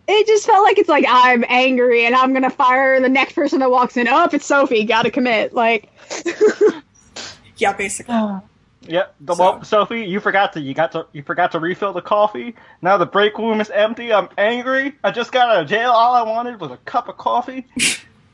it 0.10 0.28
just 0.28 0.46
felt 0.46 0.64
like 0.64 0.78
it's 0.78 0.90
like 0.90 1.06
I'm 1.08 1.46
angry 1.48 2.06
and 2.06 2.16
I'm 2.16 2.34
gonna 2.34 2.50
fire 2.50 3.00
the 3.00 3.08
next 3.10 3.34
person 3.34 3.60
that 3.60 3.70
walks 3.72 3.96
in. 3.96 4.08
Oh, 4.08 4.26
if 4.26 4.34
it's 4.34 4.46
Sophie. 4.46 4.84
Gotta 4.84 5.12
commit. 5.12 5.54
Like, 5.54 5.90
Yeah, 7.58 7.74
basically. 7.74 8.16
Yep. 8.84 9.16
The, 9.22 9.36
So- 9.36 9.44
well, 9.44 9.64
Sophie, 9.64 10.06
you 10.06 10.20
forgot 10.20 10.54
to 10.54 10.62
you 10.62 10.74
got 10.74 10.94
to 10.94 11.06
you 11.12 11.22
forgot 11.22 11.52
to 11.52 11.60
refill 11.60 11.94
the 11.94 12.02
coffee. 12.02 12.56
Now 12.82 12.98
the 12.98 13.06
break 13.06 13.38
room 13.38 13.62
is 13.62 13.70
empty. 13.70 14.12
I'm 14.12 14.30
angry. 14.38 14.96
I 15.04 15.12
just 15.12 15.32
got 15.32 15.50
out 15.50 15.62
of 15.64 15.68
jail. 15.70 15.92
All 15.92 16.16
I 16.16 16.24
wanted 16.24 16.60
was 16.60 16.72
a 16.72 16.78
cup 16.78 17.08
of 17.10 17.18
coffee. 17.18 17.66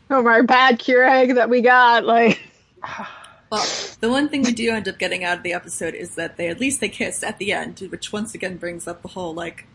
Oh, 0.07 0.19
from 0.21 0.27
our 0.27 0.43
bad 0.43 0.77
Keurig 0.79 1.33
that 1.33 1.49
we 1.49 1.61
got. 1.61 2.05
Like, 2.05 2.39
Well, 3.51 3.65
the 4.01 4.09
one 4.09 4.29
thing 4.29 4.43
we 4.43 4.51
do 4.51 4.69
end 4.71 4.88
up 4.88 4.99
getting 4.99 5.23
out 5.23 5.38
of 5.38 5.43
the 5.43 5.51
episode 5.53 5.95
is 5.95 6.13
that 6.13 6.38
they 6.38 6.47
at 6.47 6.59
least 6.59 6.79
they 6.79 6.89
kiss 6.89 7.23
at 7.23 7.39
the 7.39 7.51
end, 7.51 7.79
which 7.89 8.13
once 8.13 8.35
again 8.35 8.57
brings 8.57 8.88
up 8.88 9.01
the 9.01 9.07
whole 9.07 9.33
like, 9.33 9.65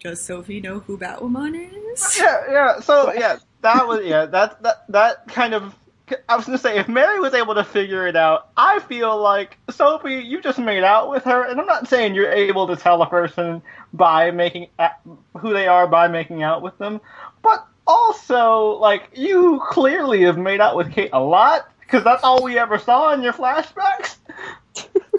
does 0.00 0.20
Sophie 0.20 0.60
know 0.60 0.80
who 0.80 0.98
Batwoman 0.98 1.54
is? 1.92 2.18
Yeah, 2.18 2.42
yeah. 2.50 2.80
So 2.80 3.12
yeah, 3.12 3.38
that 3.62 3.86
was 3.86 4.04
yeah. 4.04 4.26
That 4.26 4.62
that 4.62 4.84
that 4.88 5.28
kind 5.28 5.54
of. 5.54 5.74
I 6.26 6.36
was 6.36 6.46
gonna 6.46 6.56
say 6.56 6.78
if 6.78 6.88
Mary 6.88 7.20
was 7.20 7.34
able 7.34 7.54
to 7.54 7.64
figure 7.64 8.06
it 8.06 8.16
out, 8.16 8.48
I 8.56 8.78
feel 8.80 9.20
like 9.20 9.58
Sophie, 9.68 10.22
you 10.22 10.40
just 10.40 10.58
made 10.58 10.82
out 10.82 11.10
with 11.10 11.24
her, 11.24 11.44
and 11.44 11.60
I'm 11.60 11.66
not 11.66 11.86
saying 11.86 12.14
you're 12.14 12.32
able 12.32 12.66
to 12.68 12.76
tell 12.76 13.02
a 13.02 13.06
person 13.06 13.60
by 13.92 14.30
making 14.30 14.68
who 15.36 15.52
they 15.52 15.66
are 15.66 15.86
by 15.86 16.08
making 16.08 16.42
out 16.42 16.62
with 16.62 16.78
them, 16.78 17.00
but 17.42 17.66
also 17.86 18.78
like 18.78 19.10
you 19.14 19.60
clearly 19.68 20.22
have 20.22 20.38
made 20.38 20.60
out 20.60 20.76
with 20.76 20.92
Kate 20.92 21.10
a 21.12 21.20
lot 21.20 21.70
because 21.80 22.04
that's 22.04 22.22
all 22.22 22.42
we 22.42 22.58
ever 22.58 22.78
saw 22.78 23.12
in 23.12 23.22
your 23.22 23.32
flashbacks. 23.32 24.16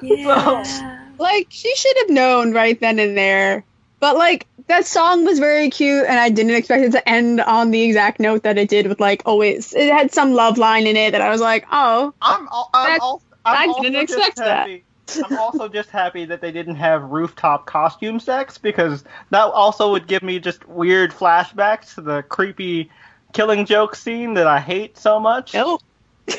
Yeah. 0.01 1.09
like 1.17 1.47
she 1.49 1.75
should 1.75 1.97
have 1.97 2.09
known 2.09 2.53
right 2.53 2.79
then 2.79 2.99
and 2.99 3.17
there. 3.17 3.65
But 3.99 4.15
like 4.15 4.47
that 4.69 4.85
song 4.87 5.25
was 5.25 5.39
very 5.39 5.69
cute, 5.69 6.05
and 6.07 6.17
I 6.19 6.29
didn't 6.29 6.55
expect 6.55 6.83
it 6.83 6.91
to 6.93 7.09
end 7.09 7.41
on 7.41 7.71
the 7.71 7.81
exact 7.83 8.19
note 8.19 8.43
that 8.43 8.57
it 8.57 8.69
did. 8.69 8.87
With 8.87 8.99
like 8.99 9.21
always, 9.25 9.73
it 9.73 9.91
had 9.91 10.13
some 10.13 10.33
love 10.33 10.57
line 10.57 10.87
in 10.87 10.95
it 10.95 11.11
that 11.11 11.21
I 11.21 11.29
was 11.29 11.41
like, 11.41 11.65
oh, 11.71 12.13
I'm 12.21 12.47
al- 12.47 12.69
I'm, 12.73 12.89
That- 12.89 13.01
al- 13.01 13.21
I'm 13.45 13.57
I 13.57 13.65
also 13.67 13.81
didn't 13.83 14.07
just 14.07 14.17
expect 14.17 14.37
that. 14.37 14.45
happy. 14.69 14.83
I'm 15.25 15.37
also 15.39 15.67
just 15.67 15.89
happy 15.89 16.25
that 16.25 16.39
they 16.39 16.51
didn't 16.51 16.75
have 16.75 17.01
rooftop 17.03 17.65
costume 17.65 18.19
sex 18.19 18.57
because 18.59 19.03
that 19.31 19.45
also 19.45 19.91
would 19.91 20.05
give 20.05 20.21
me 20.21 20.39
just 20.39 20.67
weird 20.69 21.11
flashbacks 21.11 21.95
to 21.95 22.01
the 22.01 22.21
creepy 22.21 22.91
killing 23.33 23.65
joke 23.65 23.95
scene 23.95 24.35
that 24.35 24.45
I 24.45 24.59
hate 24.59 24.97
so 24.99 25.19
much. 25.19 25.55
nope, 25.55 25.81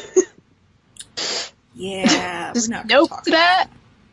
Yeah. 1.75 2.53
just 2.53 2.69
we're 2.69 2.77
not 2.77 2.87
nope 2.87 3.09
talk 3.09 3.25
to 3.25 3.31
that. 3.33 3.69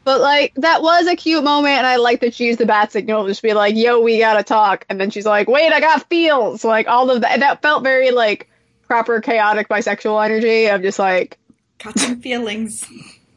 But 0.07 0.21
like 0.21 0.53
that 0.55 0.81
was 0.81 1.05
a 1.05 1.17
cute 1.17 1.43
moment, 1.43 1.79
and 1.79 1.85
I 1.85 1.97
like 1.97 2.21
that 2.21 2.33
she 2.33 2.45
used 2.45 2.59
the 2.59 2.65
bat 2.65 2.93
signal 2.93 3.23
to 3.23 3.29
just 3.29 3.41
be 3.43 3.53
like, 3.53 3.75
"Yo, 3.75 3.99
we 3.99 4.19
gotta 4.19 4.41
talk," 4.41 4.85
and 4.87 5.01
then 5.01 5.09
she's 5.09 5.25
like, 5.25 5.49
"Wait, 5.49 5.73
I 5.73 5.81
got 5.81 6.07
feels." 6.07 6.63
Like 6.63 6.87
all 6.87 7.11
of 7.11 7.19
that, 7.23 7.41
that 7.41 7.61
felt 7.61 7.83
very 7.83 8.11
like 8.11 8.49
proper 8.87 9.19
chaotic 9.19 9.67
bisexual 9.67 10.23
energy 10.23 10.67
of 10.67 10.81
just 10.81 10.97
like 10.97 11.37
Got 11.83 11.99
some 11.99 12.21
feelings. 12.21 12.85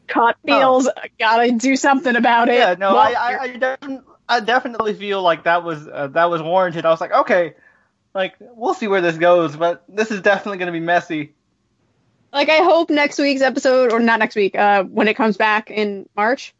caught 0.06 0.36
feels, 0.46 0.88
gotta 1.18 1.50
do 1.50 1.74
something 1.74 2.14
about 2.14 2.48
it. 2.48 2.54
Yeah, 2.54 2.76
no, 2.78 2.94
Well, 2.94 3.00
I 3.00 3.14
I, 3.14 3.38
I, 3.42 3.48
defin- 3.48 4.04
I 4.28 4.38
definitely 4.38 4.94
feel 4.94 5.22
like 5.22 5.42
that 5.42 5.64
was 5.64 5.88
uh, 5.88 6.06
that 6.12 6.30
was 6.30 6.40
warranted. 6.40 6.86
I 6.86 6.90
was 6.90 7.00
like, 7.00 7.10
okay, 7.12 7.54
like 8.14 8.36
we'll 8.38 8.74
see 8.74 8.86
where 8.86 9.00
this 9.00 9.18
goes, 9.18 9.56
but 9.56 9.82
this 9.88 10.12
is 10.12 10.20
definitely 10.20 10.58
going 10.58 10.72
to 10.72 10.78
be 10.78 10.78
messy. 10.78 11.34
like 12.32 12.48
I 12.48 12.58
hope 12.58 12.90
next 12.90 13.18
week's 13.18 13.42
episode, 13.42 13.92
or 13.92 13.98
not 13.98 14.20
next 14.20 14.36
week, 14.36 14.54
uh, 14.54 14.84
when 14.84 15.08
it 15.08 15.14
comes 15.16 15.36
back 15.36 15.68
in 15.72 16.08
March, 16.16 16.54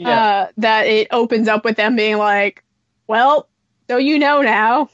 Yeah, 0.00 0.20
uh, 0.20 0.46
that 0.58 0.86
it 0.86 1.08
opens 1.10 1.46
up 1.48 1.64
with 1.64 1.76
them 1.76 1.96
being 1.96 2.16
like, 2.18 2.62
"Well, 3.06 3.48
so 3.88 3.96
you 3.98 4.18
know 4.18 4.42
now." 4.42 4.88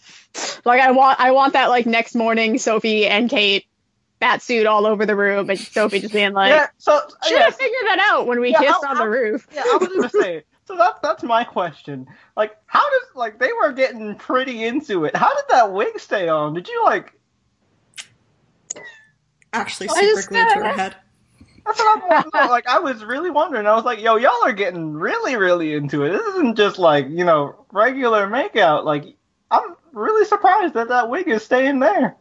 Like 0.65 0.81
I 0.81 0.91
want, 0.91 1.19
I 1.21 1.31
want 1.31 1.55
that 1.55 1.69
like 1.71 1.87
next 1.87 2.15
morning, 2.15 2.59
Sophie 2.59 3.07
and 3.07 3.31
Kate 3.31 3.65
bat 4.19 4.43
suit 4.43 4.67
all 4.67 4.87
over 4.87 5.07
the 5.07 5.15
room, 5.17 5.49
and 5.49 5.59
Sophie 5.59 6.01
just 6.01 6.13
being 6.13 6.33
like, 6.33 6.51
yeah. 6.51 6.67
So 6.79 7.01
"Should 7.27 7.39
yeah, 7.39 7.45
have 7.45 7.55
figured 7.57 7.83
that 7.87 7.99
out 8.11 8.27
when 8.27 8.41
we 8.41 8.51
Yeah, 8.51 8.59
kissed 8.61 8.85
how- 8.85 8.91
on 8.91 8.97
how- 8.97 9.05
the 9.05 9.09
roof." 9.11 9.47
Yeah, 9.55 9.63
I 9.65 9.77
was 9.81 9.89
gonna 9.89 10.11
say. 10.11 10.43
So 10.67 10.77
that's 10.77 10.99
that's 11.01 11.23
my 11.23 11.45
question. 11.45 12.09
Like, 12.37 12.57
how 12.67 12.81
does 12.91 13.03
like 13.15 13.39
they 13.39 13.53
were 13.53 13.71
getting 13.71 14.17
pretty 14.17 14.65
into 14.65 15.05
it? 15.05 15.15
How 15.15 15.33
did 15.33 15.45
that 15.51 15.73
wig 15.73 16.01
stay 16.01 16.27
on? 16.29 16.55
Did 16.55 16.67
you 16.67 16.83
like? 16.83 17.13
Actually, 19.53 19.87
super 19.89 20.01
just 20.01 20.29
glued 20.29 20.49
to 20.49 20.55
her 20.65 20.73
head. 20.73 20.97
That's 21.67 21.79
what 21.79 22.31
I'm 22.35 22.51
like. 22.51 22.67
I 22.69 22.79
was 22.79 23.05
really 23.05 23.31
wondering. 23.31 23.67
I 23.67 23.75
was 23.75 23.85
like, 23.85 24.01
yo, 24.01 24.17
y'all 24.17 24.45
are 24.45 24.53
getting 24.53 24.93
really, 24.93 25.37
really 25.37 25.75
into 25.75 26.05
it. 26.05 26.13
This 26.13 26.27
isn't 26.35 26.57
just 26.57 26.79
like 26.79 27.09
you 27.09 27.25
know 27.25 27.65
regular 27.73 28.27
makeout. 28.29 28.85
Like, 28.85 29.17
I'm 29.51 29.75
really 29.93 30.25
surprised 30.25 30.75
that 30.75 30.89
that 30.89 31.11
wig 31.11 31.29
is 31.29 31.45
staying 31.45 31.81
there. 31.81 32.17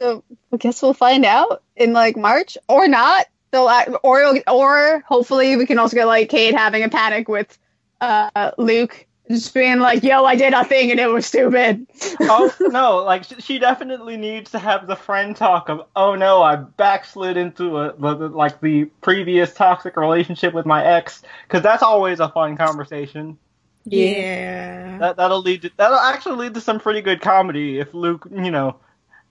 So 0.00 0.24
I 0.52 0.56
guess 0.56 0.82
we'll 0.82 0.94
find 0.94 1.24
out 1.24 1.62
in 1.76 1.92
like 1.92 2.16
March 2.16 2.58
or 2.68 2.88
not. 2.88 3.26
They'll 3.52 3.70
or 4.02 4.40
or 4.48 5.04
hopefully 5.06 5.56
we 5.56 5.66
can 5.66 5.78
also 5.78 5.94
get 5.94 6.06
like 6.06 6.28
Kate 6.28 6.54
having 6.54 6.82
a 6.82 6.88
panic 6.88 7.28
with 7.28 7.56
uh 8.00 8.50
Luke 8.58 9.06
just 9.32 9.54
being 9.54 9.78
like, 9.78 10.02
"Yo, 10.02 10.24
I 10.24 10.36
did 10.36 10.52
a 10.52 10.64
thing 10.64 10.90
and 10.90 11.00
it 11.00 11.08
was 11.08 11.26
stupid." 11.26 11.86
oh 12.20 12.52
no, 12.60 12.98
like 12.98 13.24
she 13.40 13.58
definitely 13.58 14.16
needs 14.16 14.50
to 14.52 14.58
have 14.58 14.86
the 14.86 14.96
friend 14.96 15.36
talk 15.36 15.68
of, 15.68 15.82
oh 15.96 16.14
no, 16.14 16.42
I 16.42 16.56
backslid 16.56 17.36
into 17.36 17.78
a 17.78 17.94
the, 17.96 18.14
the, 18.14 18.28
like 18.28 18.60
the 18.60 18.84
previous 19.00 19.52
toxic 19.54 19.96
relationship 19.96 20.54
with 20.54 20.66
my 20.66 20.84
ex, 20.84 21.22
because 21.46 21.62
that's 21.62 21.82
always 21.82 22.20
a 22.20 22.28
fun 22.28 22.56
conversation. 22.56 23.38
Yeah. 23.84 24.98
That 24.98 25.16
that'll 25.16 25.42
lead 25.42 25.62
to 25.62 25.70
that'll 25.76 25.98
actually 25.98 26.36
lead 26.36 26.54
to 26.54 26.60
some 26.60 26.78
pretty 26.78 27.00
good 27.00 27.20
comedy 27.20 27.78
if 27.78 27.94
Luke, 27.94 28.28
you 28.30 28.50
know, 28.50 28.76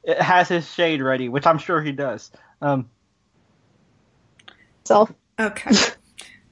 it 0.04 0.22
has 0.22 0.50
his 0.50 0.70
shade 0.72 1.02
ready, 1.02 1.30
which 1.30 1.46
I'm 1.46 1.58
sure 1.58 1.82
he 1.82 1.92
does. 1.92 2.32
Um, 2.62 2.90
So 4.84 5.10
Okay. 5.40 5.72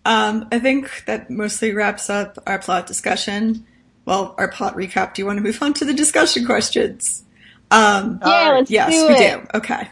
Um, 0.09 0.47
I 0.51 0.57
think 0.57 1.05
that 1.05 1.29
mostly 1.29 1.71
wraps 1.71 2.09
up 2.09 2.39
our 2.47 2.57
plot 2.57 2.87
discussion. 2.87 3.67
Well, 4.05 4.33
our 4.39 4.47
plot 4.47 4.75
recap. 4.75 5.13
Do 5.13 5.21
you 5.21 5.27
want 5.27 5.37
to 5.37 5.43
move 5.43 5.61
on 5.61 5.75
to 5.75 5.85
the 5.85 5.93
discussion 5.93 6.47
questions? 6.47 7.23
Um, 7.69 8.19
yeah, 8.23 8.27
Alright, 8.27 8.53
let's 8.55 8.71
yes, 8.71 8.91
do 8.91 9.07
we 9.07 9.17
do. 9.19 9.47
Okay. 9.53 9.87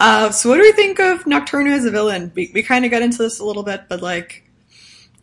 Uh, 0.00 0.30
so 0.30 0.48
what 0.48 0.56
do 0.56 0.62
we 0.62 0.72
think 0.72 0.98
of 0.98 1.24
Nocturna 1.24 1.72
as 1.72 1.84
a 1.84 1.90
villain? 1.90 2.32
We, 2.34 2.50
we 2.54 2.62
kind 2.62 2.86
of 2.86 2.90
got 2.90 3.02
into 3.02 3.18
this 3.18 3.38
a 3.38 3.44
little 3.44 3.62
bit, 3.62 3.82
but 3.90 4.00
like, 4.00 4.48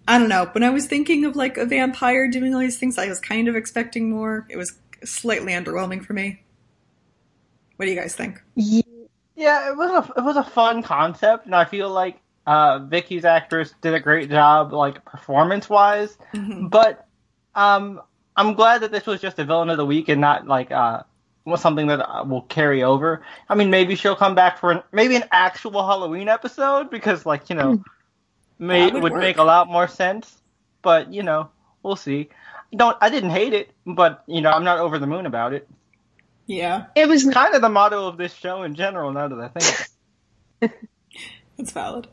I 0.08 0.20
don't 0.20 0.30
know. 0.30 0.48
When 0.52 0.62
I 0.62 0.70
was 0.70 0.86
thinking 0.86 1.26
of 1.26 1.36
like 1.36 1.58
a 1.58 1.66
vampire 1.66 2.28
doing 2.28 2.54
all 2.54 2.60
these 2.60 2.78
things, 2.78 3.00
I 3.00 3.08
was 3.08 3.20
kind 3.20 3.48
of 3.48 3.56
expecting 3.56 4.12
more. 4.12 4.45
It 4.48 4.58
was 4.58 4.78
slightly 5.04 5.54
underwhelming 5.54 6.06
for 6.06 6.14
me. 6.14 6.43
What 7.78 7.86
do 7.86 7.91
you 7.91 8.00
guys 8.00 8.14
think? 8.14 8.39
yeah, 8.56 9.72
it 9.72 9.76
was 9.76 9.89
a 9.89 10.20
it 10.20 10.24
was 10.24 10.38
a 10.38 10.43
fun 10.43 10.84
concept, 10.84 11.48
and 11.48 11.56
I 11.56 11.66
feel 11.66 11.89
like 11.89 12.20
uh, 12.48 12.80
Vicky's 12.80 13.26
actress 13.26 13.74
did 13.82 13.93
a 13.93 14.00
great 14.00 14.30
job, 14.30 14.72
like 14.72 15.04
performance 15.04 15.70
wise. 15.70 16.18
Mhm. 16.34 16.70
But 16.72 17.06
um, 17.54 18.02
I'm 18.38 18.54
glad 18.54 18.82
that 18.82 18.91
this 18.91 19.06
was 19.06 19.20
just 19.20 19.38
a 19.38 19.43
villain 19.43 19.70
of 19.70 19.78
the 19.78 19.86
week 19.86 20.08
and 20.08 20.22
not 20.22 20.48
like 20.48 20.72
uh, 20.72 21.04
something 21.58 21.88
that 21.88 22.00
uh, 22.00 22.24
will 22.24 22.43
carry 22.43 22.84
over. 22.84 23.22
I 23.50 23.56
mean, 23.56 23.70
maybe 23.70 23.95
she'll 23.95 24.16
come 24.16 24.34
back 24.34 24.60
for 24.60 24.72
an, 24.72 24.84
maybe 24.93 25.18
an 25.18 25.26
actual 25.32 25.86
Halloween 25.86 26.30
episode 26.30 26.89
because, 26.89 27.26
like, 27.26 27.50
you 27.50 27.58
know, 27.58 27.84
may, 28.58 28.89
would 28.89 29.04
would, 29.04 29.14
make 29.16 29.38
a 29.38 29.43
lot 29.43 29.68
more 29.68 29.89
sense. 29.89 30.34
But 30.82 31.12
you 31.12 31.24
know, 31.24 31.50
we'll 31.84 31.98
see. 31.98 32.30
Don't 32.74 32.98
I 33.02 33.10
didn't 33.10 33.32
hate 33.32 33.54
it, 33.54 33.72
but 33.86 34.24
you 34.26 34.39
know, 34.39 34.52
I'm 34.52 34.64
not 34.64 34.80
over 34.80 35.00
the 35.00 35.08
moon 35.08 35.26
about 35.26 35.52
it. 35.52 35.68
Yeah, 36.45 36.86
It 36.95 37.10
was 37.10 37.26
Kind 37.26 37.56
of 37.56 37.62
the 37.62 37.68
motto 37.68 38.08
of 38.08 38.16
this 38.16 38.34
show 38.34 38.64
in 38.64 38.74
general. 38.74 39.12
Now 39.12 39.28
that 39.28 39.38
I 39.38 39.48
think, 39.50 40.72
that's 41.58 41.72
valid. 41.74 42.08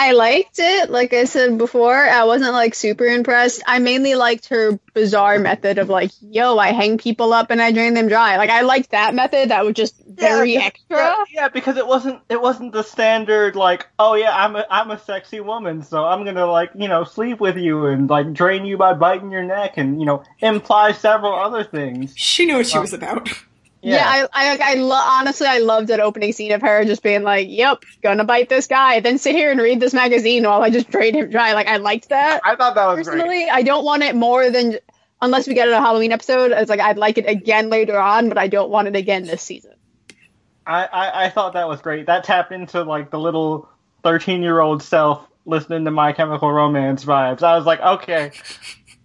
I 0.00 0.12
liked 0.12 0.60
it. 0.60 0.90
Like 0.90 1.12
I 1.12 1.24
said 1.24 1.58
before, 1.58 1.92
I 1.96 2.22
wasn't 2.22 2.52
like 2.52 2.76
super 2.76 3.04
impressed. 3.04 3.62
I 3.66 3.80
mainly 3.80 4.14
liked 4.14 4.48
her 4.50 4.78
bizarre 4.94 5.40
method 5.40 5.78
of 5.78 5.88
like, 5.88 6.12
yo, 6.20 6.56
I 6.56 6.68
hang 6.72 6.98
people 6.98 7.32
up 7.32 7.50
and 7.50 7.60
I 7.60 7.72
drain 7.72 7.94
them 7.94 8.06
dry. 8.06 8.36
Like 8.36 8.48
I 8.48 8.60
liked 8.60 8.90
that 8.92 9.12
method. 9.12 9.48
That 9.50 9.64
was 9.64 9.74
just 9.74 9.96
very 10.06 10.54
yeah, 10.54 10.60
extra. 10.66 10.96
Yeah, 10.98 11.24
yeah, 11.32 11.48
because 11.48 11.76
it 11.78 11.86
wasn't 11.86 12.20
it 12.28 12.40
wasn't 12.40 12.72
the 12.72 12.84
standard 12.84 13.56
like, 13.56 13.88
oh 13.98 14.14
yeah, 14.14 14.30
I'm 14.36 14.54
a 14.54 14.64
I'm 14.70 14.92
a 14.92 15.00
sexy 15.00 15.40
woman, 15.40 15.82
so 15.82 16.04
I'm 16.04 16.24
gonna 16.24 16.46
like 16.46 16.70
you 16.76 16.86
know 16.86 17.02
sleep 17.02 17.40
with 17.40 17.56
you 17.56 17.86
and 17.86 18.08
like 18.08 18.32
drain 18.32 18.64
you 18.66 18.76
by 18.76 18.94
biting 18.94 19.32
your 19.32 19.42
neck 19.42 19.78
and 19.78 19.98
you 19.98 20.06
know 20.06 20.22
imply 20.38 20.92
several 20.92 21.34
other 21.34 21.64
things. 21.64 22.12
She 22.16 22.46
knew 22.46 22.58
what 22.58 22.68
she 22.68 22.78
Oh. 22.78 22.82
was 22.82 22.92
about. 22.92 23.28
Yeah, 23.80 24.04
I, 24.06 24.26
I, 24.32 24.58
I 24.60 24.74
lo- 24.74 24.94
honestly, 24.94 25.46
I 25.46 25.58
loved 25.58 25.88
that 25.88 26.00
opening 26.00 26.32
scene 26.32 26.52
of 26.52 26.62
her 26.62 26.84
just 26.84 27.02
being 27.02 27.22
like, 27.22 27.46
"Yep, 27.48 27.84
gonna 28.02 28.24
bite 28.24 28.48
this 28.48 28.66
guy," 28.66 29.00
then 29.00 29.18
sit 29.18 29.34
here 29.36 29.50
and 29.52 29.60
read 29.60 29.78
this 29.78 29.94
magazine 29.94 30.42
while 30.44 30.62
I 30.62 30.70
just 30.70 30.90
drain 30.90 31.14
him 31.14 31.30
dry. 31.30 31.52
Like, 31.52 31.68
I 31.68 31.76
liked 31.76 32.08
that 32.08 32.40
I 32.44 32.56
thought 32.56 32.74
that 32.74 32.86
was 32.86 33.06
great. 33.06 33.20
personally. 33.20 33.48
I 33.48 33.62
don't 33.62 33.84
want 33.84 34.02
it 34.02 34.16
more 34.16 34.50
than 34.50 34.78
unless 35.22 35.46
we 35.46 35.54
get 35.54 35.68
it 35.68 35.74
a 35.74 35.80
Halloween 35.80 36.10
episode. 36.12 36.50
It's 36.50 36.68
like 36.68 36.80
I'd 36.80 36.98
like 36.98 37.18
it 37.18 37.28
again 37.28 37.70
later 37.70 37.98
on, 37.98 38.28
but 38.28 38.36
I 38.36 38.48
don't 38.48 38.70
want 38.70 38.88
it 38.88 38.96
again 38.96 39.24
this 39.24 39.42
season. 39.42 39.74
I, 40.66 40.84
I 40.84 41.24
I 41.26 41.30
thought 41.30 41.52
that 41.52 41.68
was 41.68 41.80
great. 41.80 42.06
That 42.06 42.24
tapped 42.24 42.52
into 42.52 42.82
like 42.82 43.10
the 43.10 43.18
little 43.18 43.68
thirteen 44.02 44.42
year 44.42 44.60
old 44.60 44.82
self 44.82 45.24
listening 45.44 45.84
to 45.84 45.90
My 45.90 46.12
Chemical 46.12 46.52
Romance 46.52 47.04
vibes. 47.04 47.42
I 47.42 47.56
was 47.56 47.64
like, 47.64 47.80
okay, 47.80 48.32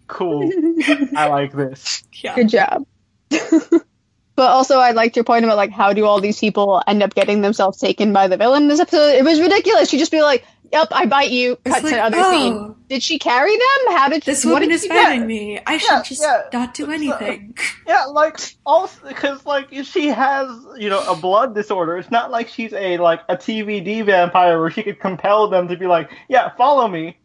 cool. 0.07 0.49
I 1.15 1.27
like 1.27 1.53
this. 1.53 2.03
Yeah. 2.21 2.35
Good 2.35 2.49
job. 2.49 2.85
but 4.35 4.49
also, 4.49 4.79
I 4.79 4.91
liked 4.91 5.15
your 5.15 5.25
point 5.25 5.45
about 5.45 5.57
like 5.57 5.71
how 5.71 5.93
do 5.93 6.05
all 6.05 6.19
these 6.19 6.39
people 6.39 6.81
end 6.87 7.03
up 7.03 7.13
getting 7.13 7.41
themselves 7.41 7.77
taken 7.77 8.13
by 8.13 8.27
the 8.27 8.37
villain 8.37 8.63
in 8.63 8.69
this 8.69 8.79
episode? 8.79 9.15
It 9.15 9.23
was 9.23 9.39
ridiculous. 9.39 9.89
She'd 9.89 9.99
just 9.99 10.11
be 10.11 10.23
like, 10.23 10.43
"Yep, 10.71 10.87
I 10.91 11.05
bite 11.05 11.29
you." 11.29 11.57
It's 11.65 11.75
Cut 11.75 11.83
like, 11.83 11.93
to 11.93 11.99
other 11.99 12.17
oh. 12.19 12.31
scene. 12.31 12.75
Did 12.89 13.03
she 13.03 13.19
carry 13.19 13.51
them? 13.51 13.95
How 13.95 14.09
did 14.09 14.23
This 14.23 14.43
what 14.43 14.55
woman 14.55 14.71
is 14.71 14.81
she 14.81 14.89
fighting 14.89 15.27
me. 15.27 15.59
I 15.65 15.77
should 15.77 15.91
Yeah, 15.91 16.01
just 16.03 16.21
yeah. 16.21 16.43
not 16.51 16.73
do 16.73 16.91
anything. 16.91 17.57
Yeah, 17.87 18.05
like 18.05 18.39
also 18.65 19.07
because 19.07 19.45
like 19.45 19.67
if 19.71 19.87
she 19.87 20.07
has 20.07 20.47
you 20.77 20.89
know 20.89 21.03
a 21.07 21.15
blood 21.15 21.53
disorder. 21.53 21.97
It's 21.97 22.09
not 22.09 22.31
like 22.31 22.47
she's 22.47 22.73
a 22.73 22.97
like 22.97 23.21
a 23.29 23.35
TVD 23.35 24.05
vampire 24.05 24.59
where 24.59 24.71
she 24.71 24.83
could 24.83 24.99
compel 24.99 25.49
them 25.49 25.67
to 25.67 25.77
be 25.77 25.85
like, 25.85 26.09
yeah, 26.27 26.49
follow 26.55 26.87
me. 26.87 27.17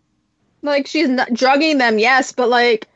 Like 0.60 0.86
she's 0.86 1.08
not 1.08 1.32
drugging 1.32 1.78
them, 1.78 1.98
yes, 1.98 2.32
but 2.32 2.48
like 2.48 2.88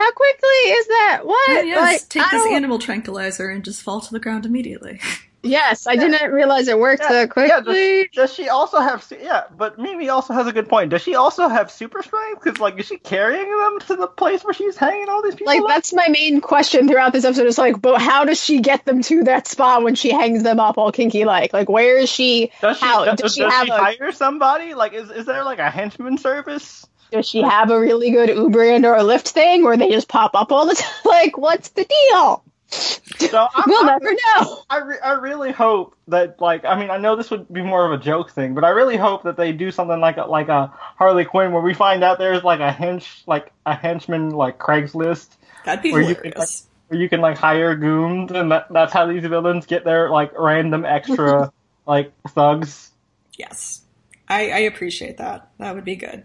how 0.00 0.12
quickly 0.12 0.48
is 0.48 0.86
that? 0.88 1.20
What? 1.24 1.50
Yeah, 1.50 1.62
yes, 1.62 1.80
like, 1.80 2.08
take 2.08 2.22
I 2.22 2.30
this 2.32 2.44
don't- 2.44 2.54
animal 2.54 2.78
tranquilizer 2.78 3.48
and 3.50 3.64
just 3.64 3.82
fall 3.82 4.00
to 4.00 4.12
the 4.12 4.20
ground 4.20 4.46
immediately. 4.46 5.00
Yes, 5.42 5.86
I 5.86 5.96
didn't 5.96 6.32
realize 6.32 6.68
it 6.68 6.78
worked 6.78 7.00
Yeah, 7.02 7.08
so 7.08 7.20
yeah, 7.20 7.26
quickly. 7.26 8.10
Does 8.12 8.34
she 8.34 8.50
also 8.50 8.78
have? 8.78 9.10
Yeah, 9.22 9.44
but 9.56 9.78
Mimi 9.78 10.10
also 10.10 10.34
has 10.34 10.46
a 10.46 10.52
good 10.52 10.68
point. 10.68 10.90
Does 10.90 11.00
she 11.00 11.14
also 11.14 11.48
have 11.48 11.70
super 11.70 12.02
strength? 12.02 12.44
Because 12.44 12.60
like, 12.60 12.78
is 12.78 12.84
she 12.84 12.98
carrying 12.98 13.50
them 13.50 13.78
to 13.86 13.96
the 13.96 14.06
place 14.06 14.44
where 14.44 14.52
she's 14.52 14.76
hanging 14.76 15.08
all 15.08 15.22
these 15.22 15.34
people? 15.34 15.46
like 15.50 15.62
up? 15.62 15.68
that's 15.68 15.94
my 15.94 16.08
main 16.08 16.42
question 16.42 16.88
throughout 16.88 17.14
this 17.14 17.24
episode. 17.24 17.46
Is 17.46 17.56
like, 17.56 17.80
but 17.80 18.02
how 18.02 18.26
does 18.26 18.42
she 18.44 18.60
get 18.60 18.84
them 18.84 19.00
to 19.04 19.24
that 19.24 19.46
spot 19.46 19.82
when 19.82 19.94
she 19.94 20.10
hangs 20.10 20.42
them 20.42 20.60
up 20.60 20.76
all 20.76 20.92
kinky 20.92 21.24
like? 21.24 21.54
Like, 21.54 21.70
where 21.70 21.96
is 21.96 22.10
she? 22.10 22.52
Does 22.60 22.76
she, 22.76 22.84
how 22.84 23.06
does, 23.06 23.18
does 23.20 23.34
she 23.34 23.40
does 23.40 23.52
have 23.52 23.64
she 23.66 23.72
a 23.72 23.78
hire 23.78 24.12
somebody? 24.12 24.74
Like, 24.74 24.92
is 24.92 25.10
is 25.10 25.24
there 25.24 25.42
like 25.42 25.58
a 25.58 25.70
henchman 25.70 26.18
service? 26.18 26.86
Does 27.10 27.28
she 27.28 27.42
have 27.42 27.70
a 27.70 27.78
really 27.80 28.10
good 28.10 28.28
Uber 28.30 28.64
and 28.70 28.84
or 28.86 28.94
a 28.94 29.02
Lyft 29.02 29.28
thing 29.28 29.64
where 29.64 29.76
they 29.76 29.90
just 29.90 30.08
pop 30.08 30.34
up 30.34 30.52
all 30.52 30.66
the 30.66 30.74
time? 30.76 30.90
Like, 31.04 31.36
what's 31.38 31.70
the 31.70 31.84
deal? 31.84 32.44
So 32.72 33.48
I'm, 33.54 33.64
we'll 33.66 33.78
I'm- 33.78 33.86
never 34.00 34.12
know. 34.12 34.62
I, 34.70 34.78
re- 34.78 34.98
I 35.04 35.12
really 35.14 35.50
hope 35.50 35.96
that 36.08 36.40
like 36.40 36.64
I 36.64 36.78
mean 36.78 36.90
I 36.90 36.98
know 36.98 37.16
this 37.16 37.30
would 37.30 37.52
be 37.52 37.62
more 37.62 37.84
of 37.92 38.00
a 38.00 38.02
joke 38.02 38.30
thing, 38.30 38.54
but 38.54 38.62
I 38.64 38.68
really 38.68 38.96
hope 38.96 39.24
that 39.24 39.36
they 39.36 39.52
do 39.52 39.70
something 39.72 39.98
like 40.00 40.16
a, 40.18 40.22
like 40.26 40.48
a 40.48 40.72
Harley 40.76 41.24
Quinn 41.24 41.52
where 41.52 41.62
we 41.62 41.74
find 41.74 42.04
out 42.04 42.18
there's 42.18 42.44
like 42.44 42.60
a 42.60 42.70
hench 42.72 43.22
like 43.26 43.52
a 43.66 43.74
henchman 43.74 44.30
like 44.30 44.58
Craigslist 44.58 45.28
That'd 45.64 45.82
be 45.82 45.92
Where 45.92 46.00
you 46.00 46.14
could, 46.14 46.32
hilarious. 46.34 46.66
where 46.88 47.00
you 47.00 47.08
can 47.08 47.20
like 47.20 47.36
hire 47.38 47.74
goons 47.74 48.30
and 48.32 48.52
that, 48.52 48.66
that's 48.70 48.92
how 48.92 49.06
these 49.06 49.22
villains 49.22 49.66
get 49.66 49.84
their 49.84 50.08
like 50.10 50.32
random 50.38 50.84
extra 50.84 51.52
like 51.86 52.12
thugs. 52.28 52.92
Yes. 53.36 53.82
I, 54.28 54.50
I 54.50 54.58
appreciate 54.60 55.16
that. 55.18 55.50
That 55.58 55.74
would 55.74 55.84
be 55.84 55.96
good. 55.96 56.24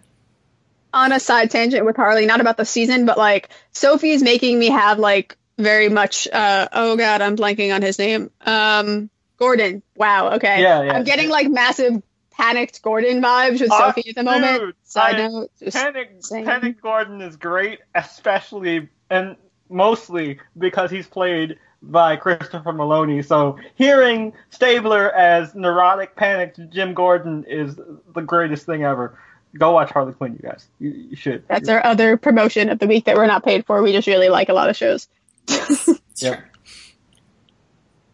On 0.96 1.12
a 1.12 1.20
side 1.20 1.52
tangent 1.52 1.86
with 1.86 1.98
Harley, 1.98 2.26
not 2.26 2.40
about 2.42 2.56
the 2.58 2.66
season, 2.66 3.06
but 3.06 3.18
like 3.18 3.50
Sophie's 3.74 4.24
making 4.24 4.58
me 4.58 4.70
have 4.70 4.98
like 4.98 5.38
very 5.58 5.90
much 5.90 6.28
uh 6.32 6.68
oh 6.72 6.96
god, 6.96 7.22
I'm 7.22 7.36
blanking 7.36 7.76
on 7.76 7.82
his 7.82 8.00
name. 8.00 8.32
Um 8.46 9.10
Gordon. 9.38 9.84
Wow, 9.96 10.36
okay. 10.36 10.62
Yeah, 10.62 10.84
yeah. 10.84 10.94
I'm 10.94 11.04
getting 11.04 11.30
like 11.30 11.50
massive 11.50 12.02
panicked 12.32 12.82
Gordon 12.82 13.22
vibes 13.22 13.60
with 13.60 13.72
Ah, 13.72 13.92
Sophie 13.94 14.10
at 14.10 14.16
the 14.16 14.24
moment. 14.24 14.76
Side 14.84 15.16
I- 15.16 15.28
note. 15.28 15.52
Panic. 15.72 16.22
Panic 16.32 16.82
Gordon 16.82 17.22
is 17.22 17.36
great, 17.36 17.80
especially 17.94 18.90
and 19.10 19.36
mostly 19.70 20.40
because 20.58 20.92
he's 20.92 21.08
played 21.08 21.58
by 21.82 22.16
Christopher 22.16 22.72
Meloni. 22.74 23.24
So 23.24 23.60
hearing 23.76 24.34
Stabler 24.50 25.12
as 25.12 25.54
neurotic, 25.56 26.16
panicked 26.16 26.60
Jim 26.70 26.94
Gordon 26.94 27.44
is 27.48 27.76
the 27.76 28.22
greatest 28.22 28.66
thing 28.66 28.84
ever. 28.84 29.18
Go 29.58 29.72
watch 29.72 29.92
Harley 29.92 30.14
Quinn, 30.14 30.34
you 30.42 30.50
guys. 30.50 30.68
You, 30.80 30.90
you 30.92 31.16
should. 31.16 31.48
That's 31.48 31.70
our 31.70 31.84
other 31.86 32.18
promotion 32.18 32.70
of 32.70 32.80
the 32.80 32.88
week 32.88 33.06
that 33.06 33.16
we're 33.16 33.26
not 33.28 33.44
paid 33.44 33.66
for. 33.66 33.82
We 33.82 33.92
just 33.94 34.08
really 34.08 34.30
like 34.30 34.50
a 34.50 34.54
lot 34.54 34.70
of 34.70 34.76
shows. 34.76 35.08
Yeah. 36.18 36.42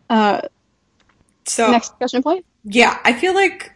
Uh 0.09 0.41
So 1.45 1.71
next 1.71 1.89
discussion 1.89 2.23
point. 2.23 2.45
yeah, 2.63 2.97
I 3.03 3.13
feel 3.13 3.33
like 3.35 3.71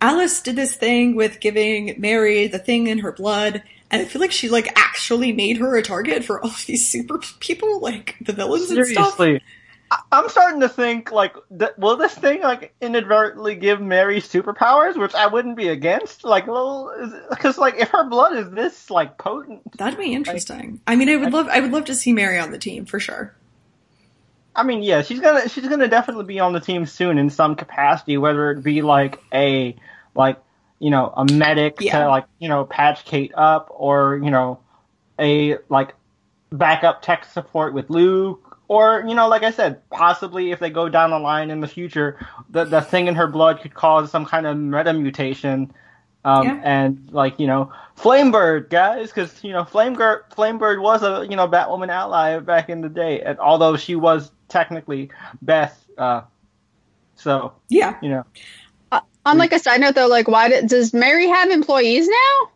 Alice 0.00 0.40
did 0.42 0.56
this 0.56 0.76
thing 0.76 1.16
with 1.16 1.40
giving 1.40 1.94
Mary 1.98 2.46
the 2.46 2.58
thing 2.58 2.86
in 2.86 2.98
her 2.98 3.10
blood, 3.12 3.62
and 3.90 4.02
I 4.02 4.04
feel 4.04 4.20
like 4.20 4.32
she 4.32 4.48
like 4.48 4.68
actually 4.76 5.32
made 5.32 5.56
her 5.58 5.76
a 5.76 5.82
target 5.82 6.24
for 6.24 6.40
all 6.42 6.50
of 6.50 6.64
these 6.66 6.86
super 6.86 7.18
people, 7.40 7.80
like 7.80 8.16
the 8.20 8.32
villains 8.34 8.70
and 8.70 8.78
stuff. 8.86 9.18
I- 9.90 10.00
I'm 10.12 10.28
starting 10.28 10.60
to 10.60 10.68
think 10.68 11.10
like, 11.12 11.34
th- 11.56 11.72
will 11.78 11.96
this 11.96 12.14
thing 12.14 12.42
like 12.42 12.74
inadvertently 12.80 13.54
give 13.56 13.80
Mary 13.80 14.20
superpowers, 14.20 14.96
which 14.96 15.14
I 15.14 15.26
wouldn't 15.26 15.56
be 15.56 15.68
against? 15.68 16.24
Like, 16.24 16.46
because 17.30 17.58
like 17.58 17.76
if 17.78 17.88
her 17.90 18.04
blood 18.04 18.36
is 18.36 18.50
this 18.50 18.90
like 18.90 19.16
potent, 19.18 19.60
That'd 19.78 19.98
be 19.98 20.12
interesting. 20.12 20.80
I 20.86 20.96
mean, 20.96 21.08
I 21.08 21.16
would 21.16 21.32
love, 21.32 21.48
I 21.48 21.60
would 21.60 21.72
love 21.72 21.86
to 21.86 21.94
see 21.94 22.12
Mary 22.12 22.38
on 22.38 22.50
the 22.50 22.58
team 22.58 22.84
for 22.86 23.00
sure. 23.00 23.34
I 24.54 24.64
mean, 24.64 24.82
yeah, 24.82 25.02
she's 25.02 25.20
gonna 25.20 25.48
she's 25.48 25.68
gonna 25.68 25.86
definitely 25.88 26.24
be 26.24 26.40
on 26.40 26.52
the 26.52 26.60
team 26.60 26.84
soon 26.84 27.16
in 27.16 27.30
some 27.30 27.54
capacity, 27.54 28.18
whether 28.18 28.50
it 28.50 28.62
be 28.62 28.82
like 28.82 29.20
a 29.32 29.76
like 30.16 30.38
you 30.80 30.90
know 30.90 31.12
a 31.16 31.24
medic 31.24 31.76
Yeah. 31.80 32.00
to 32.00 32.08
like 32.08 32.24
you 32.40 32.48
know 32.48 32.64
patch 32.64 33.04
Kate 33.04 33.32
up, 33.36 33.68
or 33.70 34.20
you 34.22 34.30
know 34.30 34.58
a 35.18 35.58
like 35.68 35.94
backup 36.50 37.02
tech 37.02 37.24
support 37.26 37.72
with 37.72 37.88
Luke, 37.88 38.47
or 38.68 39.04
you 39.06 39.14
know 39.14 39.28
like 39.28 39.42
I 39.42 39.50
said, 39.50 39.88
possibly 39.90 40.52
if 40.52 40.60
they 40.60 40.70
go 40.70 40.88
down 40.88 41.10
the 41.10 41.18
line 41.18 41.50
in 41.50 41.60
the 41.60 41.68
future, 41.68 42.18
the 42.50 42.64
the 42.64 42.80
thing 42.80 43.08
in 43.08 43.14
her 43.16 43.26
blood 43.26 43.60
could 43.60 43.74
cause 43.74 44.10
some 44.10 44.24
kind 44.26 44.46
of 44.46 44.56
meta 44.56 44.92
mutation. 44.92 45.72
Um, 46.24 46.46
Yeah. 46.46 46.60
and 46.62 47.08
like 47.10 47.40
you 47.40 47.46
know, 47.46 47.72
Flamebird 47.96 48.70
guys, 48.70 49.08
because 49.08 49.42
you 49.42 49.52
know, 49.52 49.64
Flamebird, 49.64 50.30
Flamebird 50.36 50.80
was 50.82 51.02
a 51.02 51.26
you 51.28 51.36
know 51.36 51.48
Batwoman 51.48 51.88
ally 51.88 52.38
back 52.40 52.68
in 52.68 52.80
the 52.82 52.88
day, 52.88 53.22
and 53.22 53.38
although 53.38 53.76
she 53.76 53.94
was 53.96 54.30
technically 54.48 55.10
Beth, 55.40 55.82
uh, 55.96 56.22
so 57.16 57.54
Yeah, 57.70 57.94
you 58.02 58.10
know, 58.10 58.24
On 59.24 59.38
like 59.38 59.52
a 59.52 59.58
side 59.58 59.80
note 59.80 59.94
though, 59.94 60.06
like 60.06 60.28
why 60.28 60.48
did, 60.48 60.68
does 60.68 60.94
Mary 60.94 61.28
have 61.28 61.50
employees 61.50 62.08
now? 62.08 62.50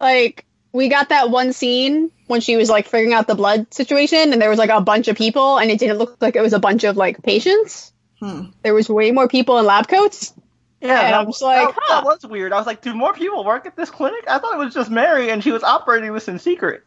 Like 0.00 0.45
we 0.76 0.88
got 0.88 1.08
that 1.08 1.30
one 1.30 1.52
scene 1.54 2.10
when 2.26 2.40
she 2.42 2.56
was 2.56 2.68
like 2.68 2.86
figuring 2.86 3.14
out 3.14 3.26
the 3.26 3.34
blood 3.34 3.72
situation 3.72 4.32
and 4.32 4.42
there 4.42 4.50
was 4.50 4.58
like 4.58 4.70
a 4.70 4.80
bunch 4.80 5.08
of 5.08 5.16
people 5.16 5.58
and 5.58 5.70
it 5.70 5.78
didn't 5.78 5.96
look 5.96 6.16
like 6.20 6.36
it 6.36 6.42
was 6.42 6.52
a 6.52 6.58
bunch 6.58 6.84
of 6.84 6.96
like 6.96 7.22
patients. 7.22 7.92
Hmm. 8.20 8.46
There 8.62 8.74
was 8.74 8.88
way 8.88 9.10
more 9.10 9.26
people 9.26 9.58
in 9.58 9.64
lab 9.64 9.88
coats. 9.88 10.34
yeah, 10.82 11.00
And 11.00 11.14
that, 11.14 11.20
I'm 11.20 11.26
just 11.26 11.40
like, 11.40 11.66
that, 11.66 11.74
huh. 11.80 12.00
that 12.00 12.04
was 12.04 12.26
weird. 12.26 12.52
I 12.52 12.58
was 12.58 12.66
like, 12.66 12.82
do 12.82 12.94
more 12.94 13.14
people 13.14 13.42
work 13.42 13.64
at 13.64 13.74
this 13.74 13.90
clinic? 13.90 14.24
I 14.28 14.38
thought 14.38 14.54
it 14.54 14.58
was 14.58 14.74
just 14.74 14.90
Mary, 14.90 15.30
and 15.30 15.42
she 15.42 15.50
was 15.50 15.62
operating 15.62 16.12
this 16.12 16.28
in 16.28 16.38
secret. 16.38 16.84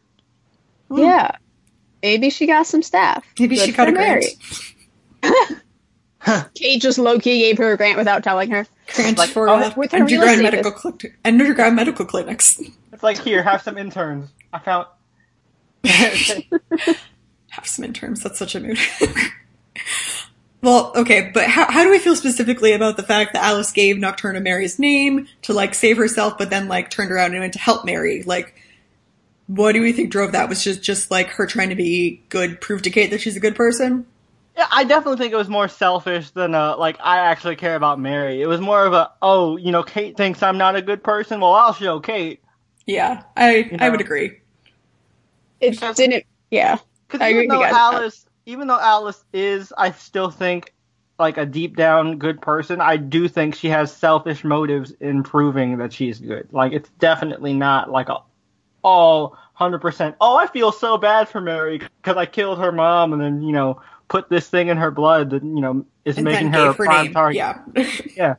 Hmm. 0.88 0.98
Yeah. 0.98 1.30
Maybe 2.02 2.30
she 2.30 2.46
got 2.46 2.66
some 2.66 2.82
staff. 2.82 3.24
maybe 3.38 3.56
Good 3.56 3.66
she 3.66 3.72
got 3.72 3.88
for 3.88 3.90
a 3.90 3.92
grant. 3.92 4.24
Kate 6.54 6.80
just 6.80 6.98
low 6.98 7.18
key 7.18 7.40
gave 7.40 7.58
her 7.58 7.72
a 7.72 7.76
grant 7.76 7.98
without 7.98 8.22
telling 8.22 8.50
her. 8.50 8.66
Grant 8.94 9.18
Like, 9.18 9.30
for 9.30 9.48
oh, 9.48 9.56
uh, 9.56 9.72
with 9.76 9.92
her 9.92 10.04
real 10.04 10.20
underground 10.20 10.42
medical 10.42 10.72
cli- 10.72 11.12
underground 11.24 11.76
medical 11.76 12.04
clinics. 12.04 12.60
It's 12.92 13.02
like 13.02 13.18
here, 13.18 13.42
have 13.42 13.62
some 13.62 13.78
interns. 13.78 14.30
I 14.52 14.58
found. 14.58 14.86
Have 17.50 17.66
some 17.66 17.84
interns. 17.84 18.22
That's 18.22 18.38
such 18.38 18.54
a 18.54 18.60
mood. 18.60 18.78
well, 20.62 20.92
okay, 20.94 21.30
but 21.34 21.48
how, 21.48 21.70
how 21.70 21.82
do 21.82 21.90
we 21.90 21.98
feel 21.98 22.14
specifically 22.14 22.72
about 22.72 22.96
the 22.96 23.02
fact 23.02 23.32
that 23.32 23.44
Alice 23.44 23.72
gave 23.72 23.96
Nocturna 23.96 24.40
Mary's 24.40 24.78
name 24.78 25.26
to 25.42 25.52
like 25.52 25.74
save 25.74 25.96
herself, 25.96 26.38
but 26.38 26.50
then 26.50 26.68
like 26.68 26.90
turned 26.90 27.10
around 27.10 27.32
and 27.32 27.40
went 27.40 27.54
to 27.54 27.58
help 27.58 27.84
Mary? 27.84 28.22
Like, 28.22 28.54
what 29.48 29.72
do 29.72 29.82
we 29.82 29.92
think 29.92 30.12
drove 30.12 30.32
that? 30.32 30.48
Was 30.48 30.62
just 30.62 30.80
just 30.80 31.10
like 31.10 31.28
her 31.30 31.46
trying 31.46 31.70
to 31.70 31.74
be 31.74 32.22
good, 32.28 32.60
prove 32.60 32.82
to 32.82 32.90
Kate 32.90 33.10
that 33.10 33.20
she's 33.20 33.36
a 33.36 33.40
good 33.40 33.56
person? 33.56 34.06
Yeah, 34.56 34.68
I 34.70 34.84
definitely 34.84 35.18
think 35.18 35.32
it 35.32 35.36
was 35.36 35.48
more 35.48 35.66
selfish 35.66 36.30
than 36.30 36.54
uh 36.54 36.76
like 36.76 36.98
I 37.00 37.18
actually 37.18 37.56
care 37.56 37.74
about 37.74 37.98
Mary. 37.98 38.40
It 38.40 38.46
was 38.46 38.60
more 38.60 38.86
of 38.86 38.92
a 38.92 39.10
oh, 39.22 39.56
you 39.56 39.72
know, 39.72 39.82
Kate 39.82 40.16
thinks 40.16 40.40
I'm 40.40 40.58
not 40.58 40.76
a 40.76 40.82
good 40.82 41.02
person. 41.02 41.40
Well, 41.40 41.52
I'll 41.52 41.74
show 41.74 41.98
Kate. 41.98 42.40
Yeah, 42.90 43.22
I 43.36 43.70
I 43.72 43.76
know. 43.76 43.90
would 43.92 44.00
agree. 44.00 44.40
It 45.60 45.72
Because- 45.72 45.96
didn't. 45.96 46.24
Yeah. 46.50 46.78
Because 47.06 47.20
I 47.20 47.28
agree 47.28 47.44
even 47.44 47.48
though 47.48 47.60
you 47.60 47.66
guys. 47.70 47.74
Alice, 47.74 48.26
even 48.46 48.68
though 48.68 48.78
Alice 48.80 49.24
is, 49.32 49.72
I 49.76 49.90
still 49.92 50.30
think 50.30 50.72
like 51.18 51.36
a 51.36 51.44
deep 51.44 51.76
down 51.76 52.18
good 52.18 52.40
person. 52.40 52.80
I 52.80 52.96
do 52.96 53.28
think 53.28 53.54
she 53.54 53.68
has 53.68 53.92
selfish 53.94 54.42
motives 54.44 54.92
in 55.00 55.22
proving 55.22 55.76
that 55.78 55.92
she's 55.92 56.18
good. 56.18 56.48
Like 56.52 56.72
it's 56.72 56.88
definitely 56.98 57.52
not 57.52 57.90
like 57.90 58.08
a 58.08 58.18
all 58.82 59.36
hundred 59.54 59.80
percent. 59.80 60.16
Oh, 60.20 60.36
I 60.36 60.46
feel 60.46 60.72
so 60.72 60.96
bad 60.96 61.28
for 61.28 61.40
Mary 61.40 61.78
because 61.78 62.16
I 62.16 62.24
killed 62.26 62.58
her 62.58 62.72
mom 62.72 63.12
and 63.12 63.20
then 63.20 63.42
you 63.42 63.52
know 63.52 63.82
put 64.08 64.28
this 64.30 64.48
thing 64.48 64.68
in 64.68 64.76
her 64.78 64.90
blood 64.90 65.30
that 65.30 65.42
you 65.42 65.60
know 65.60 65.84
is 66.04 66.16
And 66.16 66.24
making 66.24 66.52
her 66.52 66.58
a 66.60 66.66
gave 66.68 66.76
her 66.76 66.84
prime 66.86 67.04
name. 67.04 67.12
target. 67.12 68.16
Yeah. 68.16 68.36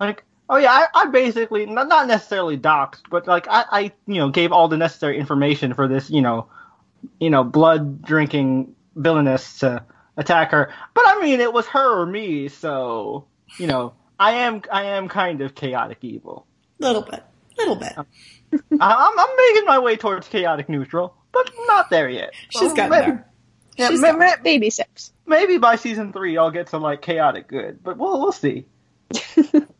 Like, 0.00 0.24
oh 0.48 0.56
yeah, 0.56 0.70
I, 0.72 0.86
I 1.02 1.06
basically 1.06 1.66
not, 1.66 1.88
not 1.88 2.06
necessarily 2.06 2.56
doxed, 2.58 3.02
but 3.10 3.26
like 3.26 3.46
I, 3.48 3.64
I, 3.70 3.82
you 4.06 4.16
know, 4.16 4.30
gave 4.30 4.52
all 4.52 4.68
the 4.68 4.76
necessary 4.76 5.18
information 5.18 5.74
for 5.74 5.88
this, 5.88 6.10
you 6.10 6.20
know, 6.22 6.48
you 7.20 7.30
know, 7.30 7.44
blood 7.44 8.02
drinking 8.02 8.74
villainess 8.96 9.58
to 9.60 9.84
attack 10.16 10.50
her. 10.52 10.72
But 10.94 11.04
I 11.08 11.20
mean, 11.20 11.40
it 11.40 11.52
was 11.52 11.66
her 11.68 12.00
or 12.02 12.06
me, 12.06 12.48
so 12.48 13.26
you 13.58 13.66
know, 13.66 13.94
I 14.18 14.32
am, 14.32 14.62
I 14.72 14.84
am 14.84 15.08
kind 15.08 15.40
of 15.40 15.54
chaotic 15.54 15.98
evil. 16.02 16.46
little 16.78 17.02
bit. 17.02 17.22
Little 17.58 17.76
bit. 17.76 17.92
I, 17.96 18.04
I'm, 18.80 19.18
I'm 19.18 19.36
making 19.36 19.64
my 19.66 19.78
way 19.78 19.96
towards 19.96 20.28
chaotic 20.28 20.68
neutral, 20.68 21.14
but 21.32 21.50
not 21.66 21.90
there 21.90 22.08
yet. 22.08 22.32
She's 22.50 22.62
oh, 22.62 22.66
Well, 22.66 22.76
got 22.76 22.90
maybe, 22.90 23.06
there. 23.06 23.28
yeah, 23.76 23.88
She's 23.90 24.00
may- 24.00 24.08
gotten 24.12 24.20
may- 24.20 24.34
Baby 24.42 24.70
steps. 24.70 25.12
maybe 25.26 25.58
by 25.58 25.76
season 25.76 26.12
three 26.12 26.36
I'll 26.36 26.50
get 26.50 26.68
to 26.68 26.78
like 26.78 27.00
chaotic 27.02 27.48
good, 27.48 27.82
but 27.82 27.96
we'll, 27.96 28.20
we'll 28.20 28.32
see. 28.32 28.66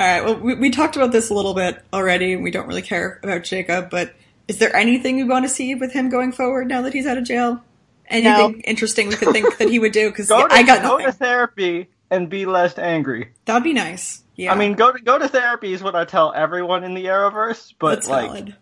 All 0.00 0.06
right. 0.06 0.24
Well, 0.24 0.38
we, 0.38 0.54
we 0.54 0.70
talked 0.70 0.96
about 0.96 1.12
this 1.12 1.30
a 1.30 1.34
little 1.34 1.54
bit 1.54 1.82
already, 1.92 2.32
and 2.32 2.42
we 2.42 2.50
don't 2.50 2.66
really 2.66 2.82
care 2.82 3.20
about 3.22 3.44
Jacob. 3.44 3.90
But 3.90 4.14
is 4.48 4.58
there 4.58 4.74
anything 4.74 5.18
you 5.18 5.26
want 5.26 5.44
to 5.44 5.48
see 5.48 5.74
with 5.74 5.92
him 5.92 6.08
going 6.08 6.32
forward 6.32 6.68
now 6.68 6.82
that 6.82 6.92
he's 6.92 7.06
out 7.06 7.18
of 7.18 7.24
jail? 7.24 7.62
Anything 8.08 8.60
interesting 8.62 9.08
we 9.08 9.16
could 9.16 9.32
think 9.32 9.56
that 9.58 9.68
he 9.70 9.78
would 9.78 9.92
do? 9.92 10.10
Because 10.10 10.28
Go 10.28 10.46
to, 10.46 10.52
I 10.52 10.62
got 10.64 10.82
go 10.82 10.88
nothing. 10.98 11.06
to 11.06 11.12
therapy 11.12 11.88
and 12.10 12.28
be 12.28 12.44
less 12.46 12.76
angry. 12.78 13.32
That'd 13.46 13.62
be 13.64 13.72
nice. 13.72 14.22
Yeah. 14.34 14.52
I 14.52 14.56
mean, 14.56 14.74
go 14.74 14.92
to 14.92 14.98
go 15.00 15.18
to 15.18 15.28
therapy 15.28 15.72
is 15.72 15.82
what 15.82 15.94
I 15.94 16.04
tell 16.04 16.32
everyone 16.34 16.84
in 16.84 16.94
the 16.94 17.06
Arrowverse, 17.06 17.74
but 17.78 17.94
that's 17.96 18.08
like 18.08 18.26
valid. 18.26 18.56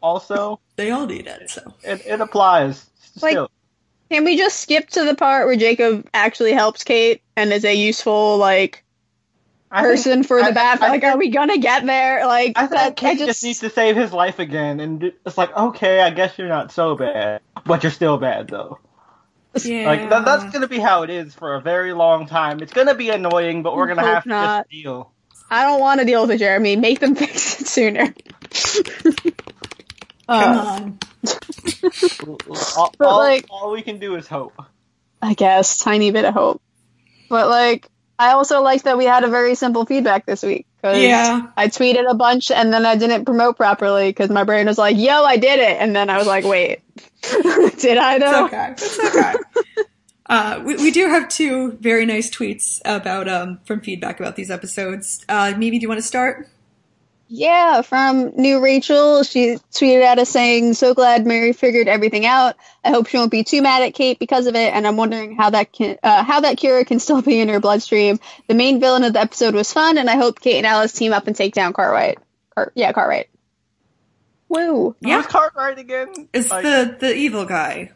also 0.00 0.60
They 0.76 0.90
all 0.90 1.06
need 1.06 1.26
it. 1.26 1.50
So 1.50 1.74
it, 1.82 2.02
it 2.06 2.20
applies 2.20 2.88
Like- 3.20 3.32
still. 3.32 3.50
Can 4.10 4.24
we 4.24 4.36
just 4.36 4.60
skip 4.60 4.90
to 4.90 5.04
the 5.04 5.14
part 5.14 5.46
where 5.46 5.56
Jacob 5.56 6.06
actually 6.14 6.52
helps 6.52 6.84
Kate 6.84 7.22
and 7.36 7.52
is 7.52 7.64
a 7.64 7.74
useful 7.74 8.36
like 8.36 8.83
I 9.74 9.82
think- 9.82 9.92
person 9.96 10.22
for 10.22 10.40
I- 10.40 10.48
the 10.48 10.54
bath? 10.54 10.82
I 10.82 10.88
Like, 10.88 11.00
think- 11.02 11.14
are 11.14 11.18
we 11.18 11.28
gonna 11.30 11.58
get 11.58 11.84
there? 11.84 12.26
Like, 12.26 12.52
I 12.56 12.62
think 12.66 12.70
that, 12.72 12.96
Kate 12.96 13.18
just... 13.18 13.26
just, 13.28 13.44
needs 13.44 13.60
to 13.60 13.70
save 13.70 13.96
his 13.96 14.12
life 14.12 14.38
again, 14.38 14.80
and 14.80 15.12
it's 15.26 15.36
like, 15.36 15.54
okay, 15.56 16.00
I 16.00 16.10
guess 16.10 16.38
you're 16.38 16.48
not 16.48 16.72
so 16.72 16.94
bad, 16.96 17.40
but 17.66 17.82
you're 17.82 17.92
still 17.92 18.16
bad 18.18 18.48
though. 18.48 18.78
yeah. 19.62 19.86
Like 19.86 20.08
that, 20.10 20.24
that's 20.24 20.44
gonna 20.52 20.68
be 20.68 20.78
how 20.78 21.02
it 21.02 21.10
is 21.10 21.34
for 21.34 21.54
a 21.54 21.60
very 21.60 21.92
long 21.92 22.26
time. 22.26 22.60
It's 22.60 22.72
gonna 22.72 22.94
be 22.94 23.10
annoying, 23.10 23.62
but 23.62 23.76
we're 23.76 23.86
gonna 23.88 24.02
Hope 24.02 24.14
have 24.14 24.24
to 24.24 24.28
just 24.30 24.70
deal. 24.70 25.12
I 25.50 25.64
don't 25.64 25.78
want 25.80 26.00
to 26.00 26.06
deal 26.06 26.22
with 26.22 26.30
it, 26.32 26.38
Jeremy. 26.38 26.74
Make 26.76 27.00
them 27.00 27.14
fix 27.16 27.60
it 27.60 27.66
sooner. 27.66 28.14
Come 29.24 29.34
Uh, 30.28 30.80
on. 30.80 30.98
All, 32.76 32.92
But, 32.98 33.06
all- 33.08 33.18
like- 33.18 33.46
all 33.50 33.70
we 33.72 33.82
can 33.82 33.98
do 33.98 34.16
is 34.16 34.26
hope. 34.26 34.54
I 35.22 35.34
guess 35.34 35.78
tiny 35.78 36.10
bit 36.10 36.24
of 36.26 36.34
hope, 36.34 36.60
but 37.30 37.48
like, 37.48 37.88
I 38.18 38.32
also 38.32 38.62
liked 38.62 38.84
that 38.84 38.96
we 38.98 39.04
had 39.04 39.24
a 39.24 39.28
very 39.28 39.54
simple 39.54 39.84
feedback 39.86 40.26
this 40.26 40.42
week. 40.42 40.66
'cause 40.82 40.98
Yeah. 40.98 41.46
I 41.56 41.68
tweeted 41.68 42.08
a 42.08 42.14
bunch 42.14 42.50
and 42.50 42.72
then 42.72 42.84
I 42.84 42.94
didn't 42.96 43.24
promote 43.24 43.56
properly 43.56 44.10
because 44.10 44.28
my 44.28 44.44
brain 44.44 44.66
was 44.66 44.76
like, 44.76 44.96
"Yo, 44.98 45.24
I 45.24 45.36
did 45.38 45.58
it," 45.58 45.78
and 45.80 45.96
then 45.96 46.10
I 46.10 46.18
was 46.18 46.26
like, 46.26 46.44
"Wait, 46.44 46.80
did 47.78 47.96
I 47.98 48.16
It's 48.16 48.24
okay. 48.24 48.68
It's 48.72 48.98
okay. 48.98 49.34
Uh, 50.26 50.62
we, 50.64 50.76
we 50.76 50.90
do 50.90 51.06
have 51.06 51.28
two 51.28 51.72
very 51.80 52.06
nice 52.06 52.30
tweets 52.30 52.80
about 52.86 53.28
um, 53.28 53.58
from 53.66 53.80
feedback 53.82 54.18
about 54.18 54.36
these 54.36 54.50
episodes. 54.50 55.22
Uh, 55.28 55.52
Mimi, 55.58 55.78
do 55.78 55.82
you 55.82 55.88
want 55.88 55.98
to 55.98 56.06
start? 56.06 56.48
Yeah, 57.26 57.82
from 57.82 58.32
New 58.36 58.62
Rachel. 58.62 59.22
She 59.22 59.56
tweeted 59.72 60.04
at 60.04 60.18
us 60.18 60.28
saying, 60.28 60.74
So 60.74 60.94
glad 60.94 61.26
Mary 61.26 61.52
figured 61.52 61.88
everything 61.88 62.26
out. 62.26 62.54
I 62.84 62.90
hope 62.90 63.08
she 63.08 63.16
won't 63.16 63.30
be 63.30 63.42
too 63.44 63.62
mad 63.62 63.82
at 63.82 63.94
Kate 63.94 64.18
because 64.18 64.46
of 64.46 64.54
it, 64.54 64.72
and 64.74 64.86
I'm 64.86 64.96
wondering 64.96 65.34
how 65.34 65.50
that 65.50 65.72
can, 65.72 65.96
uh, 66.02 66.22
how 66.22 66.40
that 66.40 66.58
cure 66.58 66.84
can 66.84 67.00
still 67.00 67.22
be 67.22 67.40
in 67.40 67.48
her 67.48 67.60
bloodstream. 67.60 68.20
The 68.46 68.54
main 68.54 68.78
villain 68.78 69.04
of 69.04 69.14
the 69.14 69.20
episode 69.20 69.54
was 69.54 69.72
fun, 69.72 69.96
and 69.98 70.08
I 70.10 70.16
hope 70.16 70.38
Kate 70.40 70.58
and 70.58 70.66
Alice 70.66 70.92
team 70.92 71.12
up 71.12 71.26
and 71.26 71.34
take 71.34 71.54
down 71.54 71.72
Cartwright. 71.72 72.18
Car- 72.54 72.72
yeah, 72.74 72.92
Cartwright. 72.92 73.28
Woo. 74.48 74.94
Yeah. 75.00 75.16
Who's 75.22 75.26
Cartwright 75.26 75.78
again? 75.78 76.28
It's 76.32 76.50
Like- 76.50 76.62
the 76.62 76.96
the 77.00 77.14
evil 77.16 77.46
guy, 77.46 77.90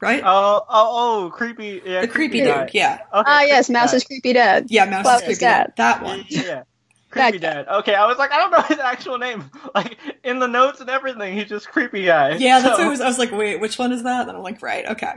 right? 0.00 0.22
Oh, 0.24 0.64
oh, 0.68 1.24
oh, 1.26 1.30
creepy. 1.30 1.80
Yeah, 1.84 2.02
the 2.02 2.08
creepy 2.08 2.40
guy. 2.44 2.64
dude. 2.66 2.74
Yeah. 2.74 2.98
Okay, 3.12 3.30
Ah, 3.30 3.42
yes, 3.42 3.68
Mouse 3.70 3.92
Mouse's 3.94 4.04
guy. 4.04 4.06
creepy 4.08 4.32
dad. 4.34 4.66
Yeah, 4.68 4.84
Mouse 4.84 5.04
Well, 5.04 5.18
is 5.18 5.24
creepy. 5.24 5.40
dad. 5.40 5.72
That 5.76 6.02
one. 6.02 6.24
Yeah. 6.28 6.62
Creepy 7.10 7.38
That 7.38 7.66
dad. 7.66 7.68
Okay, 7.78 7.94
I 7.94 8.06
was 8.06 8.18
like, 8.18 8.32
I 8.32 8.36
don't 8.38 8.50
know 8.50 8.62
his 8.68 8.78
actual 8.78 9.18
name. 9.18 9.50
Like 9.74 9.96
in 10.24 10.38
the 10.38 10.46
notes 10.48 10.80
and 10.80 10.90
everything, 10.90 11.36
he's 11.36 11.48
just 11.48 11.68
creepy 11.68 12.04
guy. 12.04 12.36
Yeah, 12.36 12.60
that's 12.60 12.76
So- 12.76 12.82
what 12.82 12.86
I 12.86 12.90
was. 12.90 13.00
I 13.00 13.06
was 13.08 13.18
like, 13.18 13.32
wait, 13.32 13.60
which 13.60 13.78
one 13.78 13.92
is 13.92 14.02
that? 14.02 14.28
And 14.28 14.36
I'm 14.36 14.42
like, 14.42 14.62
right, 14.62 14.86
okay. 14.86 15.14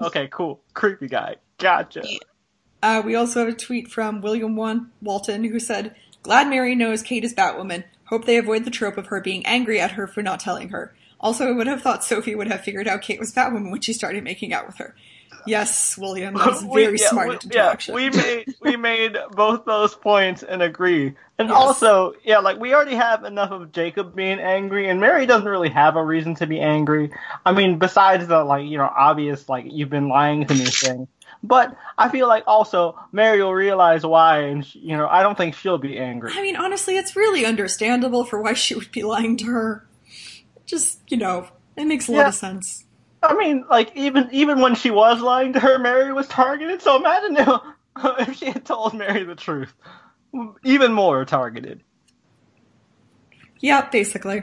Okay, 0.00 0.28
cool. 0.32 0.60
Creepy 0.72 1.08
guy. 1.08 1.36
Gotcha. 1.58 2.02
Uh, 2.82 3.02
we 3.04 3.14
also 3.14 3.40
have 3.44 3.48
a 3.52 3.56
tweet 3.56 3.88
from 3.88 4.22
William 4.22 4.56
Wan- 4.56 4.90
Walton 5.02 5.44
who 5.44 5.60
said, 5.60 5.94
"Glad 6.22 6.48
Mary 6.48 6.74
knows 6.74 7.02
Kate 7.02 7.22
is 7.24 7.34
Batwoman. 7.34 7.84
Hope 8.06 8.24
they 8.24 8.38
avoid 8.38 8.64
the 8.64 8.70
trope 8.70 8.96
of 8.96 9.08
her 9.08 9.20
being 9.20 9.44
angry 9.44 9.78
at 9.78 9.92
her 9.92 10.06
for 10.06 10.22
not 10.22 10.40
telling 10.40 10.70
her. 10.70 10.94
Also, 11.20 11.46
I 11.46 11.52
would 11.52 11.66
have 11.66 11.82
thought 11.82 12.02
Sophie 12.02 12.34
would 12.34 12.48
have 12.48 12.62
figured 12.62 12.88
out 12.88 13.02
Kate 13.02 13.20
was 13.20 13.34
Batwoman 13.34 13.70
when 13.70 13.82
she 13.82 13.92
started 13.92 14.24
making 14.24 14.54
out 14.54 14.66
with 14.66 14.78
her. 14.78 14.96
Yes, 15.46 15.96
William, 15.98 16.34
that's 16.34 16.62
We- 16.68 16.84
very 16.84 16.98
yeah, 16.98 17.08
smart 17.08 17.44
we. 17.44 17.50
Yeah, 17.54 17.76
we 17.92 18.10
made 18.10 18.46
we 18.60 18.76
made 18.76 19.16
both 19.32 19.64
those 19.64 19.94
points 19.94 20.42
and 20.42 20.62
agree. 20.62 21.14
And 21.38 21.48
Yes. 21.48 21.56
also, 21.56 22.12
yeah, 22.24 22.38
like 22.38 22.58
we 22.58 22.74
already 22.74 22.96
have 22.96 23.24
enough 23.24 23.50
of 23.50 23.72
Jacob 23.72 24.14
being 24.14 24.38
angry, 24.38 24.88
and 24.88 25.00
Mary 25.00 25.26
doesn't 25.26 25.48
really 25.48 25.70
have 25.70 25.96
a 25.96 26.04
reason 26.04 26.34
to 26.36 26.46
be 26.46 26.60
angry. 26.60 27.10
I 27.46 27.52
mean, 27.52 27.78
besides 27.78 28.26
the 28.26 28.44
like 28.44 28.66
you 28.66 28.78
know 28.78 28.90
obvious 28.94 29.48
like 29.48 29.64
you've 29.68 29.90
been 29.90 30.08
lying 30.08 30.46
to 30.46 30.54
me 30.54 30.64
thing. 30.66 31.08
But 31.42 31.74
I 31.96 32.10
feel 32.10 32.28
like 32.28 32.44
also 32.46 32.98
Mary 33.12 33.42
will 33.42 33.54
realize 33.54 34.04
why, 34.04 34.40
and 34.40 34.66
she, 34.66 34.80
you 34.80 34.96
know 34.96 35.08
I 35.08 35.22
don't 35.22 35.38
think 35.38 35.54
she'll 35.54 35.78
be 35.78 35.96
angry. 35.98 36.32
I 36.34 36.42
mean, 36.42 36.56
honestly, 36.56 36.98
it's 36.98 37.16
really 37.16 37.46
understandable 37.46 38.24
for 38.24 38.42
why 38.42 38.52
she 38.52 38.74
would 38.74 38.92
be 38.92 39.02
lying 39.02 39.36
to 39.38 39.46
her. 39.46 39.86
Just, 40.66 41.00
you 41.08 41.16
know, 41.16 41.48
it 41.76 41.86
makes 41.86 42.08
a 42.08 42.12
lot 42.12 42.28
of 42.28 42.34
sense. 42.34 42.84
I 43.22 43.34
mean, 43.34 43.64
like 43.68 43.92
even 43.96 44.28
even 44.32 44.60
when 44.60 44.74
she 44.74 44.90
was 44.90 45.20
lying 45.20 45.52
to 45.54 45.60
her, 45.60 45.78
Mary 45.78 46.12
was 46.12 46.28
targeted. 46.28 46.82
So 46.82 46.96
imagine 46.96 47.36
if, 47.36 48.28
if 48.28 48.36
she 48.36 48.46
had 48.46 48.64
told 48.64 48.94
Mary 48.94 49.24
the 49.24 49.34
truth, 49.34 49.72
even 50.64 50.92
more 50.92 51.24
targeted. 51.24 51.82
Yeah, 53.60 53.88
basically. 53.90 54.42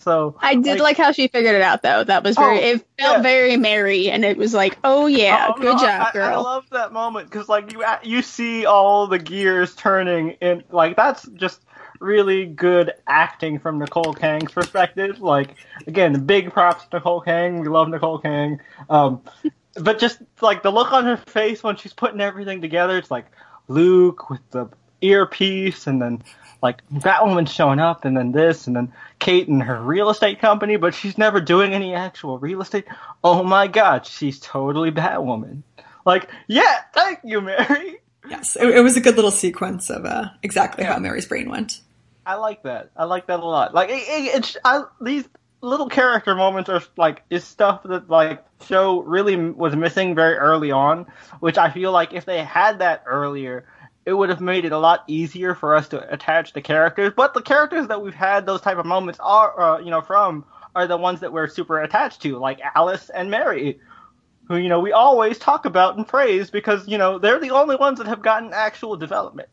So 0.00 0.34
I 0.40 0.54
did 0.54 0.80
like, 0.80 0.96
how 0.96 1.12
she 1.12 1.28
figured 1.28 1.54
it 1.54 1.60
out, 1.62 1.82
though. 1.82 2.02
That 2.04 2.24
was 2.24 2.34
very, 2.34 2.58
Oh, 2.58 2.62
it 2.62 2.86
felt 2.98 3.18
yeah. 3.18 3.22
very 3.22 3.56
Mary, 3.58 4.10
and 4.10 4.24
it 4.24 4.38
was 4.38 4.54
like, 4.54 4.78
oh 4.82 5.06
yeah, 5.06 5.48
Oh, 5.50 5.60
good 5.60 5.76
no, 5.76 5.78
job, 5.78 6.10
I, 6.14 6.18
I 6.18 6.36
love 6.36 6.64
that 6.70 6.92
moment 6.92 7.30
because 7.30 7.48
like 7.48 7.72
you 7.72 7.84
you 8.02 8.22
see 8.22 8.64
all 8.64 9.06
the 9.06 9.18
gears 9.18 9.74
turning, 9.76 10.36
and 10.40 10.64
like 10.70 10.96
that's 10.96 11.28
just 11.28 11.62
really 12.00 12.46
good 12.46 12.92
acting 13.06 13.58
from 13.60 13.78
Nicole 13.78 14.14
Kang's 14.14 14.50
perspective. 14.52 15.20
Like 15.20 15.54
again, 15.86 16.24
big 16.26 16.52
props 16.52 16.84
to 16.86 16.96
Nicole 16.96 17.20
Kang. 17.20 17.60
We 17.60 17.68
love 17.68 17.88
Nicole 17.88 18.18
Kang. 18.18 18.60
Um, 18.88 19.22
but 19.74 19.98
just 20.00 20.18
like 20.40 20.62
the 20.62 20.72
look 20.72 20.92
on 20.92 21.04
her 21.04 21.16
face 21.16 21.62
when 21.62 21.76
she's 21.76 21.92
putting 21.92 22.20
everything 22.20 22.60
together, 22.60 22.98
it's 22.98 23.10
like 23.10 23.26
Luke 23.68 24.28
with 24.30 24.40
the 24.50 24.68
earpiece, 25.00 25.86
and 25.86 26.02
then 26.02 26.22
like 26.62 26.86
Batwoman 26.90 27.48
showing 27.48 27.78
up, 27.78 28.04
and 28.04 28.16
then 28.16 28.32
this, 28.32 28.66
and 28.66 28.74
then 28.76 28.92
Kate 29.18 29.48
and 29.48 29.62
her 29.62 29.80
real 29.80 30.10
estate 30.10 30.40
company, 30.40 30.76
but 30.76 30.94
she's 30.94 31.16
never 31.16 31.40
doing 31.40 31.72
any 31.72 31.94
actual 31.94 32.38
real 32.38 32.60
estate. 32.60 32.86
Oh 33.22 33.42
my 33.42 33.66
god, 33.66 34.04
she's 34.06 34.40
totally 34.40 34.90
Batwoman. 34.90 35.62
Like, 36.04 36.28
yeah, 36.48 36.80
thank 36.92 37.20
you, 37.24 37.40
Mary. 37.40 38.00
Yes, 38.28 38.56
it, 38.56 38.68
it 38.68 38.80
was 38.82 38.96
a 38.96 39.00
good 39.00 39.16
little 39.16 39.30
sequence 39.30 39.88
of 39.90 40.04
uh, 40.04 40.26
exactly 40.42 40.84
Yeah. 40.84 40.94
how 40.94 40.98
Mary's 40.98 41.26
brain 41.26 41.48
went. 41.48 41.80
I 42.26 42.34
like 42.34 42.62
that. 42.64 42.90
I 42.96 43.04
like 43.04 43.26
that 43.26 43.40
a 43.40 43.44
lot. 43.44 43.74
Like, 43.74 43.90
it, 43.90 43.94
it, 43.94 44.34
it's 44.36 44.56
I, 44.64 44.84
these 45.00 45.28
little 45.62 45.88
character 45.88 46.34
moments 46.34 46.70
are 46.70 46.82
like 46.96 47.22
is 47.30 47.44
stuff 47.44 47.82
that 47.84 48.08
like 48.08 48.44
show 48.66 49.00
really 49.02 49.36
was 49.36 49.76
missing 49.76 50.14
very 50.14 50.36
early 50.36 50.70
on, 50.70 51.06
which 51.40 51.58
I 51.58 51.70
feel 51.70 51.92
like 51.92 52.12
if 52.12 52.24
they 52.24 52.42
had 52.42 52.78
that 52.78 53.04
earlier, 53.06 53.66
it 54.06 54.12
would 54.12 54.30
have 54.30 54.40
made 54.40 54.64
it 54.64 54.72
a 54.72 54.78
lot 54.78 55.04
easier 55.06 55.54
for 55.54 55.76
us 55.76 55.88
to 55.88 56.12
attach 56.12 56.52
the 56.52 56.62
characters. 56.62 57.12
But 57.14 57.34
the 57.34 57.42
characters 57.42 57.88
that 57.88 58.02
we've 58.02 58.14
had 58.14 58.46
those 58.46 58.60
type 58.60 58.78
of 58.78 58.86
moments 58.86 59.20
are, 59.20 59.60
uh, 59.60 59.78
you 59.80 59.90
know, 59.90 60.00
from 60.00 60.44
are 60.74 60.86
the 60.86 60.96
ones 60.96 61.20
that 61.20 61.32
we're 61.32 61.48
super 61.48 61.80
attached 61.82 62.22
to, 62.22 62.38
like 62.38 62.60
Alice 62.74 63.10
and 63.10 63.30
Mary. 63.30 63.80
who 64.48 64.56
you 64.56 64.68
know 64.68 64.80
we 64.80 64.92
always 64.92 65.38
talk 65.38 65.64
about 65.64 65.96
and 65.96 66.06
praise 66.06 66.50
because 66.50 66.86
you 66.88 66.98
know 66.98 67.18
they're 67.18 67.40
the 67.40 67.50
only 67.50 67.76
ones 67.76 67.98
that 67.98 68.06
have 68.06 68.22
gotten 68.22 68.52
actual 68.52 68.96
development. 68.96 69.48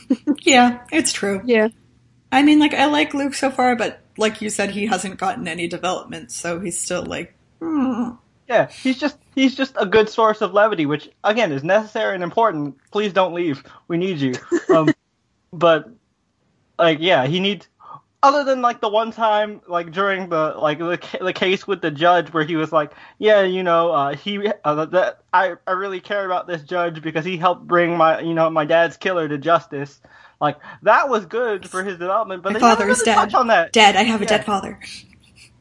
Yeah, 0.42 0.84
it's 0.90 1.12
true. 1.12 1.42
Yeah. 1.44 1.68
I 2.30 2.42
mean, 2.42 2.58
like, 2.58 2.74
I 2.74 2.86
like 2.86 3.14
Luke 3.14 3.34
so 3.34 3.50
far, 3.50 3.76
but 3.76 4.00
like 4.16 4.40
you 4.42 4.50
said, 4.50 4.70
he 4.70 4.86
hasn't 4.86 5.18
gotten 5.18 5.46
any 5.46 5.68
development, 5.68 6.32
so 6.32 6.60
he's 6.60 6.78
still 6.78 7.04
like, 7.04 7.34
hmm. 7.60 8.10
Yeah, 8.48 8.68
he's 8.68 8.98
just 8.98 9.16
he's 9.34 9.54
just 9.54 9.76
a 9.78 9.86
good 9.86 10.08
source 10.08 10.42
of 10.42 10.52
levity, 10.52 10.84
which 10.84 11.08
again 11.24 11.52
is 11.52 11.64
necessary 11.64 12.14
and 12.14 12.22
important. 12.24 12.76
Please 12.90 13.12
don't 13.12 13.34
leave. 13.34 13.62
We 13.88 13.96
need 13.96 14.18
you. 14.18 14.34
Um, 14.68 14.92
but 15.52 15.90
like, 16.78 16.98
yeah, 17.00 17.26
he 17.26 17.40
needs. 17.40 17.68
Other 18.24 18.44
than 18.44 18.62
like 18.62 18.80
the 18.80 18.88
one 18.88 19.10
time, 19.10 19.60
like 19.66 19.90
during 19.90 20.28
the 20.28 20.54
like 20.56 20.78
the, 20.78 20.96
ca- 20.98 21.24
the 21.24 21.32
case 21.32 21.66
with 21.66 21.82
the 21.82 21.90
judge, 21.90 22.32
where 22.32 22.44
he 22.44 22.54
was 22.54 22.70
like, 22.70 22.92
"Yeah, 23.18 23.42
you 23.42 23.64
know, 23.64 23.90
uh, 23.90 24.14
he 24.14 24.48
uh, 24.64 24.84
that 24.86 25.18
I 25.32 25.54
I 25.66 25.72
really 25.72 26.00
care 26.00 26.24
about 26.24 26.46
this 26.46 26.62
judge 26.62 27.02
because 27.02 27.24
he 27.24 27.36
helped 27.36 27.66
bring 27.66 27.96
my 27.96 28.20
you 28.20 28.32
know 28.34 28.48
my 28.50 28.64
dad's 28.64 28.96
killer 28.96 29.26
to 29.28 29.38
justice." 29.38 30.00
Like 30.40 30.58
that 30.82 31.08
was 31.08 31.26
good 31.26 31.68
for 31.68 31.82
his 31.82 31.98
development, 31.98 32.42
but 32.44 32.52
My 32.52 32.58
they 32.60 32.64
never 32.64 32.76
father 32.76 32.90
is 32.90 32.98
really 33.00 33.06
dead. 33.06 33.14
touch 33.16 33.34
on 33.34 33.46
that. 33.48 33.72
Dead. 33.72 33.96
I 33.96 34.02
have 34.04 34.20
a 34.20 34.24
Yeah. 34.24 34.28
dead 34.30 34.44
father. 34.44 34.78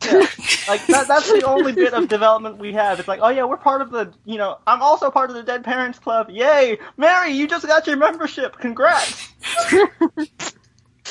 Yeah. 0.04 0.26
like 0.68 0.86
that, 0.88 1.08
that's 1.08 1.32
the 1.32 1.44
only 1.46 1.74
bit 1.74 1.94
of 1.94 2.08
development 2.08 2.58
we 2.58 2.74
have. 2.74 2.98
It's 3.00 3.08
like, 3.08 3.20
oh 3.22 3.30
yeah, 3.30 3.44
we're 3.46 3.58
part 3.58 3.82
of 3.84 3.92
the, 3.92 4.12
you 4.26 4.40
know, 4.40 4.58
I'm 4.66 4.82
also 4.82 5.12
part 5.12 5.30
of 5.30 5.36
the 5.36 5.44
Dead 5.44 5.64
Parents 5.64 6.00
Club. 6.00 6.32
Yay, 6.32 6.80
Mary, 6.98 7.34
you 7.34 7.48
just 7.48 7.68
got 7.68 7.86
your 7.86 7.98
membership. 7.98 8.58
Congrats. 8.58 9.30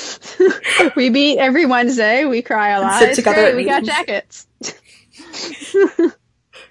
we 0.97 1.11
meet 1.11 1.39
every 1.39 1.67
Wednesday. 1.67 2.25
We 2.25 2.43
cry 2.43 2.71
a 2.71 2.81
lot. 2.81 2.99
sit 3.01 3.15
together 3.15 3.43
great. 3.43 3.51
at 3.51 3.57
We 3.57 3.65
got 3.65 3.85
jackets. 3.85 4.47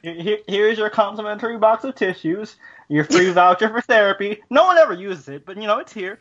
Here's 0.02 0.78
your 0.78 0.90
complimentary 0.90 1.58
box 1.58 1.84
of 1.84 1.96
tissues. 1.96 2.56
Your 2.88 3.04
free 3.04 3.30
voucher 3.34 3.70
for 3.70 3.82
therapy. 3.82 4.42
No 4.50 4.66
one 4.66 4.78
ever 4.78 4.94
uses 4.94 5.28
it, 5.30 5.46
but 5.46 5.58
you 5.58 5.68
know 5.68 5.80
it's 5.80 5.94
here. 5.94 6.20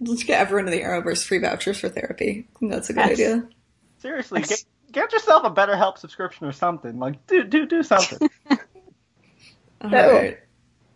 Let's 0.00 0.22
get 0.24 0.40
everyone 0.40 0.66
in 0.66 0.72
the 0.72 0.82
Arrowverse 0.84 1.24
free 1.24 1.38
vouchers 1.38 1.78
for 1.80 1.88
therapy. 1.88 2.46
That's 2.60 2.90
a 2.90 2.92
good 2.92 3.00
Yes. 3.06 3.12
idea. 3.12 3.48
Seriously, 3.98 4.40
Yes. 4.40 4.48
get, 4.48 4.92
get 4.92 5.12
yourself 5.12 5.44
a 5.44 5.50
BetterHelp 5.50 5.98
subscription 5.98 6.46
or 6.46 6.52
something. 6.52 6.98
Like, 6.98 7.26
do 7.26 7.42
do 7.44 7.66
do 7.66 7.82
something. 7.82 8.28
All 8.50 8.58
Oh. 9.94 10.12
right. 10.12 10.38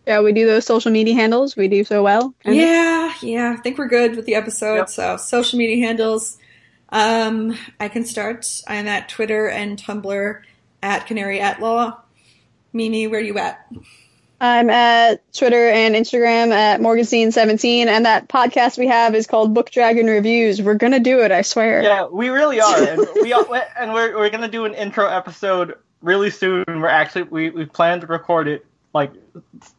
Yeah, 0.09 0.21
we 0.21 0.33
do 0.33 0.47
those 0.47 0.65
social 0.65 0.91
media 0.91 1.13
handles. 1.13 1.55
We 1.55 1.67
do 1.67 1.83
so 1.83 2.01
well. 2.01 2.33
And 2.43 2.55
Yeah, 2.55 3.13
yeah. 3.21 3.55
I 3.55 3.61
think 3.61 3.77
we're 3.77 3.87
good 3.87 4.15
with 4.15 4.25
the 4.25 4.33
episode. 4.33 4.77
Yep. 4.77 4.89
So 4.89 5.17
social 5.17 5.59
media 5.59 5.85
handles. 5.85 6.39
Um, 6.91 7.55
I 7.79 7.89
can 7.89 8.03
start. 8.05 8.63
I'm 8.67 8.87
at 8.87 9.07
Twitter 9.07 9.47
and 9.47 9.77
Tumblr 9.77 10.41
at 10.81 11.05
Canary 11.05 11.39
at 11.39 11.61
Law. 11.61 11.99
Mimi, 12.73 13.05
where 13.05 13.19
are 13.19 13.23
you 13.23 13.37
at? 13.37 13.63
I'm 14.41 14.71
at 14.71 15.31
Twitter 15.31 15.69
and 15.69 15.93
Instagram 15.93 16.53
at 16.53 16.81
Morganstein17, 16.81 17.85
and 17.85 18.05
that 18.07 18.29
podcast 18.29 18.79
we 18.79 18.87
have 18.87 19.13
is 19.13 19.27
called 19.27 19.53
Book 19.53 19.69
Dragon 19.69 20.07
Reviews. 20.07 20.59
We're 20.59 20.73
gonna 20.73 20.99
do 20.99 21.19
it, 21.19 21.31
I 21.31 21.43
swear. 21.43 21.83
yeah, 21.83 22.07
we 22.07 22.29
really 22.29 22.59
are, 22.59 22.83
and 22.83 23.07
we 23.21 23.31
are, 23.31 23.45
and 23.77 23.93
we're 23.93 24.17
we're 24.17 24.31
gonna 24.31 24.47
do 24.47 24.65
an 24.65 24.73
intro 24.73 25.07
episode 25.07 25.75
really 26.01 26.31
soon. 26.31 26.63
We're 26.67 26.87
actually 26.87 27.23
we 27.23 27.51
we 27.51 27.65
plan 27.65 28.01
to 28.01 28.07
record 28.07 28.47
it 28.47 28.65
like 28.93 29.11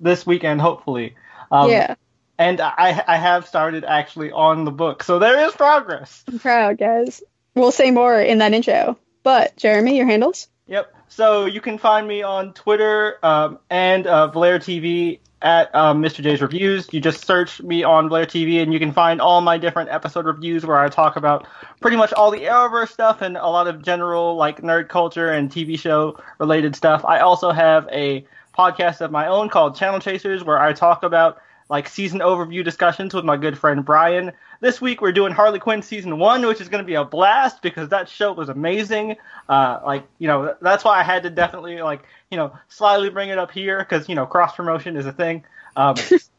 this 0.00 0.26
weekend, 0.26 0.60
hopefully. 0.60 1.16
Um, 1.50 1.70
yeah. 1.70 1.94
and 2.38 2.60
I 2.60 3.02
I 3.06 3.16
have 3.16 3.46
started 3.46 3.84
actually 3.84 4.32
on 4.32 4.64
the 4.64 4.70
book, 4.70 5.02
so 5.02 5.18
there 5.18 5.46
is 5.46 5.54
progress. 5.54 6.24
I'm 6.28 6.38
proud, 6.38 6.78
guys. 6.78 7.22
We'll 7.54 7.72
say 7.72 7.90
more 7.90 8.20
in 8.20 8.38
that 8.38 8.52
intro. 8.52 8.98
But 9.22 9.56
Jeremy, 9.56 9.96
your 9.96 10.06
handles? 10.06 10.48
Yep. 10.66 10.94
So 11.08 11.46
you 11.46 11.60
can 11.60 11.78
find 11.78 12.06
me 12.06 12.22
on 12.22 12.52
Twitter 12.54 13.18
um, 13.22 13.58
and 13.68 14.06
uh, 14.06 14.28
Blair 14.28 14.58
TV 14.58 15.18
at 15.42 15.74
um, 15.74 16.02
Mr. 16.02 16.22
J's 16.22 16.40
Reviews. 16.40 16.88
You 16.92 17.00
just 17.00 17.24
search 17.24 17.60
me 17.62 17.82
on 17.82 18.08
Blair 18.08 18.26
TV, 18.26 18.62
and 18.62 18.72
you 18.72 18.78
can 18.78 18.92
find 18.92 19.20
all 19.20 19.40
my 19.40 19.58
different 19.58 19.90
episode 19.90 20.26
reviews 20.26 20.64
where 20.64 20.78
I 20.78 20.88
talk 20.88 21.16
about 21.16 21.46
pretty 21.80 21.96
much 21.96 22.12
all 22.12 22.30
the 22.30 22.42
Arrowverse 22.42 22.90
stuff 22.90 23.22
and 23.22 23.36
a 23.36 23.46
lot 23.46 23.66
of 23.66 23.82
general 23.82 24.36
like 24.36 24.60
nerd 24.62 24.88
culture 24.88 25.30
and 25.32 25.50
TV 25.50 25.78
show 25.78 26.20
related 26.38 26.76
stuff. 26.76 27.04
I 27.04 27.20
also 27.20 27.50
have 27.50 27.88
a 27.90 28.24
podcast 28.56 29.00
of 29.00 29.10
my 29.10 29.26
own 29.26 29.48
called 29.48 29.76
Channel 29.76 30.00
Chasers 30.00 30.44
where 30.44 30.60
I 30.60 30.72
talk 30.72 31.02
about 31.02 31.40
like 31.70 31.88
season 31.88 32.18
overview 32.18 32.64
discussions 32.64 33.14
with 33.14 33.24
my 33.24 33.36
good 33.36 33.56
friend 33.56 33.84
Brian. 33.84 34.32
This 34.60 34.80
week 34.80 35.00
we're 35.00 35.12
doing 35.12 35.32
Harley 35.32 35.60
Quinn 35.60 35.82
season 35.82 36.18
one, 36.18 36.44
which 36.44 36.60
is 36.60 36.68
going 36.68 36.82
to 36.82 36.86
be 36.86 36.94
a 36.94 37.04
blast 37.04 37.62
because 37.62 37.88
that 37.90 38.08
show 38.08 38.32
was 38.32 38.48
amazing. 38.48 39.16
Uh, 39.48 39.80
like 39.84 40.04
you 40.18 40.26
know, 40.26 40.54
that's 40.60 40.84
why 40.84 40.98
I 40.98 41.04
had 41.04 41.22
to 41.22 41.30
definitely 41.30 41.80
like 41.80 42.02
you 42.30 42.36
know 42.36 42.52
slyly 42.68 43.08
bring 43.08 43.28
it 43.30 43.38
up 43.38 43.52
here 43.52 43.78
because 43.78 44.08
you 44.08 44.16
know 44.16 44.26
cross 44.26 44.54
promotion 44.54 44.96
is 44.96 45.06
a 45.06 45.12
thing. 45.12 45.44
Um, 45.76 45.94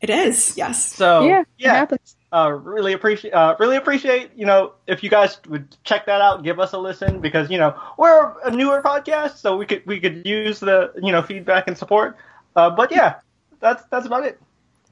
It 0.00 0.10
is, 0.10 0.56
yes. 0.56 0.92
so 0.94 1.24
yeah, 1.24 1.40
it 1.40 1.46
yeah, 1.58 1.74
happens. 1.74 2.16
uh, 2.32 2.50
really 2.50 2.94
appreciate 2.94 3.32
uh, 3.32 3.54
really 3.58 3.76
appreciate 3.76 4.30
you 4.34 4.46
know 4.46 4.72
if 4.86 5.02
you 5.02 5.10
guys 5.10 5.38
would 5.48 5.76
check 5.84 6.06
that 6.06 6.22
out, 6.22 6.42
give 6.42 6.58
us 6.58 6.72
a 6.72 6.78
listen 6.78 7.20
because 7.20 7.50
you 7.50 7.58
know 7.58 7.78
we're 7.98 8.32
a 8.42 8.50
newer 8.50 8.80
podcast, 8.82 9.36
so 9.36 9.56
we 9.56 9.66
could 9.66 9.82
we 9.84 10.00
could 10.00 10.26
use 10.26 10.60
the 10.60 10.92
you 11.02 11.12
know 11.12 11.20
feedback 11.20 11.68
and 11.68 11.76
support. 11.76 12.16
Uh, 12.56 12.70
but 12.70 12.90
yeah, 12.90 13.16
that's 13.60 13.84
that's 13.90 14.06
about 14.06 14.24
it. 14.24 14.40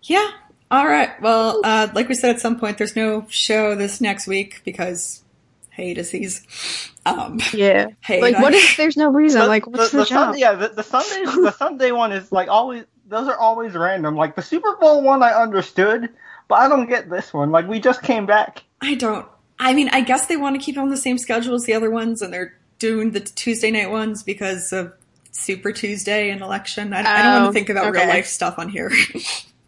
Yeah. 0.03 0.31
All 0.71 0.87
right. 0.87 1.21
Well, 1.23 1.63
uh, 1.65 1.89
like 1.95 2.09
we 2.09 2.15
said 2.15 2.35
at 2.35 2.41
some 2.41 2.59
point, 2.59 2.77
there's 2.77 2.95
no 2.95 3.27
show 3.31 3.75
this 3.75 4.03
next 4.03 4.27
week 4.27 4.61
because 4.65 5.25
hey, 5.71 5.95
disease. 5.95 6.91
Um, 7.07 7.41
Yeah. 7.55 7.87
hey, 8.01 8.21
Like, 8.21 8.39
what 8.39 8.53
if 8.53 8.77
there's 8.77 8.97
no 8.97 9.11
reason? 9.11 9.41
The- 9.41 9.47
like, 9.47 9.67
what's 9.67 9.93
the, 9.93 9.99
the, 9.99 10.05
job? 10.05 10.27
Sunday, 10.27 10.41
yeah, 10.41 10.53
the, 10.55 10.69
the 10.69 10.83
Sunday 10.83 11.25
the 11.25 11.53
Sunday 11.53 11.93
one 11.93 12.13
is 12.13 12.31
like 12.31 12.49
always 12.49 12.85
those 13.09 13.29
are 13.29 13.37
always 13.37 13.75
random. 13.75 14.15
Like 14.17 14.37
the 14.37 14.43
Super 14.43 14.77
Bowl 14.77 15.03
one, 15.03 15.23
I 15.23 15.33
understood, 15.33 16.11
but 16.47 16.55
I 16.57 16.69
don't 16.69 16.89
get 16.89 17.11
this 17.11 17.33
one. 17.33 17.51
Like 17.51 17.67
we 17.69 17.81
just 17.81 18.03
came 18.03 18.27
back. 18.27 18.63
I 18.81 18.95
don't. 18.95 19.27
I 19.59 19.75
mean, 19.75 19.89
I 19.93 20.03
guess 20.03 20.27
they 20.27 20.37
want 20.37 20.55
to 20.55 20.65
keep 20.65 20.77
it 20.77 20.81
on 20.81 20.89
the 20.91 20.97
same 20.97 21.19
schedule 21.19 21.55
as 21.55 21.65
the 21.65 21.75
other 21.75 21.91
ones, 21.91 22.23
and 22.23 22.33
they're 22.33 22.55
doing 22.79 23.11
the 23.11 23.21
Tuesday 23.21 23.71
night 23.73 23.91
ones 23.91 24.23
because 24.23 24.73
of 24.73 24.93
Super 25.33 25.73
Tuesday 25.73 26.31
and 26.31 26.41
election. 26.43 26.93
I, 26.93 27.01
I 27.01 27.23
don't 27.23 27.33
want 27.33 27.45
Oh, 27.45 27.47
to 27.49 27.53
think 27.53 27.69
about 27.71 27.93
real 27.93 28.07
life 28.07 28.27
stuff 28.27 28.59
on 28.59 28.69
here. 28.69 28.91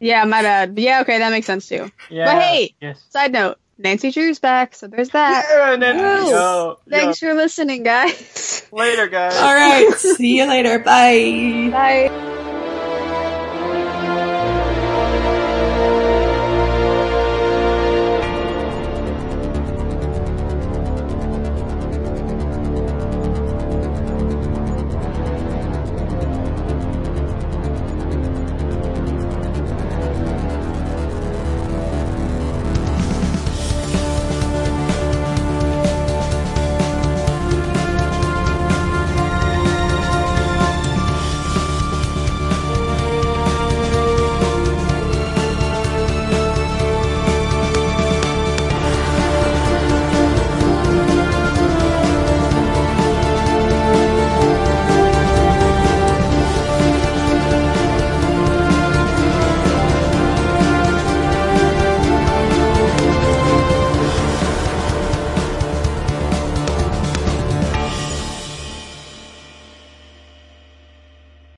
Yeah, 0.02 0.24
my 0.24 0.40
bad. 0.40 0.78
Yeah, 0.78 1.02
okay, 1.02 1.18
that 1.18 1.28
makes 1.30 1.46
sense 1.46 1.68
too. 1.68 1.90
Yeah. 2.08 2.24
But 2.24 2.40
hey, 2.42 2.74
yes. 2.80 3.02
Side 3.10 3.32
note, 3.32 3.58
Nancy 3.76 4.10
Drew's 4.10 4.38
back, 4.38 4.74
so 4.74 4.86
there's 4.86 5.10
that. 5.10 5.44
Yeah, 5.46 5.74
and 5.74 5.82
then, 5.82 5.98
Woo. 5.98 6.30
yo, 6.30 6.78
Thanks 6.88 7.18
for 7.18 7.34
listening, 7.34 7.82
guys. 7.82 8.66
later, 8.72 9.08
guys. 9.08 9.36
All 9.36 9.54
right. 9.54 9.92
See 9.98 10.38
you 10.38 10.46
later. 10.46 10.78
Bye. 10.78 11.68
Bye. 11.70 12.36